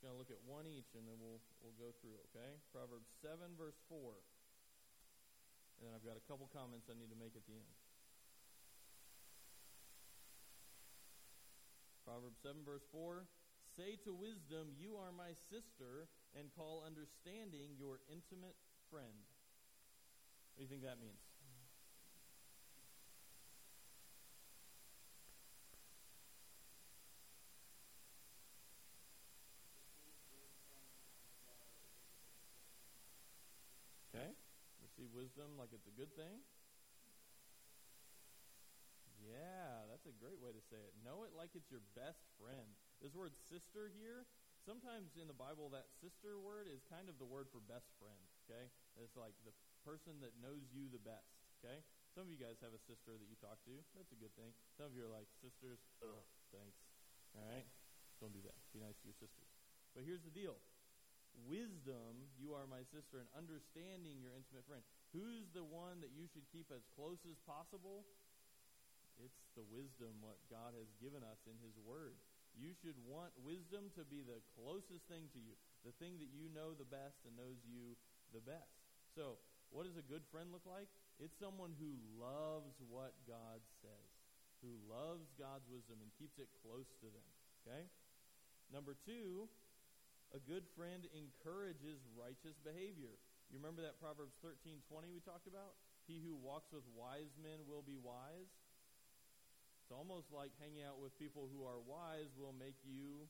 Going 0.00 0.16
to 0.16 0.20
look 0.20 0.32
at 0.32 0.40
one 0.48 0.64
each 0.64 0.96
and 0.96 1.04
then 1.04 1.20
we'll, 1.20 1.44
we'll 1.60 1.76
go 1.76 1.92
through, 2.00 2.16
okay? 2.32 2.56
Proverbs 2.72 3.12
7, 3.20 3.36
verse 3.52 3.76
4. 3.92 4.16
And 5.76 5.88
then 5.88 5.92
I've 5.92 6.04
got 6.04 6.16
a 6.16 6.24
couple 6.24 6.48
comments 6.48 6.88
I 6.88 6.96
need 6.96 7.12
to 7.12 7.20
make 7.20 7.36
at 7.36 7.44
the 7.44 7.56
end. 7.60 7.76
Proverbs 12.08 12.40
7, 12.40 12.64
verse 12.64 12.84
4 12.90 13.28
Say 13.76 14.00
to 14.02 14.12
wisdom, 14.12 14.72
You 14.80 14.96
are 14.96 15.12
my 15.12 15.36
sister, 15.52 16.10
and 16.34 16.50
call 16.56 16.82
understanding 16.82 17.76
your 17.78 18.00
intimate 18.10 18.56
friend. 18.90 19.14
What 20.56 20.66
do 20.66 20.68
you 20.68 20.70
think 20.72 20.82
that 20.82 20.98
means? 20.98 21.22
Okay? 34.10 34.34
Receive 34.82 35.14
wisdom 35.30 35.54
like 35.54 35.70
it's 35.70 35.86
a 35.86 35.94
good 35.94 36.10
thing? 36.18 36.42
Yeah, 39.22 39.86
that's 39.86 40.10
a 40.10 40.14
great 40.18 40.42
way 40.42 40.50
to 40.50 40.58
say 40.66 40.82
it. 40.82 40.90
Know 41.06 41.22
it 41.22 41.30
like 41.38 41.54
it's 41.54 41.70
your 41.70 41.86
best 41.94 42.18
friend. 42.34 42.66
This 42.98 43.14
word 43.14 43.30
sister 43.46 43.94
here 43.94 44.26
sometimes 44.66 45.14
in 45.14 45.30
the 45.30 45.38
Bible, 45.38 45.70
that 45.70 45.86
sister 46.02 46.42
word 46.42 46.66
is 46.66 46.82
kind 46.90 47.06
of 47.06 47.14
the 47.22 47.30
word 47.30 47.46
for 47.54 47.62
best 47.62 47.86
friend, 48.02 48.18
okay? 48.42 48.74
It's 48.98 49.14
like 49.14 49.38
the 49.46 49.54
person 49.86 50.18
that 50.18 50.34
knows 50.42 50.66
you 50.74 50.90
the 50.90 50.98
best, 50.98 51.30
okay? 51.62 51.78
Some 52.10 52.26
of 52.26 52.34
you 52.34 52.40
guys 52.42 52.58
have 52.58 52.74
a 52.74 52.82
sister 52.90 53.14
that 53.14 53.30
you 53.30 53.38
talk 53.38 53.62
to. 53.70 53.74
That's 53.94 54.10
a 54.10 54.18
good 54.18 54.34
thing. 54.34 54.50
Some 54.74 54.90
of 54.90 54.98
you 54.98 55.06
are 55.06 55.14
like, 55.14 55.30
sisters, 55.38 55.78
ugh, 56.02 56.26
thanks. 56.50 56.82
All 57.38 57.46
right? 57.46 57.70
Don't 58.18 58.34
do 58.34 58.42
that. 58.42 58.58
Be 58.74 58.82
nice 58.82 58.98
to 58.98 59.06
your 59.06 59.16
sisters. 59.22 59.46
But 59.94 60.02
here's 60.02 60.26
the 60.26 60.34
deal 60.34 60.58
wisdom, 61.46 62.30
you 62.38 62.54
are 62.54 62.66
my 62.66 62.82
sister, 62.90 63.20
and 63.22 63.28
understanding 63.34 64.22
your 64.22 64.34
intimate 64.34 64.66
friend. 64.66 64.84
Who's 65.14 65.50
the 65.50 65.66
one 65.66 66.02
that 66.02 66.14
you 66.14 66.30
should 66.30 66.46
keep 66.50 66.70
as 66.70 66.86
close 66.94 67.20
as 67.26 67.38
possible? 67.44 68.06
It's 69.20 69.42
the 69.52 69.66
wisdom 69.68 70.16
what 70.24 70.40
God 70.48 70.72
has 70.78 70.88
given 71.02 71.20
us 71.20 71.40
in 71.44 71.56
His 71.60 71.76
Word. 71.84 72.16
You 72.56 72.74
should 72.82 72.96
want 73.06 73.30
wisdom 73.46 73.92
to 73.94 74.02
be 74.08 74.24
the 74.24 74.42
closest 74.58 75.06
thing 75.06 75.30
to 75.36 75.40
you, 75.40 75.54
the 75.86 75.94
thing 76.02 76.18
that 76.18 76.32
you 76.32 76.50
know 76.50 76.74
the 76.74 76.88
best 76.88 77.22
and 77.28 77.36
knows 77.36 77.60
you 77.62 77.94
the 78.34 78.42
best. 78.42 78.74
So, 79.14 79.38
what 79.70 79.86
does 79.86 79.98
a 79.98 80.06
good 80.06 80.26
friend 80.34 80.50
look 80.50 80.66
like? 80.66 80.90
It's 81.22 81.36
someone 81.38 81.76
who 81.78 81.94
loves 82.18 82.74
what 82.90 83.14
God 83.28 83.60
says, 83.84 84.10
who 84.64 84.72
loves 84.88 85.30
God's 85.38 85.68
wisdom 85.70 86.00
and 86.02 86.10
keeps 86.18 86.40
it 86.40 86.50
close 86.64 86.88
to 87.04 87.08
them. 87.12 87.28
Okay? 87.62 87.86
Number 88.72 88.96
two, 89.06 89.46
a 90.30 90.40
good 90.46 90.62
friend 90.78 91.06
encourages 91.10 91.98
righteous 92.14 92.54
behavior. 92.62 93.18
You 93.50 93.58
remember 93.58 93.82
that 93.82 93.98
Proverbs 93.98 94.38
13 94.42 94.78
20 94.86 95.10
we 95.10 95.18
talked 95.20 95.50
about? 95.50 95.74
He 96.06 96.22
who 96.22 96.38
walks 96.38 96.70
with 96.70 96.86
wise 96.94 97.34
men 97.38 97.66
will 97.66 97.82
be 97.82 97.98
wise. 97.98 98.50
It's 99.82 99.94
almost 99.94 100.30
like 100.30 100.54
hanging 100.62 100.86
out 100.86 101.02
with 101.02 101.10
people 101.18 101.50
who 101.50 101.66
are 101.66 101.82
wise 101.82 102.30
will 102.38 102.54
make 102.54 102.78
you 102.86 103.26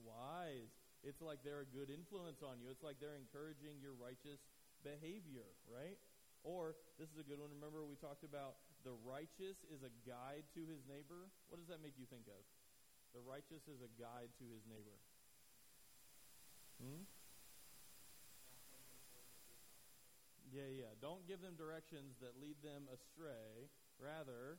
wise. 0.00 0.72
It's 1.04 1.20
like 1.20 1.44
they're 1.44 1.64
a 1.64 1.72
good 1.72 1.92
influence 1.92 2.40
on 2.40 2.60
you. 2.60 2.72
It's 2.72 2.84
like 2.84 2.96
they're 2.96 3.16
encouraging 3.16 3.80
your 3.80 3.92
righteous 3.96 4.40
behavior, 4.80 5.44
right? 5.68 6.00
Or, 6.44 6.76
this 6.96 7.12
is 7.12 7.20
a 7.20 7.26
good 7.28 7.36
one. 7.36 7.52
Remember, 7.52 7.84
we 7.84 8.00
talked 8.00 8.24
about 8.24 8.56
the 8.84 8.96
righteous 9.04 9.60
is 9.68 9.84
a 9.84 9.92
guide 10.08 10.48
to 10.56 10.64
his 10.64 10.80
neighbor. 10.88 11.28
What 11.52 11.60
does 11.60 11.68
that 11.68 11.84
make 11.84 12.00
you 12.00 12.08
think 12.08 12.24
of? 12.28 12.40
The 13.12 13.20
righteous 13.20 13.68
is 13.68 13.84
a 13.84 13.90
guide 14.00 14.32
to 14.40 14.44
his 14.48 14.64
neighbor. 14.64 14.96
Hmm? 16.80 17.04
Yeah, 20.48 20.66
yeah. 20.72 20.92
Don't 20.98 21.28
give 21.28 21.44
them 21.44 21.54
directions 21.54 22.18
that 22.24 22.40
lead 22.40 22.58
them 22.64 22.88
astray. 22.90 23.68
Rather, 24.00 24.58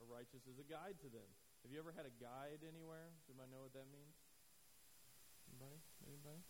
a 0.00 0.04
righteous 0.08 0.48
is 0.48 0.58
a 0.58 0.66
guide 0.66 0.96
to 1.04 1.12
them. 1.12 1.28
Have 1.62 1.70
you 1.70 1.78
ever 1.78 1.92
had 1.92 2.08
a 2.08 2.14
guide 2.16 2.64
anywhere? 2.64 3.12
Does 3.20 3.36
anybody 3.36 3.52
know 3.52 3.62
what 3.62 3.76
that 3.76 3.86
means? 3.92 4.16
Anybody? 5.52 5.78
Anybody? 6.08 6.42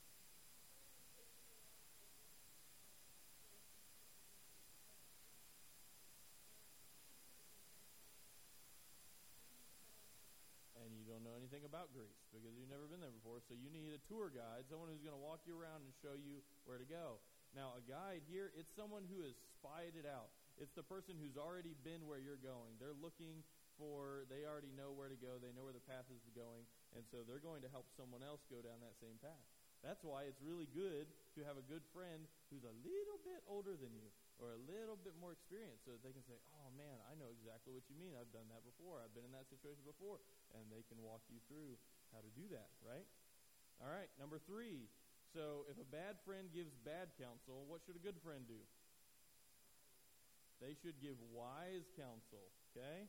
and 10.90 10.98
you 10.98 11.04
don't 11.04 11.22
know 11.22 11.36
anything 11.38 11.62
about 11.64 11.92
Greece 11.92 12.19
because 12.30 12.54
you've 12.54 12.70
never 12.70 12.86
been 12.86 13.02
there 13.02 13.12
before. 13.12 13.42
So 13.44 13.58
you 13.58 13.68
need 13.68 13.90
a 13.92 14.00
tour 14.06 14.30
guide, 14.30 14.66
someone 14.70 14.88
who's 14.88 15.02
going 15.02 15.14
to 15.14 15.20
walk 15.20 15.42
you 15.44 15.58
around 15.58 15.82
and 15.82 15.90
show 15.98 16.14
you 16.14 16.40
where 16.64 16.78
to 16.78 16.86
go. 16.86 17.18
Now, 17.52 17.74
a 17.74 17.82
guide 17.82 18.22
here, 18.30 18.54
it's 18.54 18.70
someone 18.78 19.02
who 19.10 19.26
has 19.26 19.34
spied 19.58 19.98
it 19.98 20.06
out. 20.06 20.30
It's 20.62 20.70
the 20.78 20.86
person 20.86 21.18
who's 21.18 21.34
already 21.34 21.74
been 21.82 22.06
where 22.06 22.22
you're 22.22 22.38
going. 22.38 22.78
They're 22.78 22.94
looking 22.94 23.42
for, 23.74 24.28
they 24.30 24.46
already 24.46 24.70
know 24.76 24.94
where 24.94 25.10
to 25.10 25.18
go. 25.18 25.40
They 25.42 25.50
know 25.56 25.66
where 25.66 25.74
the 25.74 25.82
path 25.82 26.06
is 26.12 26.22
going. 26.36 26.68
And 26.94 27.02
so 27.10 27.26
they're 27.26 27.42
going 27.42 27.64
to 27.66 27.70
help 27.72 27.90
someone 27.98 28.22
else 28.22 28.44
go 28.46 28.62
down 28.62 28.78
that 28.84 28.94
same 29.02 29.18
path. 29.18 29.42
That's 29.80 30.04
why 30.04 30.28
it's 30.28 30.44
really 30.44 30.68
good 30.76 31.08
to 31.34 31.40
have 31.48 31.56
a 31.56 31.64
good 31.64 31.80
friend 31.96 32.28
who's 32.52 32.68
a 32.68 32.76
little 32.84 33.16
bit 33.24 33.40
older 33.48 33.72
than 33.80 33.96
you 33.96 34.12
or 34.36 34.52
a 34.52 34.60
little 34.68 35.00
bit 35.00 35.16
more 35.16 35.32
experienced 35.32 35.88
so 35.88 35.96
that 35.96 36.04
they 36.04 36.12
can 36.12 36.20
say, 36.28 36.36
oh 36.60 36.68
man, 36.76 37.00
I 37.08 37.16
know 37.16 37.32
exactly 37.32 37.72
what 37.72 37.88
you 37.88 37.96
mean. 37.96 38.12
I've 38.12 38.28
done 38.28 38.44
that 38.52 38.60
before. 38.60 39.00
I've 39.00 39.16
been 39.16 39.24
in 39.24 39.32
that 39.32 39.48
situation 39.48 39.80
before. 39.88 40.20
And 40.52 40.68
they 40.68 40.84
can 40.84 41.00
walk 41.00 41.24
you 41.32 41.40
through 41.48 41.80
how 42.10 42.20
to 42.20 42.32
do 42.34 42.46
that, 42.54 42.70
right? 42.82 43.06
All 43.80 43.88
right, 43.88 44.10
number 44.18 44.36
three. 44.38 44.90
So 45.32 45.64
if 45.70 45.78
a 45.78 45.86
bad 45.86 46.18
friend 46.26 46.50
gives 46.50 46.74
bad 46.82 47.14
counsel, 47.14 47.64
what 47.70 47.80
should 47.86 47.94
a 47.94 48.02
good 48.02 48.18
friend 48.20 48.42
do? 48.50 48.58
They 50.60 50.76
should 50.76 51.00
give 51.00 51.16
wise 51.32 51.88
counsel, 51.96 52.50
okay? 52.74 53.08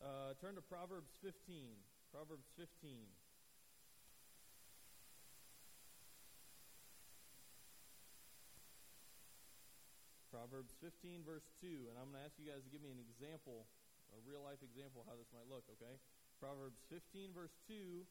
Uh, 0.00 0.32
turn 0.40 0.56
to 0.56 0.64
Proverbs 0.64 1.12
15. 1.20 1.76
Proverbs 2.14 2.48
15. 2.56 3.04
Proverbs 10.32 10.72
15, 10.80 11.28
verse 11.28 11.44
2. 11.60 11.92
And 11.92 12.00
I'm 12.00 12.08
going 12.08 12.18
to 12.18 12.24
ask 12.24 12.40
you 12.40 12.48
guys 12.48 12.64
to 12.64 12.72
give 12.72 12.80
me 12.80 12.88
an 12.88 13.02
example, 13.04 13.68
a 14.16 14.18
real 14.24 14.40
life 14.40 14.64
example, 14.64 15.04
how 15.04 15.12
this 15.12 15.28
might 15.28 15.44
look, 15.44 15.68
okay? 15.76 16.00
Proverbs 16.42 16.82
15, 16.90 17.30
verse 17.30 17.54
2. 17.70 18.02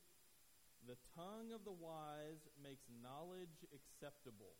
The 0.88 0.96
tongue 1.20 1.52
of 1.52 1.68
the 1.68 1.76
wise 1.76 2.48
makes 2.64 2.88
knowledge 3.04 3.68
acceptable. 3.76 4.56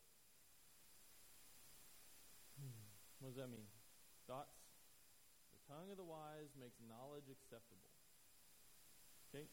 Hmm. 2.60 2.84
What 3.24 3.32
does 3.32 3.40
that 3.40 3.48
mean? 3.48 3.72
Thoughts? 4.28 4.60
The 5.56 5.64
tongue 5.72 5.88
of 5.88 5.96
the 5.96 6.04
wise 6.04 6.52
makes 6.60 6.76
knowledge 6.84 7.32
acceptable. 7.32 7.96
Okay? 9.32 9.48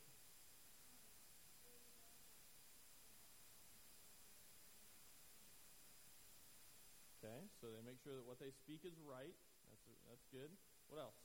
Okay, 7.22 7.46
so 7.62 7.70
they 7.70 7.86
make 7.86 8.02
sure 8.02 8.18
that 8.18 8.26
what 8.26 8.42
they 8.42 8.50
speak 8.50 8.82
is 8.82 8.98
right. 8.98 9.38
That's, 9.70 9.86
that's 10.10 10.26
good. 10.34 10.50
What 10.90 10.98
else? 10.98 11.22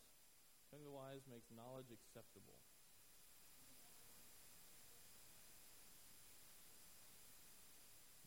Tongue 0.70 0.86
of 0.86 0.89
the 0.89 0.94
wise 0.94 1.26
makes 1.26 1.50
knowledge 1.50 1.89
acceptable. 1.89 2.62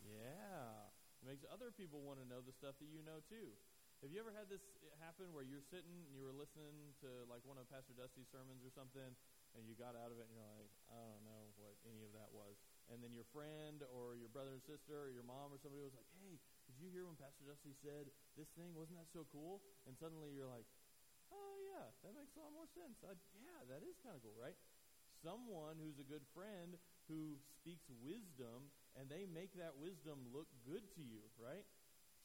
Yeah. 0.06 0.88
It 1.20 1.25
makes 1.36 1.52
other 1.52 1.68
people 1.68 2.00
want 2.00 2.16
to 2.16 2.24
know 2.24 2.40
the 2.40 2.56
stuff 2.56 2.80
that 2.80 2.88
you 2.88 3.04
know 3.04 3.20
too. 3.28 3.52
Have 4.00 4.08
you 4.08 4.16
ever 4.24 4.32
had 4.32 4.48
this 4.48 4.64
happen 5.04 5.36
where 5.36 5.44
you're 5.44 5.60
sitting 5.68 6.08
and 6.08 6.16
you 6.16 6.24
were 6.24 6.32
listening 6.32 6.96
to 7.04 7.28
like 7.28 7.44
one 7.44 7.60
of 7.60 7.68
Pastor 7.68 7.92
Dusty's 7.92 8.24
sermons 8.32 8.64
or 8.64 8.72
something, 8.72 9.12
and 9.52 9.68
you 9.68 9.76
got 9.76 9.92
out 9.92 10.08
of 10.08 10.16
it 10.16 10.24
and 10.24 10.32
you're 10.32 10.48
like, 10.56 10.72
I 10.88 10.96
don't 10.96 11.28
know 11.28 11.52
what 11.60 11.76
any 11.84 12.08
of 12.08 12.16
that 12.16 12.32
was. 12.32 12.56
And 12.88 13.04
then 13.04 13.12
your 13.12 13.28
friend 13.36 13.84
or 13.92 14.16
your 14.16 14.32
brother 14.32 14.56
and 14.56 14.64
sister 14.64 14.96
or 14.96 15.12
your 15.12 15.28
mom 15.28 15.52
or 15.52 15.60
somebody 15.60 15.84
was 15.84 15.92
like, 15.92 16.08
Hey, 16.16 16.40
did 16.72 16.80
you 16.80 16.88
hear 16.88 17.04
when 17.04 17.20
Pastor 17.20 17.44
Dusty 17.44 17.76
said 17.84 18.08
this 18.32 18.48
thing? 18.56 18.72
Wasn't 18.72 18.96
that 18.96 19.12
so 19.12 19.28
cool? 19.28 19.60
And 19.84 19.92
suddenly 19.92 20.32
you're 20.32 20.48
like, 20.48 20.64
oh, 21.28 21.60
yeah, 21.60 21.92
that 22.00 22.16
makes 22.16 22.32
a 22.32 22.40
lot 22.40 22.56
more 22.56 22.68
sense. 22.72 22.96
I, 23.04 23.12
yeah, 23.44 23.60
that 23.68 23.84
is 23.84 24.00
kind 24.00 24.16
of 24.16 24.24
cool, 24.24 24.40
right? 24.40 24.56
Someone 25.20 25.76
who's 25.76 26.00
a 26.00 26.08
good 26.08 26.24
friend 26.32 26.80
who 27.12 27.36
speaks 27.60 27.84
wisdom, 28.00 28.72
and 28.96 29.06
they 29.12 29.28
make 29.28 29.52
that 29.60 29.76
wisdom 29.76 30.24
look 30.32 30.48
good 30.64 30.82
to 30.96 31.02
you, 31.04 31.22
right? 31.36 31.64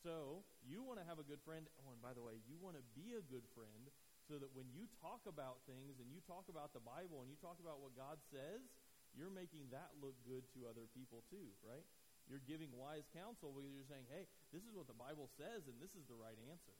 So 0.01 0.41
you 0.65 0.81
want 0.81 0.97
to 0.97 1.05
have 1.05 1.21
a 1.21 1.27
good 1.27 1.43
friend. 1.45 1.67
Oh, 1.83 1.93
and 1.93 2.01
by 2.01 2.17
the 2.17 2.25
way, 2.25 2.41
you 2.49 2.57
want 2.57 2.79
to 2.79 2.85
be 2.97 3.13
a 3.13 3.23
good 3.23 3.45
friend 3.53 3.91
so 4.25 4.41
that 4.41 4.49
when 4.57 4.65
you 4.73 4.89
talk 5.03 5.21
about 5.29 5.61
things 5.69 5.99
and 6.01 6.09
you 6.09 6.23
talk 6.25 6.49
about 6.49 6.73
the 6.73 6.81
Bible 6.81 7.21
and 7.21 7.29
you 7.29 7.37
talk 7.37 7.61
about 7.61 7.83
what 7.83 7.93
God 7.93 8.17
says, 8.33 8.63
you're 9.13 9.33
making 9.33 9.67
that 9.75 9.91
look 9.99 10.15
good 10.23 10.47
to 10.55 10.65
other 10.65 10.87
people 10.95 11.21
too, 11.29 11.51
right? 11.61 11.83
You're 12.25 12.41
giving 12.47 12.71
wise 12.73 13.05
counsel 13.11 13.51
because 13.51 13.69
you're 13.75 13.91
saying, 13.91 14.07
hey, 14.07 14.25
this 14.55 14.63
is 14.63 14.71
what 14.71 14.87
the 14.87 14.97
Bible 14.97 15.27
says 15.35 15.67
and 15.67 15.75
this 15.77 15.93
is 15.93 16.07
the 16.07 16.17
right 16.17 16.37
answer. 16.47 16.73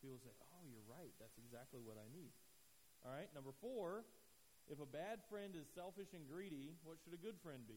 People 0.00 0.18
say, 0.24 0.32
oh, 0.50 0.62
you're 0.64 0.84
right. 0.88 1.12
That's 1.20 1.36
exactly 1.36 1.84
what 1.84 2.00
I 2.00 2.08
need. 2.10 2.32
All 3.04 3.12
right, 3.12 3.28
number 3.36 3.52
four, 3.60 4.08
if 4.72 4.80
a 4.80 4.88
bad 4.88 5.20
friend 5.28 5.52
is 5.52 5.68
selfish 5.76 6.16
and 6.16 6.24
greedy, 6.24 6.72
what 6.88 6.96
should 7.04 7.12
a 7.12 7.20
good 7.20 7.36
friend 7.44 7.60
be? 7.68 7.76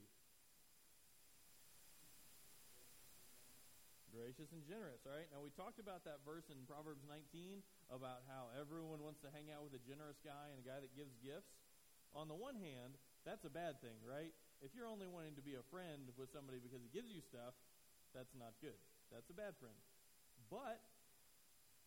Gracious 4.18 4.50
and 4.50 4.66
generous, 4.66 5.06
all 5.06 5.14
right? 5.14 5.30
Now, 5.30 5.46
we 5.46 5.54
talked 5.54 5.78
about 5.78 6.02
that 6.10 6.26
verse 6.26 6.50
in 6.50 6.58
Proverbs 6.66 7.06
19 7.06 7.62
about 7.94 8.26
how 8.26 8.50
everyone 8.58 9.06
wants 9.06 9.22
to 9.22 9.30
hang 9.30 9.54
out 9.54 9.62
with 9.62 9.78
a 9.78 9.84
generous 9.86 10.18
guy 10.26 10.50
and 10.50 10.58
a 10.58 10.66
guy 10.66 10.82
that 10.82 10.90
gives 10.98 11.14
gifts. 11.22 11.54
On 12.18 12.26
the 12.26 12.34
one 12.34 12.58
hand, 12.58 12.98
that's 13.30 13.46
a 13.46 13.54
bad 13.54 13.78
thing, 13.78 13.94
right? 14.02 14.34
If 14.66 14.74
you're 14.74 14.90
only 14.90 15.06
wanting 15.06 15.38
to 15.38 15.46
be 15.46 15.54
a 15.54 15.62
friend 15.70 16.10
with 16.18 16.34
somebody 16.34 16.58
because 16.58 16.82
he 16.82 16.90
gives 16.90 17.14
you 17.14 17.22
stuff, 17.22 17.54
that's 18.10 18.34
not 18.34 18.58
good. 18.58 18.82
That's 19.14 19.30
a 19.30 19.38
bad 19.38 19.54
friend. 19.62 19.78
But 20.50 20.82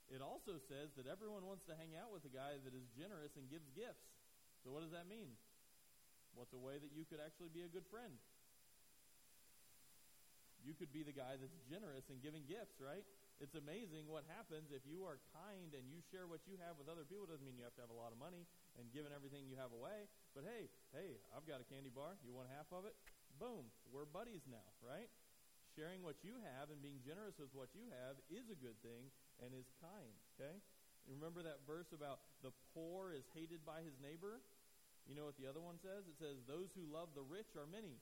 it 0.06 0.22
also 0.22 0.62
says 0.70 0.94
that 0.94 1.10
everyone 1.10 1.42
wants 1.50 1.66
to 1.66 1.74
hang 1.74 1.98
out 1.98 2.14
with 2.14 2.22
a 2.22 2.30
guy 2.30 2.62
that 2.62 2.74
is 2.78 2.86
generous 2.94 3.34
and 3.34 3.50
gives 3.50 3.66
gifts. 3.74 4.06
So 4.62 4.70
what 4.70 4.86
does 4.86 4.94
that 4.94 5.10
mean? 5.10 5.34
What's 6.38 6.54
a 6.54 6.62
way 6.62 6.78
that 6.78 6.94
you 6.94 7.02
could 7.10 7.18
actually 7.18 7.50
be 7.50 7.66
a 7.66 7.70
good 7.74 7.90
friend? 7.90 8.14
You 10.64 10.76
could 10.76 10.92
be 10.92 11.00
the 11.02 11.16
guy 11.16 11.40
that's 11.40 11.56
generous 11.68 12.06
and 12.12 12.20
giving 12.20 12.44
gifts, 12.44 12.80
right? 12.80 13.04
It's 13.40 13.56
amazing 13.56 14.04
what 14.04 14.28
happens 14.28 14.68
if 14.68 14.84
you 14.84 15.08
are 15.08 15.16
kind 15.32 15.72
and 15.72 15.88
you 15.88 16.04
share 16.12 16.28
what 16.28 16.44
you 16.44 16.60
have 16.60 16.76
with 16.76 16.92
other 16.92 17.08
people. 17.08 17.24
It 17.24 17.32
doesn't 17.32 17.46
mean 17.48 17.56
you 17.56 17.64
have 17.64 17.76
to 17.80 17.84
have 17.84 17.92
a 17.92 17.96
lot 17.96 18.12
of 18.12 18.20
money 18.20 18.44
and 18.76 18.92
giving 18.92 19.16
everything 19.16 19.48
you 19.48 19.56
have 19.56 19.72
away. 19.72 20.12
But 20.36 20.44
hey, 20.44 20.68
hey, 20.92 21.16
I've 21.32 21.48
got 21.48 21.64
a 21.64 21.66
candy 21.66 21.88
bar. 21.88 22.20
You 22.20 22.36
want 22.36 22.52
half 22.52 22.68
of 22.68 22.84
it? 22.84 22.92
Boom. 23.40 23.72
We're 23.88 24.04
buddies 24.04 24.44
now, 24.44 24.68
right? 24.84 25.08
Sharing 25.72 26.04
what 26.04 26.20
you 26.20 26.36
have 26.52 26.68
and 26.68 26.84
being 26.84 27.00
generous 27.00 27.40
with 27.40 27.48
what 27.56 27.72
you 27.72 27.88
have 28.04 28.20
is 28.28 28.44
a 28.52 28.58
good 28.58 28.76
thing, 28.84 29.08
and 29.40 29.56
is 29.56 29.72
kind. 29.80 30.12
Okay? 30.36 30.60
You 31.08 31.16
remember 31.16 31.40
that 31.40 31.64
verse 31.64 31.88
about 31.96 32.20
the 32.44 32.52
poor 32.76 33.16
is 33.16 33.24
hated 33.32 33.64
by 33.64 33.80
his 33.80 33.96
neighbor? 34.04 34.44
You 35.08 35.16
know 35.16 35.24
what 35.24 35.40
the 35.40 35.48
other 35.48 35.64
one 35.64 35.80
says? 35.80 36.04
It 36.04 36.20
says, 36.20 36.44
Those 36.44 36.68
who 36.76 36.84
love 36.86 37.16
the 37.16 37.24
rich 37.24 37.56
are 37.56 37.66
many. 37.66 37.96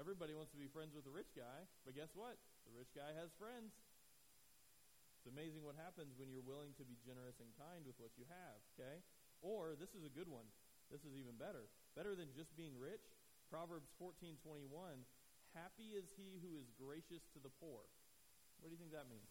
Everybody 0.00 0.32
wants 0.32 0.50
to 0.56 0.60
be 0.60 0.68
friends 0.72 0.96
with 0.96 1.04
the 1.04 1.12
rich 1.12 1.30
guy, 1.36 1.68
but 1.84 1.92
guess 1.92 2.12
what? 2.16 2.40
The 2.64 2.72
rich 2.72 2.90
guy 2.96 3.12
has 3.16 3.28
friends. 3.36 3.76
It's 5.20 5.28
amazing 5.30 5.62
what 5.62 5.78
happens 5.78 6.18
when 6.18 6.32
you're 6.32 6.42
willing 6.42 6.74
to 6.80 6.84
be 6.88 6.98
generous 7.04 7.38
and 7.38 7.52
kind 7.54 7.86
with 7.86 7.94
what 8.02 8.10
you 8.18 8.26
have, 8.26 8.58
okay? 8.74 9.04
Or 9.38 9.78
this 9.78 9.94
is 9.94 10.02
a 10.02 10.10
good 10.10 10.26
one. 10.26 10.48
This 10.90 11.06
is 11.06 11.14
even 11.14 11.38
better. 11.38 11.70
Better 11.94 12.16
than 12.18 12.32
just 12.34 12.50
being 12.58 12.74
rich. 12.74 13.04
Proverbs 13.52 13.92
14:21, 14.00 15.04
happy 15.52 15.92
is 15.92 16.08
he 16.16 16.40
who 16.40 16.56
is 16.56 16.72
gracious 16.74 17.28
to 17.36 17.38
the 17.38 17.52
poor. 17.60 17.84
What 18.58 18.70
do 18.70 18.74
you 18.74 18.80
think 18.80 18.96
that 18.96 19.12
means? 19.12 19.28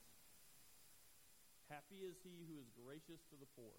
Happy 1.67 2.05
is 2.05 2.19
he 2.21 2.45
who 2.45 2.59
is 2.59 2.69
gracious 2.75 3.23
to 3.31 3.35
the 3.39 3.49
poor. 3.57 3.73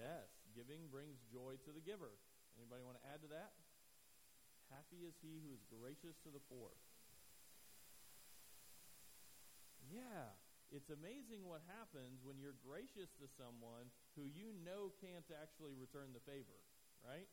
Yes, 0.00 0.32
giving 0.60 0.92
brings 0.92 1.16
joy 1.32 1.56
to 1.64 1.72
the 1.72 1.80
giver. 1.80 2.12
Anybody 2.60 2.84
want 2.84 3.00
to 3.00 3.08
add 3.08 3.24
to 3.24 3.32
that? 3.32 3.56
Happy 4.68 5.08
is 5.08 5.16
he 5.24 5.40
who 5.40 5.56
is 5.56 5.64
gracious 5.72 6.20
to 6.20 6.28
the 6.28 6.44
poor. 6.52 6.68
Yeah, 9.88 10.36
it's 10.68 10.92
amazing 10.92 11.48
what 11.48 11.64
happens 11.64 12.20
when 12.20 12.36
you're 12.36 12.60
gracious 12.60 13.08
to 13.24 13.26
someone 13.40 13.88
who 14.20 14.28
you 14.28 14.52
know 14.60 14.92
can't 15.00 15.24
actually 15.32 15.72
return 15.72 16.12
the 16.12 16.20
favor, 16.28 16.60
right? 17.00 17.26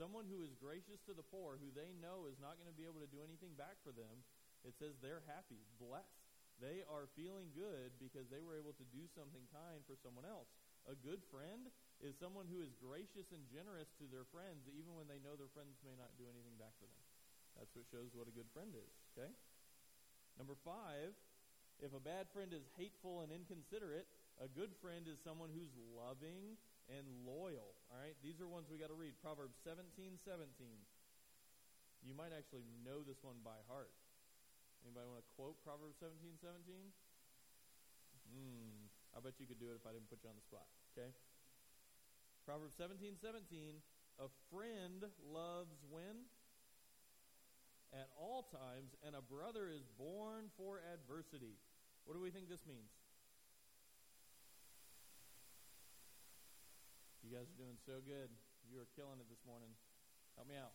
Someone 0.00 0.24
who 0.24 0.40
is 0.40 0.56
gracious 0.56 1.04
to 1.04 1.12
the 1.12 1.28
poor, 1.28 1.60
who 1.60 1.68
they 1.76 1.92
know 2.00 2.24
is 2.24 2.40
not 2.40 2.56
going 2.56 2.72
to 2.72 2.80
be 2.80 2.88
able 2.88 3.04
to 3.04 3.12
do 3.12 3.20
anything 3.20 3.52
back 3.60 3.76
for 3.84 3.92
them, 3.92 4.24
it 4.64 4.72
says 4.80 4.96
they're 4.98 5.22
happy, 5.28 5.60
blessed. 5.76 6.24
They 6.56 6.80
are 6.88 7.12
feeling 7.12 7.52
good 7.52 7.92
because 8.00 8.32
they 8.32 8.40
were 8.40 8.56
able 8.56 8.72
to 8.80 8.86
do 8.88 9.04
something 9.12 9.44
kind 9.52 9.84
for 9.84 10.00
someone 10.00 10.24
else. 10.24 10.48
A 10.88 10.98
good 10.98 11.22
friend 11.30 11.70
is 12.02 12.18
someone 12.18 12.50
who 12.50 12.58
is 12.58 12.74
gracious 12.82 13.30
and 13.30 13.46
generous 13.46 13.86
to 14.02 14.10
their 14.10 14.26
friends, 14.34 14.66
even 14.74 14.98
when 14.98 15.06
they 15.06 15.22
know 15.22 15.38
their 15.38 15.50
friends 15.54 15.78
may 15.86 15.94
not 15.94 16.10
do 16.18 16.26
anything 16.26 16.58
back 16.58 16.74
for 16.82 16.90
them. 16.90 17.02
That's 17.54 17.70
what 17.78 17.86
shows 17.88 18.10
what 18.12 18.26
a 18.26 18.34
good 18.34 18.50
friend 18.50 18.74
is, 18.74 18.92
okay? 19.14 19.30
Number 20.34 20.58
five, 20.66 21.14
if 21.78 21.94
a 21.94 22.02
bad 22.02 22.26
friend 22.34 22.50
is 22.50 22.66
hateful 22.74 23.22
and 23.22 23.30
inconsiderate, 23.30 24.10
a 24.42 24.50
good 24.50 24.74
friend 24.82 25.06
is 25.06 25.22
someone 25.22 25.52
who's 25.54 25.70
loving 25.94 26.58
and 26.90 27.06
loyal. 27.22 27.78
All 27.92 28.00
right, 28.02 28.18
these 28.24 28.42
are 28.42 28.50
ones 28.50 28.66
we 28.66 28.82
got 28.82 28.90
to 28.90 28.98
read. 28.98 29.14
Proverbs 29.22 29.54
17 29.62 30.18
17. 30.18 30.50
You 32.02 32.18
might 32.18 32.34
actually 32.34 32.66
know 32.82 33.06
this 33.06 33.22
one 33.22 33.38
by 33.46 33.62
heart. 33.70 33.94
Anybody 34.82 35.06
want 35.06 35.22
to 35.22 35.28
quote 35.38 35.54
Proverbs 35.62 36.02
17 36.02 36.42
17? 36.42 36.90
Hmm, 38.34 38.90
I 39.14 39.22
bet 39.22 39.38
you 39.38 39.46
could 39.46 39.62
do 39.62 39.70
it 39.70 39.78
if 39.78 39.86
I 39.86 39.94
didn't 39.94 40.10
put 40.10 40.18
you 40.26 40.30
on 40.32 40.34
the 40.34 40.42
spot. 40.42 40.66
Okay? 40.90 41.14
Proverbs 42.46 42.74
17 42.76 43.14
17. 43.22 43.78
A 44.18 44.28
friend 44.50 45.06
loves 45.30 45.78
when? 45.88 46.26
At 47.92 48.08
all 48.16 48.48
times, 48.48 48.96
and 49.04 49.14
a 49.14 49.20
brother 49.20 49.68
is 49.68 49.84
born 50.00 50.48
for 50.56 50.80
adversity. 50.80 51.60
What 52.04 52.16
do 52.16 52.20
we 52.24 52.32
think 52.32 52.48
this 52.48 52.64
means? 52.64 52.88
You 57.22 57.30
guys 57.30 57.46
are 57.52 57.60
doing 57.60 57.76
so 57.84 58.00
good. 58.02 58.32
You 58.66 58.80
are 58.80 58.88
killing 58.96 59.20
it 59.20 59.28
this 59.28 59.44
morning. 59.46 59.70
Help 60.34 60.48
me 60.48 60.56
out. 60.56 60.72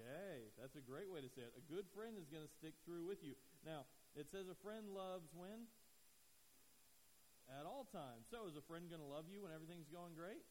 Okay, 0.00 0.48
that's 0.56 0.74
a 0.74 0.84
great 0.84 1.12
way 1.12 1.20
to 1.20 1.28
say 1.28 1.44
it. 1.44 1.52
A 1.60 1.64
good 1.68 1.84
friend 1.92 2.16
is 2.16 2.24
going 2.32 2.42
to 2.42 2.52
stick 2.56 2.72
through 2.88 3.04
with 3.04 3.20
you. 3.20 3.36
Now, 3.68 3.84
it 4.16 4.32
says 4.32 4.48
a 4.48 4.56
friend 4.64 4.96
loves 4.96 5.28
when? 5.36 5.68
At 7.50 7.66
all 7.66 7.90
times. 7.90 8.30
So, 8.30 8.46
is 8.46 8.54
a 8.54 8.62
friend 8.62 8.86
going 8.86 9.02
to 9.02 9.10
love 9.10 9.26
you 9.26 9.42
when 9.42 9.50
everything's 9.50 9.90
going 9.90 10.14
great? 10.14 10.46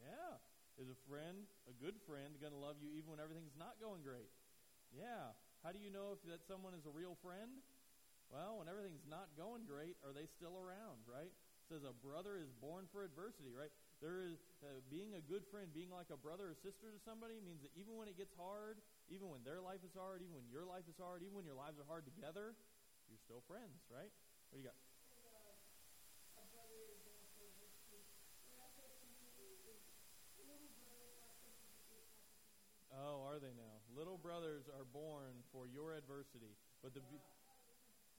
Yeah. 0.00 0.40
Is 0.80 0.88
a 0.88 0.96
friend, 1.04 1.44
a 1.68 1.76
good 1.76 2.00
friend, 2.08 2.32
going 2.40 2.56
to 2.56 2.62
love 2.62 2.80
you 2.80 2.88
even 2.96 3.12
when 3.12 3.20
everything's 3.20 3.52
not 3.60 3.76
going 3.76 4.00
great? 4.00 4.32
Yeah. 4.88 5.36
How 5.60 5.76
do 5.76 5.80
you 5.82 5.92
know 5.92 6.16
if 6.16 6.24
that 6.24 6.40
someone 6.48 6.72
is 6.72 6.88
a 6.88 6.94
real 6.94 7.12
friend? 7.20 7.60
Well, 8.32 8.62
when 8.62 8.70
everything's 8.72 9.04
not 9.04 9.28
going 9.36 9.68
great, 9.68 10.00
are 10.00 10.16
they 10.16 10.24
still 10.24 10.56
around, 10.56 11.04
right? 11.04 11.28
It 11.28 11.66
says 11.68 11.84
a 11.84 11.92
brother 11.92 12.40
is 12.40 12.48
born 12.56 12.88
for 12.88 13.04
adversity, 13.04 13.52
right? 13.52 13.70
There 14.00 14.24
is 14.24 14.40
uh, 14.64 14.80
being 14.88 15.18
a 15.18 15.22
good 15.22 15.44
friend, 15.52 15.68
being 15.76 15.92
like 15.92 16.08
a 16.08 16.16
brother 16.16 16.48
or 16.48 16.56
sister 16.56 16.88
to 16.88 17.00
somebody 17.04 17.42
means 17.44 17.60
that 17.60 17.74
even 17.76 18.00
when 18.00 18.08
it 18.08 18.16
gets 18.16 18.32
hard, 18.32 18.80
even 19.12 19.28
when 19.28 19.44
their 19.44 19.60
life 19.60 19.84
is 19.84 19.92
hard, 19.92 20.24
even 20.24 20.32
when 20.32 20.48
your 20.48 20.64
life 20.64 20.88
is 20.88 20.96
hard, 20.96 21.20
even 21.20 21.36
when 21.36 21.44
your 21.44 21.58
lives 21.58 21.76
are 21.76 21.86
hard 21.90 22.08
together, 22.08 22.56
you're 23.12 23.20
still 23.20 23.44
friends, 23.44 23.84
right? 23.92 24.08
What 24.48 24.56
do 24.56 24.62
you 24.64 24.70
got? 24.70 24.78
Oh, 32.90 33.22
are 33.24 33.38
they 33.38 33.54
now? 33.54 33.80
Little 33.94 34.18
brothers 34.18 34.66
are 34.66 34.84
born 34.84 35.46
for 35.54 35.64
your 35.70 35.94
adversity, 35.94 36.58
but 36.82 36.92
the 36.92 37.00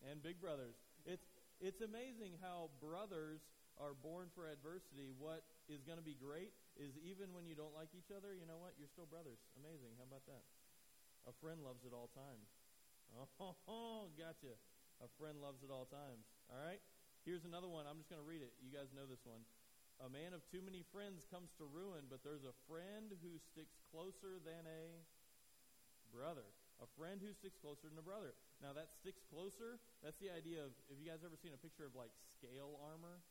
and 0.10 0.24
big 0.24 0.42
brothers. 0.42 0.74
It's 1.06 1.28
it's 1.62 1.82
amazing 1.86 2.42
how 2.42 2.74
brothers 2.82 3.46
are 3.78 3.94
born 3.94 4.34
for 4.34 4.50
adversity. 4.50 5.14
What 5.14 5.46
is 5.70 5.86
going 5.86 6.02
to 6.02 6.06
be 6.06 6.18
great 6.18 6.54
is 6.74 6.98
even 7.06 7.30
when 7.38 7.46
you 7.46 7.54
don't 7.54 7.74
like 7.78 7.94
each 7.94 8.10
other, 8.10 8.34
you 8.34 8.50
know 8.50 8.58
what? 8.58 8.74
You're 8.82 8.90
still 8.90 9.06
brothers. 9.06 9.38
Amazing. 9.62 9.94
How 10.02 10.10
about 10.10 10.26
that? 10.26 10.42
A 11.30 11.34
friend 11.38 11.62
loves 11.62 11.86
at 11.86 11.94
all 11.94 12.10
times. 12.18 12.50
Oh, 13.68 14.08
gotcha. 14.16 14.56
A 15.04 15.10
friend 15.20 15.44
loves 15.44 15.62
at 15.68 15.70
all 15.70 15.84
times. 15.86 16.24
All 16.48 16.64
right. 16.64 16.80
Here's 17.22 17.46
another 17.46 17.70
one. 17.70 17.86
I'm 17.86 18.02
just 18.02 18.10
going 18.10 18.22
to 18.22 18.26
read 18.26 18.42
it. 18.42 18.50
You 18.66 18.74
guys 18.74 18.90
know 18.98 19.06
this 19.06 19.22
one. 19.30 19.46
A 20.02 20.10
man 20.10 20.34
of 20.34 20.42
too 20.50 20.66
many 20.66 20.82
friends 20.90 21.22
comes 21.30 21.54
to 21.62 21.70
ruin, 21.70 22.10
but 22.10 22.26
there's 22.26 22.42
a 22.42 22.56
friend 22.66 23.14
who 23.22 23.38
sticks 23.38 23.78
closer 23.94 24.42
than 24.42 24.66
a 24.66 24.98
brother. 26.10 26.50
A 26.82 26.90
friend 26.98 27.22
who 27.22 27.30
sticks 27.38 27.62
closer 27.62 27.86
than 27.86 28.02
a 28.02 28.06
brother. 28.06 28.34
Now, 28.58 28.74
that 28.74 28.90
sticks 28.98 29.22
closer, 29.30 29.78
that's 30.02 30.18
the 30.18 30.34
idea 30.34 30.66
of, 30.66 30.74
have 30.90 30.98
you 30.98 31.06
guys 31.06 31.22
ever 31.22 31.38
seen 31.38 31.54
a 31.54 31.62
picture 31.62 31.86
of 31.86 31.94
like 31.94 32.10
scale 32.34 32.82
armor? 32.82 33.22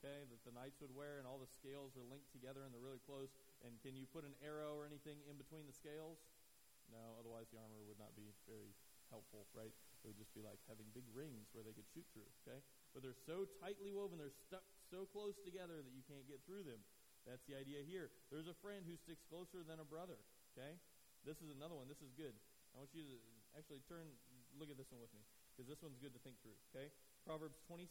Okay, 0.00 0.24
that 0.32 0.40
the 0.48 0.56
knights 0.56 0.80
would 0.80 0.90
wear, 0.96 1.20
and 1.20 1.28
all 1.28 1.38
the 1.38 1.52
scales 1.52 1.94
are 1.94 2.02
linked 2.08 2.32
together 2.32 2.64
and 2.64 2.72
they're 2.72 2.82
really 2.82 3.04
close. 3.04 3.28
And 3.60 3.76
can 3.84 3.92
you 3.92 4.08
put 4.08 4.24
an 4.24 4.32
arrow 4.40 4.72
or 4.74 4.88
anything 4.88 5.20
in 5.28 5.36
between 5.36 5.68
the 5.68 5.76
scales? 5.76 6.16
No, 6.88 7.20
otherwise 7.20 7.52
the 7.52 7.60
armor 7.60 7.84
would 7.84 8.00
not 8.00 8.16
be 8.16 8.32
very 8.48 8.72
helpful, 9.12 9.44
right? 9.52 9.70
It 10.02 10.08
would 10.08 10.18
just 10.18 10.32
be 10.32 10.40
like 10.40 10.58
having 10.64 10.88
big 10.96 11.04
rings 11.12 11.52
where 11.52 11.62
they 11.62 11.76
could 11.76 11.86
shoot 11.92 12.08
through, 12.16 12.26
okay? 12.42 12.64
But 12.92 13.00
they're 13.00 13.24
so 13.24 13.48
tightly 13.60 13.88
woven, 13.88 14.20
they're 14.20 14.36
stuck 14.48 14.64
so 14.92 15.08
close 15.08 15.36
together 15.40 15.80
that 15.80 15.92
you 15.96 16.04
can't 16.04 16.28
get 16.28 16.44
through 16.44 16.68
them. 16.68 16.80
That's 17.24 17.42
the 17.48 17.56
idea 17.56 17.80
here. 17.86 18.12
There's 18.28 18.50
a 18.50 18.56
friend 18.60 18.84
who 18.84 18.98
sticks 19.00 19.24
closer 19.32 19.64
than 19.64 19.80
a 19.80 19.86
brother. 19.88 20.20
Okay? 20.52 20.76
This 21.24 21.40
is 21.40 21.48
another 21.54 21.72
one. 21.72 21.88
This 21.88 22.04
is 22.04 22.12
good. 22.12 22.34
I 22.76 22.82
want 22.82 22.92
you 22.92 23.06
to 23.06 23.16
actually 23.56 23.80
turn, 23.88 24.04
look 24.58 24.68
at 24.68 24.76
this 24.76 24.90
one 24.92 25.00
with 25.00 25.12
me, 25.16 25.24
because 25.54 25.70
this 25.70 25.80
one's 25.80 25.96
good 26.02 26.12
to 26.12 26.20
think 26.20 26.36
through. 26.44 26.58
Okay? 26.74 26.92
Proverbs 27.24 27.56
27. 27.64 27.88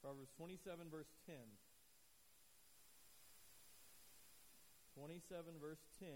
Proverbs 0.00 0.32
27, 0.38 0.88
verse 0.88 1.10
10. 1.26 1.36
27, 4.96 5.60
verse 5.60 5.82
10. 6.00 6.08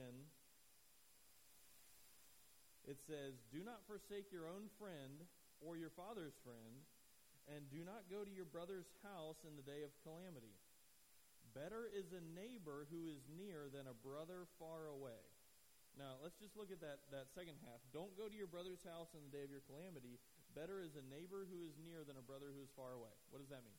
It 2.88 2.96
says, 3.04 3.36
Do 3.52 3.60
not 3.60 3.84
forsake 3.84 4.32
your 4.32 4.48
own 4.48 4.72
friend 4.80 5.20
or 5.60 5.76
your 5.76 5.92
father's 5.92 6.32
friend 6.40 6.80
and 7.48 7.70
do 7.72 7.80
not 7.86 8.10
go 8.12 8.24
to 8.24 8.32
your 8.32 8.48
brother's 8.48 8.88
house 9.00 9.40
in 9.46 9.56
the 9.56 9.64
day 9.64 9.80
of 9.86 9.94
calamity. 10.04 10.56
Better 11.56 11.90
is 11.90 12.14
a 12.14 12.22
neighbor 12.22 12.86
who 12.92 13.10
is 13.10 13.26
near 13.26 13.66
than 13.72 13.90
a 13.90 13.96
brother 13.96 14.46
far 14.60 14.86
away. 14.86 15.18
Now, 15.98 16.22
let's 16.22 16.38
just 16.38 16.54
look 16.54 16.70
at 16.70 16.78
that, 16.84 17.02
that 17.10 17.34
second 17.34 17.58
half. 17.66 17.82
Don't 17.90 18.14
go 18.14 18.30
to 18.30 18.36
your 18.36 18.46
brother's 18.46 18.86
house 18.86 19.10
in 19.18 19.26
the 19.26 19.32
day 19.34 19.42
of 19.42 19.50
your 19.50 19.66
calamity. 19.66 20.22
Better 20.54 20.78
is 20.78 20.94
a 20.94 21.04
neighbor 21.10 21.50
who 21.50 21.66
is 21.66 21.74
near 21.82 22.06
than 22.06 22.14
a 22.14 22.22
brother 22.22 22.54
who 22.54 22.62
is 22.62 22.70
far 22.78 22.94
away. 22.94 23.10
What 23.34 23.42
does 23.42 23.50
that 23.50 23.66
mean? 23.66 23.78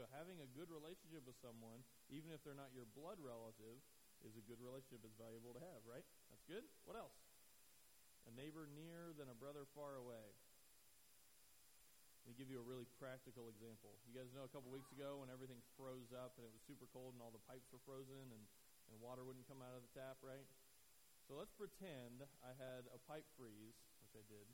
So 0.00 0.08
having 0.16 0.40
a 0.40 0.48
good 0.56 0.72
relationship 0.72 1.28
with 1.28 1.36
someone, 1.44 1.84
even 2.08 2.32
if 2.32 2.40
they're 2.40 2.56
not 2.56 2.72
your 2.72 2.88
blood 2.96 3.20
relative, 3.20 3.84
is 4.24 4.32
a 4.32 4.40
good 4.48 4.56
relationship. 4.56 5.04
Is 5.04 5.12
valuable 5.20 5.52
to 5.52 5.60
have, 5.60 5.84
right? 5.84 6.08
That's 6.32 6.40
good. 6.48 6.64
What 6.88 6.96
else? 6.96 7.12
A 8.24 8.32
neighbor 8.32 8.64
near 8.72 9.12
than 9.12 9.28
a 9.28 9.36
brother 9.36 9.68
far 9.76 10.00
away. 10.00 10.24
Let 12.24 12.32
me 12.32 12.34
give 12.40 12.48
you 12.48 12.64
a 12.64 12.64
really 12.64 12.88
practical 12.96 13.52
example. 13.52 13.92
You 14.08 14.16
guys 14.16 14.32
know 14.32 14.48
a 14.48 14.52
couple 14.56 14.72
weeks 14.72 14.88
ago 14.88 15.20
when 15.20 15.28
everything 15.28 15.60
froze 15.76 16.16
up 16.16 16.32
and 16.40 16.48
it 16.48 16.52
was 16.52 16.64
super 16.64 16.88
cold 16.96 17.12
and 17.12 17.20
all 17.20 17.32
the 17.32 17.44
pipes 17.44 17.68
were 17.68 17.80
frozen 17.84 18.24
and, 18.32 18.44
and 18.88 18.96
water 19.04 19.20
wouldn't 19.20 19.44
come 19.52 19.60
out 19.60 19.76
of 19.76 19.84
the 19.84 19.92
tap, 19.92 20.16
right? 20.24 20.48
So 21.28 21.36
let's 21.36 21.52
pretend 21.52 22.24
I 22.40 22.56
had 22.56 22.88
a 22.88 23.00
pipe 23.04 23.28
freeze, 23.36 23.76
which 24.00 24.16
I 24.16 24.24
did. 24.32 24.48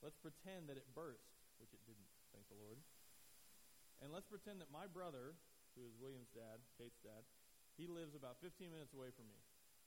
Let's 0.00 0.16
pretend 0.16 0.72
that 0.72 0.80
it 0.80 0.88
burst, 0.96 1.36
which 1.60 1.72
it 1.76 1.84
didn't, 1.84 2.08
thank 2.32 2.48
the 2.48 2.56
Lord. 2.56 2.80
And 4.00 4.08
let's 4.08 4.28
pretend 4.28 4.64
that 4.64 4.72
my 4.72 4.88
brother, 4.88 5.36
who 5.76 5.84
is 5.84 5.92
William's 6.00 6.32
dad, 6.32 6.64
Kate's 6.80 7.00
dad, 7.04 7.22
he 7.76 7.84
lives 7.84 8.16
about 8.16 8.40
15 8.40 8.72
minutes 8.72 8.96
away 8.96 9.12
from 9.12 9.28
me. 9.28 9.36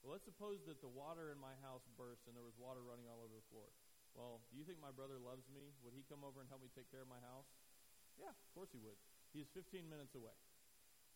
Well, 0.02 0.14
let's 0.14 0.28
suppose 0.28 0.62
that 0.70 0.84
the 0.84 0.92
water 0.92 1.34
in 1.34 1.40
my 1.42 1.58
house 1.66 1.86
burst 1.98 2.30
and 2.30 2.36
there 2.38 2.46
was 2.46 2.58
water 2.60 2.84
running 2.84 3.10
all 3.10 3.24
over 3.26 3.34
the 3.34 3.50
floor. 3.50 3.70
Well, 4.14 4.46
do 4.52 4.60
you 4.60 4.66
think 4.68 4.78
my 4.78 4.94
brother 4.94 5.18
loves 5.18 5.50
me? 5.50 5.74
Would 5.82 5.98
he 5.98 6.06
come 6.06 6.22
over 6.22 6.38
and 6.38 6.50
help 6.52 6.62
me 6.62 6.70
take 6.70 6.92
care 6.94 7.02
of 7.02 7.10
my 7.10 7.22
house? 7.26 7.50
Yeah, 8.20 8.30
of 8.30 8.50
course 8.54 8.70
he 8.70 8.78
would. 8.78 9.00
He 9.34 9.42
is 9.42 9.50
15 9.58 9.90
minutes 9.90 10.14
away. 10.14 10.38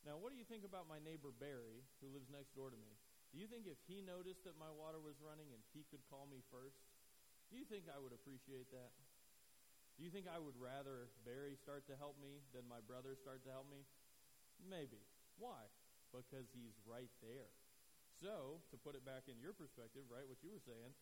Now, 0.02 0.18
what 0.18 0.34
do 0.34 0.38
you 0.40 0.48
think 0.48 0.66
about 0.66 0.90
my 0.90 0.98
neighbor 0.98 1.30
Barry, 1.30 1.86
who 2.02 2.10
lives 2.10 2.32
next 2.34 2.58
door 2.58 2.74
to 2.74 2.80
me? 2.80 2.98
Do 3.30 3.38
you 3.38 3.46
think 3.46 3.70
if 3.70 3.78
he 3.86 4.02
noticed 4.02 4.48
that 4.50 4.58
my 4.58 4.72
water 4.74 4.98
was 4.98 5.20
running 5.22 5.52
and 5.54 5.62
he 5.76 5.86
could 5.92 6.02
call 6.10 6.26
me 6.26 6.42
first, 6.50 6.80
do 7.52 7.60
you 7.60 7.68
think 7.68 7.86
I 7.92 8.00
would 8.00 8.16
appreciate 8.16 8.72
that? 8.74 8.96
Do 9.98 10.06
you 10.06 10.14
think 10.14 10.30
I 10.30 10.38
would 10.38 10.54
rather 10.62 11.10
Barry 11.26 11.58
start 11.58 11.90
to 11.90 11.98
help 11.98 12.22
me 12.22 12.46
than 12.54 12.70
my 12.70 12.78
brother 12.86 13.18
start 13.18 13.42
to 13.50 13.52
help 13.52 13.66
me? 13.66 13.82
Maybe. 14.62 15.02
Why? 15.42 15.74
Because 16.14 16.54
he's 16.54 16.78
right 16.86 17.10
there. 17.26 17.50
So, 18.14 18.62
to 18.70 18.78
put 18.78 18.94
it 18.94 19.02
back 19.02 19.26
in 19.26 19.42
your 19.42 19.58
perspective, 19.58 20.06
right, 20.10 20.26
what 20.30 20.42
you 20.46 20.54
were 20.54 20.62
saying, 20.62 20.94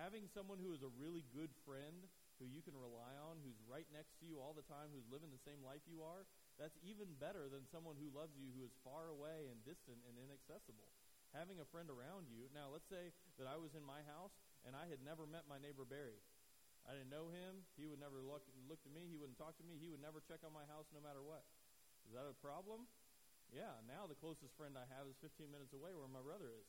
having 0.00 0.28
someone 0.32 0.56
who 0.60 0.72
is 0.72 0.80
a 0.80 0.92
really 0.96 1.28
good 1.28 1.52
friend, 1.68 2.08
who 2.40 2.48
you 2.48 2.64
can 2.64 2.76
rely 2.76 3.20
on, 3.20 3.40
who's 3.44 3.60
right 3.68 3.88
next 3.92 4.16
to 4.20 4.24
you 4.24 4.40
all 4.40 4.56
the 4.56 4.64
time, 4.64 4.92
who's 4.96 5.08
living 5.12 5.28
the 5.28 5.44
same 5.44 5.60
life 5.60 5.84
you 5.84 6.00
are, 6.00 6.24
that's 6.56 6.80
even 6.80 7.20
better 7.20 7.52
than 7.52 7.68
someone 7.68 8.00
who 8.00 8.08
loves 8.12 8.32
you 8.36 8.48
who 8.56 8.64
is 8.64 8.72
far 8.80 9.12
away 9.12 9.52
and 9.52 9.60
distant 9.64 10.00
and 10.08 10.16
inaccessible. 10.16 10.88
Having 11.36 11.60
a 11.60 11.68
friend 11.68 11.92
around 11.92 12.32
you. 12.32 12.48
Now, 12.56 12.72
let's 12.72 12.88
say 12.88 13.12
that 13.36 13.44
I 13.48 13.60
was 13.60 13.76
in 13.76 13.84
my 13.84 14.00
house 14.08 14.32
and 14.64 14.72
I 14.72 14.88
had 14.88 15.04
never 15.04 15.28
met 15.28 15.44
my 15.44 15.60
neighbor 15.60 15.84
Barry. 15.84 16.24
I 16.88 16.96
didn't 16.96 17.12
know 17.12 17.28
him. 17.28 17.68
He 17.76 17.84
would 17.84 18.00
never 18.00 18.24
look 18.24 18.48
look 18.64 18.80
to 18.88 18.92
me. 18.92 19.04
He 19.04 19.20
wouldn't 19.20 19.36
talk 19.36 19.60
to 19.60 19.66
me. 19.68 19.76
He 19.76 19.92
would 19.92 20.00
never 20.00 20.24
check 20.24 20.40
on 20.40 20.56
my 20.56 20.64
house 20.72 20.88
no 20.96 21.04
matter 21.04 21.20
what. 21.20 21.44
Is 22.08 22.16
that 22.16 22.24
a 22.24 22.32
problem? 22.40 22.88
Yeah, 23.52 23.76
now 23.84 24.08
the 24.08 24.16
closest 24.16 24.56
friend 24.56 24.76
I 24.76 24.88
have 24.96 25.04
is 25.08 25.16
15 25.20 25.52
minutes 25.52 25.76
away 25.76 25.92
where 25.92 26.08
my 26.08 26.24
brother 26.24 26.48
is. 26.48 26.68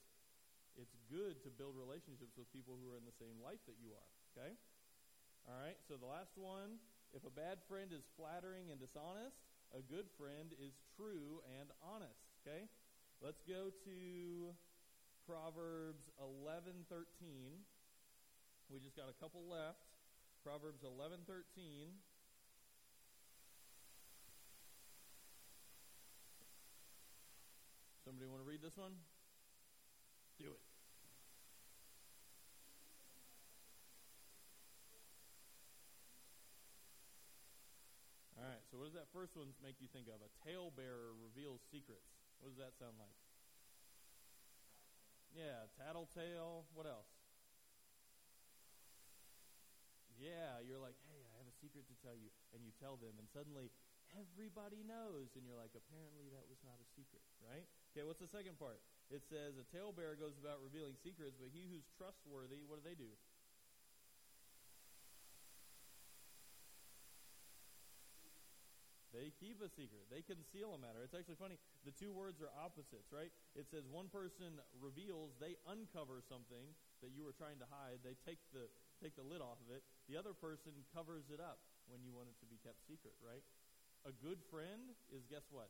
It's 0.80 0.96
good 1.12 1.44
to 1.44 1.50
build 1.52 1.76
relationships 1.76 2.36
with 2.40 2.48
people 2.56 2.80
who 2.80 2.88
are 2.92 3.00
in 3.00 3.04
the 3.04 3.16
same 3.16 3.40
life 3.40 3.60
that 3.68 3.76
you 3.80 3.92
are, 3.92 4.10
okay? 4.32 4.56
All 5.48 5.60
right, 5.60 5.76
so 5.88 6.00
the 6.00 6.08
last 6.08 6.40
one 6.40 6.80
if 7.12 7.26
a 7.26 7.34
bad 7.34 7.58
friend 7.66 7.90
is 7.90 8.06
flattering 8.14 8.70
and 8.70 8.78
dishonest, 8.78 9.42
a 9.74 9.82
good 9.82 10.06
friend 10.14 10.54
is 10.62 10.78
true 10.94 11.42
and 11.60 11.74
honest, 11.82 12.22
okay? 12.46 12.70
Let's 13.20 13.42
go 13.44 13.74
to 13.74 14.54
Proverbs 15.26 16.08
11:13. 16.22 17.66
We 18.70 18.80
just 18.80 18.96
got 18.96 19.10
a 19.10 19.18
couple 19.18 19.42
left. 19.50 19.82
Proverbs 20.44 20.84
11:13. 20.84 22.00
Somebody 28.04 28.26
want 28.26 28.42
to 28.42 28.48
read 28.50 28.62
this 28.62 28.78
one? 28.78 28.96
Do 30.40 30.48
it. 30.50 30.64
All 38.40 38.48
right, 38.48 38.64
so 38.72 38.80
what 38.80 38.86
does 38.86 38.96
that 38.96 39.12
first 39.12 39.36
one 39.36 39.52
make 39.62 39.76
you 39.84 39.88
think 39.92 40.08
of? 40.08 40.24
A 40.24 40.32
talebearer 40.48 41.12
reveals 41.20 41.60
secrets. 41.70 42.08
What 42.40 42.48
does 42.50 42.58
that 42.58 42.72
sound 42.80 42.96
like? 42.98 43.20
Yeah, 45.36 45.68
tattletale. 45.76 46.66
What 46.74 46.88
else? 46.88 47.19
Yeah, 50.20 50.60
you're 50.68 50.84
like, 50.84 51.00
hey, 51.08 51.24
I 51.32 51.34
have 51.40 51.48
a 51.48 51.56
secret 51.64 51.88
to 51.88 51.96
tell 52.04 52.14
you. 52.14 52.28
And 52.52 52.60
you 52.60 52.76
tell 52.76 53.00
them, 53.00 53.16
and 53.16 53.26
suddenly 53.32 53.72
everybody 54.20 54.84
knows. 54.84 55.32
And 55.40 55.48
you're 55.48 55.56
like, 55.56 55.72
apparently 55.72 56.28
that 56.36 56.44
was 56.52 56.60
not 56.68 56.76
a 56.76 56.88
secret, 56.92 57.24
right? 57.40 57.64
Okay, 57.96 58.04
what's 58.04 58.20
the 58.20 58.28
second 58.28 58.60
part? 58.60 58.84
It 59.08 59.24
says 59.32 59.56
a 59.56 59.66
talebearer 59.72 60.20
goes 60.20 60.36
about 60.36 60.60
revealing 60.60 61.00
secrets, 61.00 61.40
but 61.40 61.50
he 61.56 61.72
who's 61.72 61.88
trustworthy, 61.96 62.68
what 62.68 62.84
do 62.84 62.86
they 62.86 63.00
do? 63.00 63.10
They 69.10 69.34
keep 69.42 69.58
a 69.60 69.68
secret. 69.68 70.06
They 70.08 70.22
conceal 70.22 70.78
a 70.78 70.80
matter. 70.80 71.02
It's 71.02 71.18
actually 71.18 71.42
funny. 71.42 71.58
The 71.84 71.92
two 71.92 72.14
words 72.14 72.40
are 72.46 72.54
opposites, 72.54 73.10
right? 73.10 73.34
It 73.58 73.66
says 73.68 73.84
one 73.90 74.08
person 74.08 74.62
reveals, 74.78 75.34
they 75.42 75.58
uncover 75.66 76.22
something 76.22 76.78
that 77.02 77.12
you 77.12 77.26
were 77.26 77.34
trying 77.34 77.58
to 77.60 77.68
hide. 77.68 78.06
They 78.06 78.16
take 78.22 78.40
the 78.54 78.70
take 79.02 79.16
the 79.16 79.26
lid 79.26 79.42
off 79.42 79.58
of 79.66 79.74
it. 79.74 79.82
The 80.10 80.18
other 80.18 80.34
person 80.34 80.74
covers 80.90 81.30
it 81.30 81.38
up 81.38 81.62
when 81.86 82.02
you 82.02 82.10
want 82.18 82.34
it 82.34 82.38
to 82.42 82.50
be 82.50 82.58
kept 82.66 82.82
secret, 82.90 83.14
right? 83.22 83.46
A 84.10 84.14
good 84.26 84.42
friend 84.50 84.90
is 85.14 85.22
guess 85.30 85.46
what? 85.54 85.70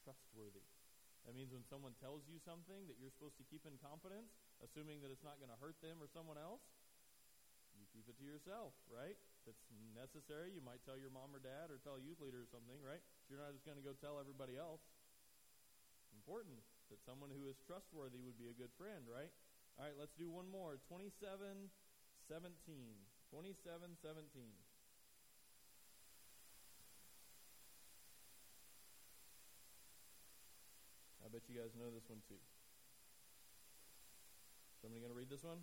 Trustworthy. 0.00 0.64
That 1.28 1.36
means 1.36 1.52
when 1.52 1.68
someone 1.68 1.92
tells 2.00 2.24
you 2.24 2.40
something 2.40 2.88
that 2.88 2.96
you're 2.96 3.12
supposed 3.12 3.36
to 3.36 3.44
keep 3.52 3.68
in 3.68 3.76
confidence, 3.84 4.32
assuming 4.64 5.04
that 5.04 5.12
it's 5.12 5.20
not 5.20 5.36
going 5.36 5.52
to 5.52 5.60
hurt 5.60 5.76
them 5.84 6.00
or 6.00 6.08
someone 6.08 6.40
else, 6.40 6.64
you 7.76 7.84
keep 7.92 8.08
it 8.08 8.16
to 8.16 8.24
yourself, 8.24 8.72
right? 8.88 9.20
If 9.44 9.52
it's 9.52 9.64
necessary, 9.92 10.48
you 10.56 10.64
might 10.64 10.80
tell 10.88 10.96
your 10.96 11.12
mom 11.12 11.36
or 11.36 11.42
dad 11.44 11.68
or 11.68 11.76
tell 11.84 12.00
a 12.00 12.02
youth 12.02 12.24
leader 12.24 12.40
or 12.40 12.48
something, 12.48 12.80
right? 12.80 13.04
You're 13.28 13.42
not 13.42 13.52
just 13.52 13.68
going 13.68 13.76
to 13.76 13.84
go 13.84 13.92
tell 14.00 14.16
everybody 14.16 14.56
else. 14.56 14.80
Important 16.16 16.64
that 16.88 17.04
someone 17.04 17.28
who 17.28 17.44
is 17.52 17.60
trustworthy 17.68 18.24
would 18.24 18.40
be 18.40 18.48
a 18.48 18.56
good 18.56 18.72
friend, 18.80 19.04
right? 19.04 19.28
All 19.76 19.84
right, 19.84 19.96
let's 20.00 20.16
do 20.16 20.32
one 20.32 20.48
more. 20.48 20.80
27 20.88 21.12
17. 22.32 22.48
27 23.30 23.96
17. 24.00 24.24
I 31.20 31.28
bet 31.28 31.44
you 31.44 31.60
guys 31.60 31.76
know 31.76 31.92
this 31.92 32.08
one 32.08 32.24
too. 32.24 32.40
Somebody 34.80 35.04
going 35.04 35.12
to 35.12 35.18
read 35.18 35.28
this 35.28 35.44
one? 35.44 35.60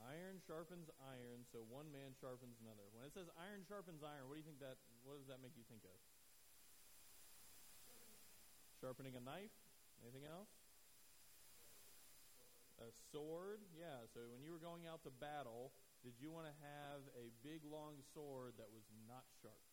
Iron 0.00 0.40
sharpens 0.48 0.88
iron, 0.96 1.44
so 1.52 1.60
one 1.68 1.92
man 1.92 2.16
sharpens 2.16 2.56
another. 2.64 2.88
When 2.96 3.04
it 3.04 3.12
says 3.12 3.28
iron 3.36 3.68
sharpens 3.68 4.00
iron, 4.00 4.32
what 4.32 4.38
do 4.38 4.40
you 4.40 4.48
think 4.48 4.64
that 4.64 4.80
what 5.04 5.20
does 5.20 5.28
that 5.28 5.44
make 5.44 5.52
you 5.60 5.66
think 5.68 5.84
of? 5.84 5.98
Sharpening 8.80 9.12
a 9.12 9.20
knife? 9.20 9.52
Anything 10.04 10.28
else? 10.28 10.52
A 12.84 12.92
sword? 13.08 13.64
Yeah, 13.72 14.04
so 14.12 14.28
when 14.28 14.44
you 14.44 14.52
were 14.52 14.60
going 14.60 14.84
out 14.84 15.00
to 15.08 15.12
battle, 15.16 15.72
did 16.04 16.20
you 16.20 16.28
want 16.28 16.44
to 16.44 16.56
have 16.60 17.00
a 17.16 17.32
big 17.40 17.64
long 17.64 17.96
sword 18.12 18.60
that 18.60 18.68
was 18.68 18.84
not 19.08 19.24
sharp? 19.40 19.64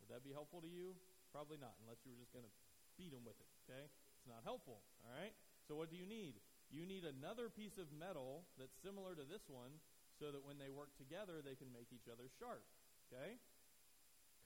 Would 0.00 0.08
that 0.08 0.24
be 0.24 0.32
helpful 0.32 0.64
to 0.64 0.70
you? 0.70 0.96
Probably 1.28 1.60
not, 1.60 1.76
unless 1.84 2.00
you 2.08 2.16
were 2.16 2.20
just 2.24 2.32
going 2.32 2.48
to 2.48 2.54
beat 2.96 3.12
them 3.12 3.20
with 3.28 3.36
it, 3.36 3.50
okay? 3.68 3.84
It's 3.84 4.24
not 4.24 4.40
helpful, 4.48 4.80
all 5.04 5.12
right? 5.12 5.36
So 5.68 5.76
what 5.76 5.92
do 5.92 6.00
you 6.00 6.08
need? 6.08 6.40
You 6.72 6.88
need 6.88 7.04
another 7.04 7.52
piece 7.52 7.76
of 7.76 7.92
metal 7.92 8.48
that's 8.56 8.74
similar 8.80 9.12
to 9.12 9.28
this 9.28 9.44
one 9.52 9.76
so 10.16 10.32
that 10.32 10.40
when 10.40 10.56
they 10.56 10.72
work 10.72 10.90
together, 10.96 11.44
they 11.44 11.54
can 11.54 11.68
make 11.70 11.92
each 11.92 12.08
other 12.08 12.32
sharp, 12.40 12.64
okay? 13.12 13.36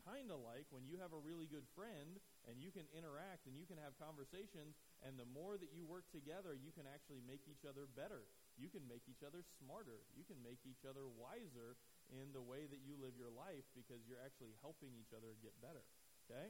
Kind 0.05 0.29
of 0.29 0.45
like 0.45 0.69
when 0.69 0.85
you 0.85 1.01
have 1.01 1.17
a 1.17 1.21
really 1.23 1.49
good 1.49 1.65
friend 1.73 2.21
and 2.45 2.61
you 2.61 2.69
can 2.69 2.85
interact 2.93 3.49
and 3.49 3.57
you 3.57 3.65
can 3.65 3.81
have 3.81 3.97
conversations, 3.97 4.77
and 5.05 5.21
the 5.21 5.29
more 5.29 5.61
that 5.61 5.69
you 5.77 5.85
work 5.85 6.09
together, 6.09 6.57
you 6.57 6.73
can 6.73 6.89
actually 6.89 7.21
make 7.21 7.45
each 7.45 7.69
other 7.69 7.85
better. 7.85 8.25
You 8.57 8.73
can 8.73 8.89
make 8.89 9.05
each 9.05 9.21
other 9.21 9.45
smarter. 9.61 10.01
You 10.17 10.25
can 10.25 10.41
make 10.41 10.65
each 10.65 10.89
other 10.89 11.05
wiser 11.05 11.77
in 12.09 12.33
the 12.33 12.41
way 12.41 12.65
that 12.65 12.81
you 12.81 12.97
live 12.97 13.13
your 13.21 13.29
life 13.29 13.69
because 13.77 14.01
you're 14.09 14.23
actually 14.25 14.57
helping 14.65 14.97
each 14.97 15.13
other 15.13 15.37
get 15.45 15.53
better. 15.61 15.85
Okay? 16.25 16.49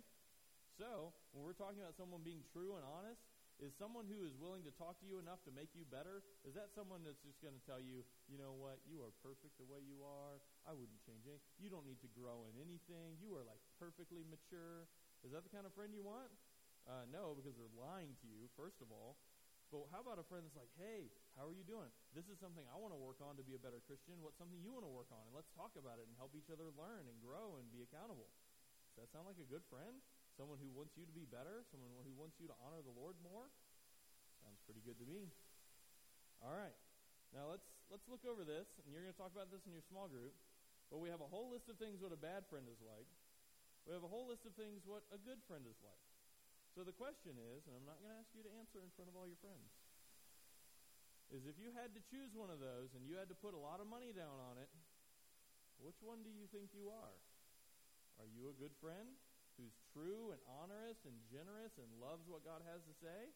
So, 0.79 1.11
when 1.35 1.43
we're 1.43 1.59
talking 1.59 1.83
about 1.83 1.99
someone 1.99 2.23
being 2.23 2.47
true 2.55 2.79
and 2.79 2.87
honest, 2.87 3.27
is 3.63 3.71
someone 3.79 4.11
who 4.11 4.27
is 4.27 4.35
willing 4.35 4.67
to 4.67 4.75
talk 4.75 4.99
to 4.99 5.07
you 5.07 5.23
enough 5.23 5.39
to 5.47 5.55
make 5.55 5.71
you 5.75 5.87
better? 5.87 6.27
Is 6.43 6.59
that 6.59 6.75
someone 6.75 7.07
that's 7.07 7.23
just 7.23 7.39
going 7.39 7.55
to 7.55 7.63
tell 7.63 7.79
you, 7.79 8.03
you 8.27 8.35
know 8.35 8.55
what, 8.55 8.83
you 8.83 8.99
are 9.03 9.15
perfect 9.23 9.55
the 9.63 9.67
way 9.67 9.79
you 9.83 10.03
are. 10.03 10.43
I 10.67 10.75
wouldn't 10.75 10.99
change 11.07 11.27
it. 11.31 11.39
You 11.63 11.71
don't 11.71 11.87
need 11.87 12.03
to 12.03 12.11
grow 12.11 12.51
in 12.51 12.59
anything. 12.59 13.15
You 13.23 13.39
are 13.39 13.47
like 13.47 13.63
perfectly 13.79 14.27
mature. 14.27 14.91
Is 15.23 15.31
that 15.31 15.47
the 15.47 15.53
kind 15.55 15.67
of 15.67 15.73
friend 15.75 15.95
you 15.95 16.03
want? 16.03 16.35
Uh, 16.85 17.09
no, 17.09 17.33
because 17.33 17.57
they're 17.57 17.73
lying 17.81 18.13
to 18.21 18.27
you, 18.29 18.49
first 18.57 18.81
of 18.85 18.93
all. 18.93 19.17
But 19.73 19.89
how 19.91 20.05
about 20.05 20.21
a 20.21 20.27
friend 20.29 20.45
that's 20.45 20.55
like, 20.55 20.71
hey, 20.79 21.09
how 21.35 21.49
are 21.49 21.57
you 21.57 21.65
doing? 21.67 21.89
This 22.15 22.29
is 22.31 22.39
something 22.39 22.63
I 22.71 22.79
want 22.79 22.95
to 22.95 23.01
work 23.01 23.19
on 23.25 23.35
to 23.41 23.45
be 23.45 23.57
a 23.57 23.63
better 23.63 23.83
Christian. 23.83 24.21
What's 24.23 24.39
something 24.39 24.61
you 24.61 24.71
want 24.71 24.87
to 24.87 24.93
work 24.93 25.11
on? 25.11 25.25
And 25.27 25.35
let's 25.35 25.51
talk 25.57 25.75
about 25.75 25.99
it 25.99 26.07
and 26.07 26.15
help 26.15 26.37
each 26.37 26.53
other 26.53 26.71
learn 26.77 27.09
and 27.11 27.17
grow 27.19 27.59
and 27.59 27.67
be 27.75 27.83
accountable. 27.83 28.31
Does 28.95 29.03
that 29.03 29.11
sound 29.11 29.27
like 29.27 29.41
a 29.41 29.49
good 29.49 29.65
friend? 29.67 29.99
Someone 30.39 30.63
who 30.63 30.71
wants 30.71 30.95
you 30.95 31.03
to 31.09 31.15
be 31.17 31.27
better? 31.27 31.67
Someone 31.73 31.91
who 32.07 32.15
wants 32.15 32.39
you 32.39 32.47
to 32.47 32.57
honor 32.63 32.85
the 32.85 32.95
Lord 32.95 33.19
more? 33.25 33.51
Sounds 34.45 34.61
pretty 34.63 34.85
good 34.85 35.01
to 35.03 35.07
me. 35.09 35.27
All 36.39 36.55
right. 36.55 36.77
Now 37.35 37.51
let's 37.51 37.67
let's 37.91 38.07
look 38.07 38.23
over 38.23 38.47
this, 38.47 38.71
and 38.87 38.95
you're 38.95 39.03
going 39.03 39.17
to 39.17 39.19
talk 39.19 39.35
about 39.35 39.51
this 39.51 39.67
in 39.67 39.75
your 39.75 39.83
small 39.91 40.07
group. 40.07 40.37
But 40.87 41.03
we 41.03 41.11
have 41.11 41.25
a 41.25 41.27
whole 41.27 41.51
list 41.51 41.67
of 41.67 41.81
things 41.83 41.99
what 41.99 42.15
a 42.15 42.21
bad 42.21 42.47
friend 42.47 42.69
is 42.71 42.79
like. 42.85 43.09
We 43.89 43.97
have 43.97 44.07
a 44.07 44.11
whole 44.11 44.31
list 44.31 44.47
of 44.47 44.55
things 44.55 44.87
what 44.87 45.03
a 45.11 45.19
good 45.19 45.43
friend 45.51 45.67
is 45.67 45.79
like. 45.83 46.04
So 46.75 46.83
the 46.83 46.95
question 46.95 47.39
is, 47.39 47.63
and 47.71 47.79
I'm 47.79 47.87
not 47.87 48.03
going 48.03 48.11
to 48.11 48.19
ask 48.19 48.35
you 48.35 48.43
to 48.43 48.51
answer 48.59 48.83
in 48.83 48.91
front 48.99 49.07
of 49.07 49.15
all 49.15 49.31
your 49.31 49.39
friends, 49.39 49.71
is 51.31 51.47
if 51.47 51.55
you 51.55 51.71
had 51.71 51.95
to 51.95 52.03
choose 52.11 52.35
one 52.35 52.51
of 52.51 52.59
those 52.59 52.91
and 52.99 53.07
you 53.07 53.15
had 53.15 53.31
to 53.31 53.39
put 53.39 53.55
a 53.55 53.63
lot 53.63 53.79
of 53.79 53.87
money 53.87 54.11
down 54.11 54.35
on 54.51 54.59
it, 54.59 54.67
which 55.79 55.99
one 56.03 56.27
do 56.27 56.35
you 56.35 56.51
think 56.51 56.75
you 56.75 56.91
are? 56.91 57.17
Are 58.19 58.27
you 58.27 58.51
a 58.51 58.57
good 58.59 58.75
friend 58.83 59.07
who's 59.55 59.75
true 59.95 60.35
and 60.35 60.43
honorous 60.51 60.99
and 61.07 61.15
generous 61.31 61.79
and 61.79 61.87
loves 62.03 62.27
what 62.27 62.43
God 62.43 62.63
has 62.67 62.83
to 62.91 62.95
say? 62.99 63.31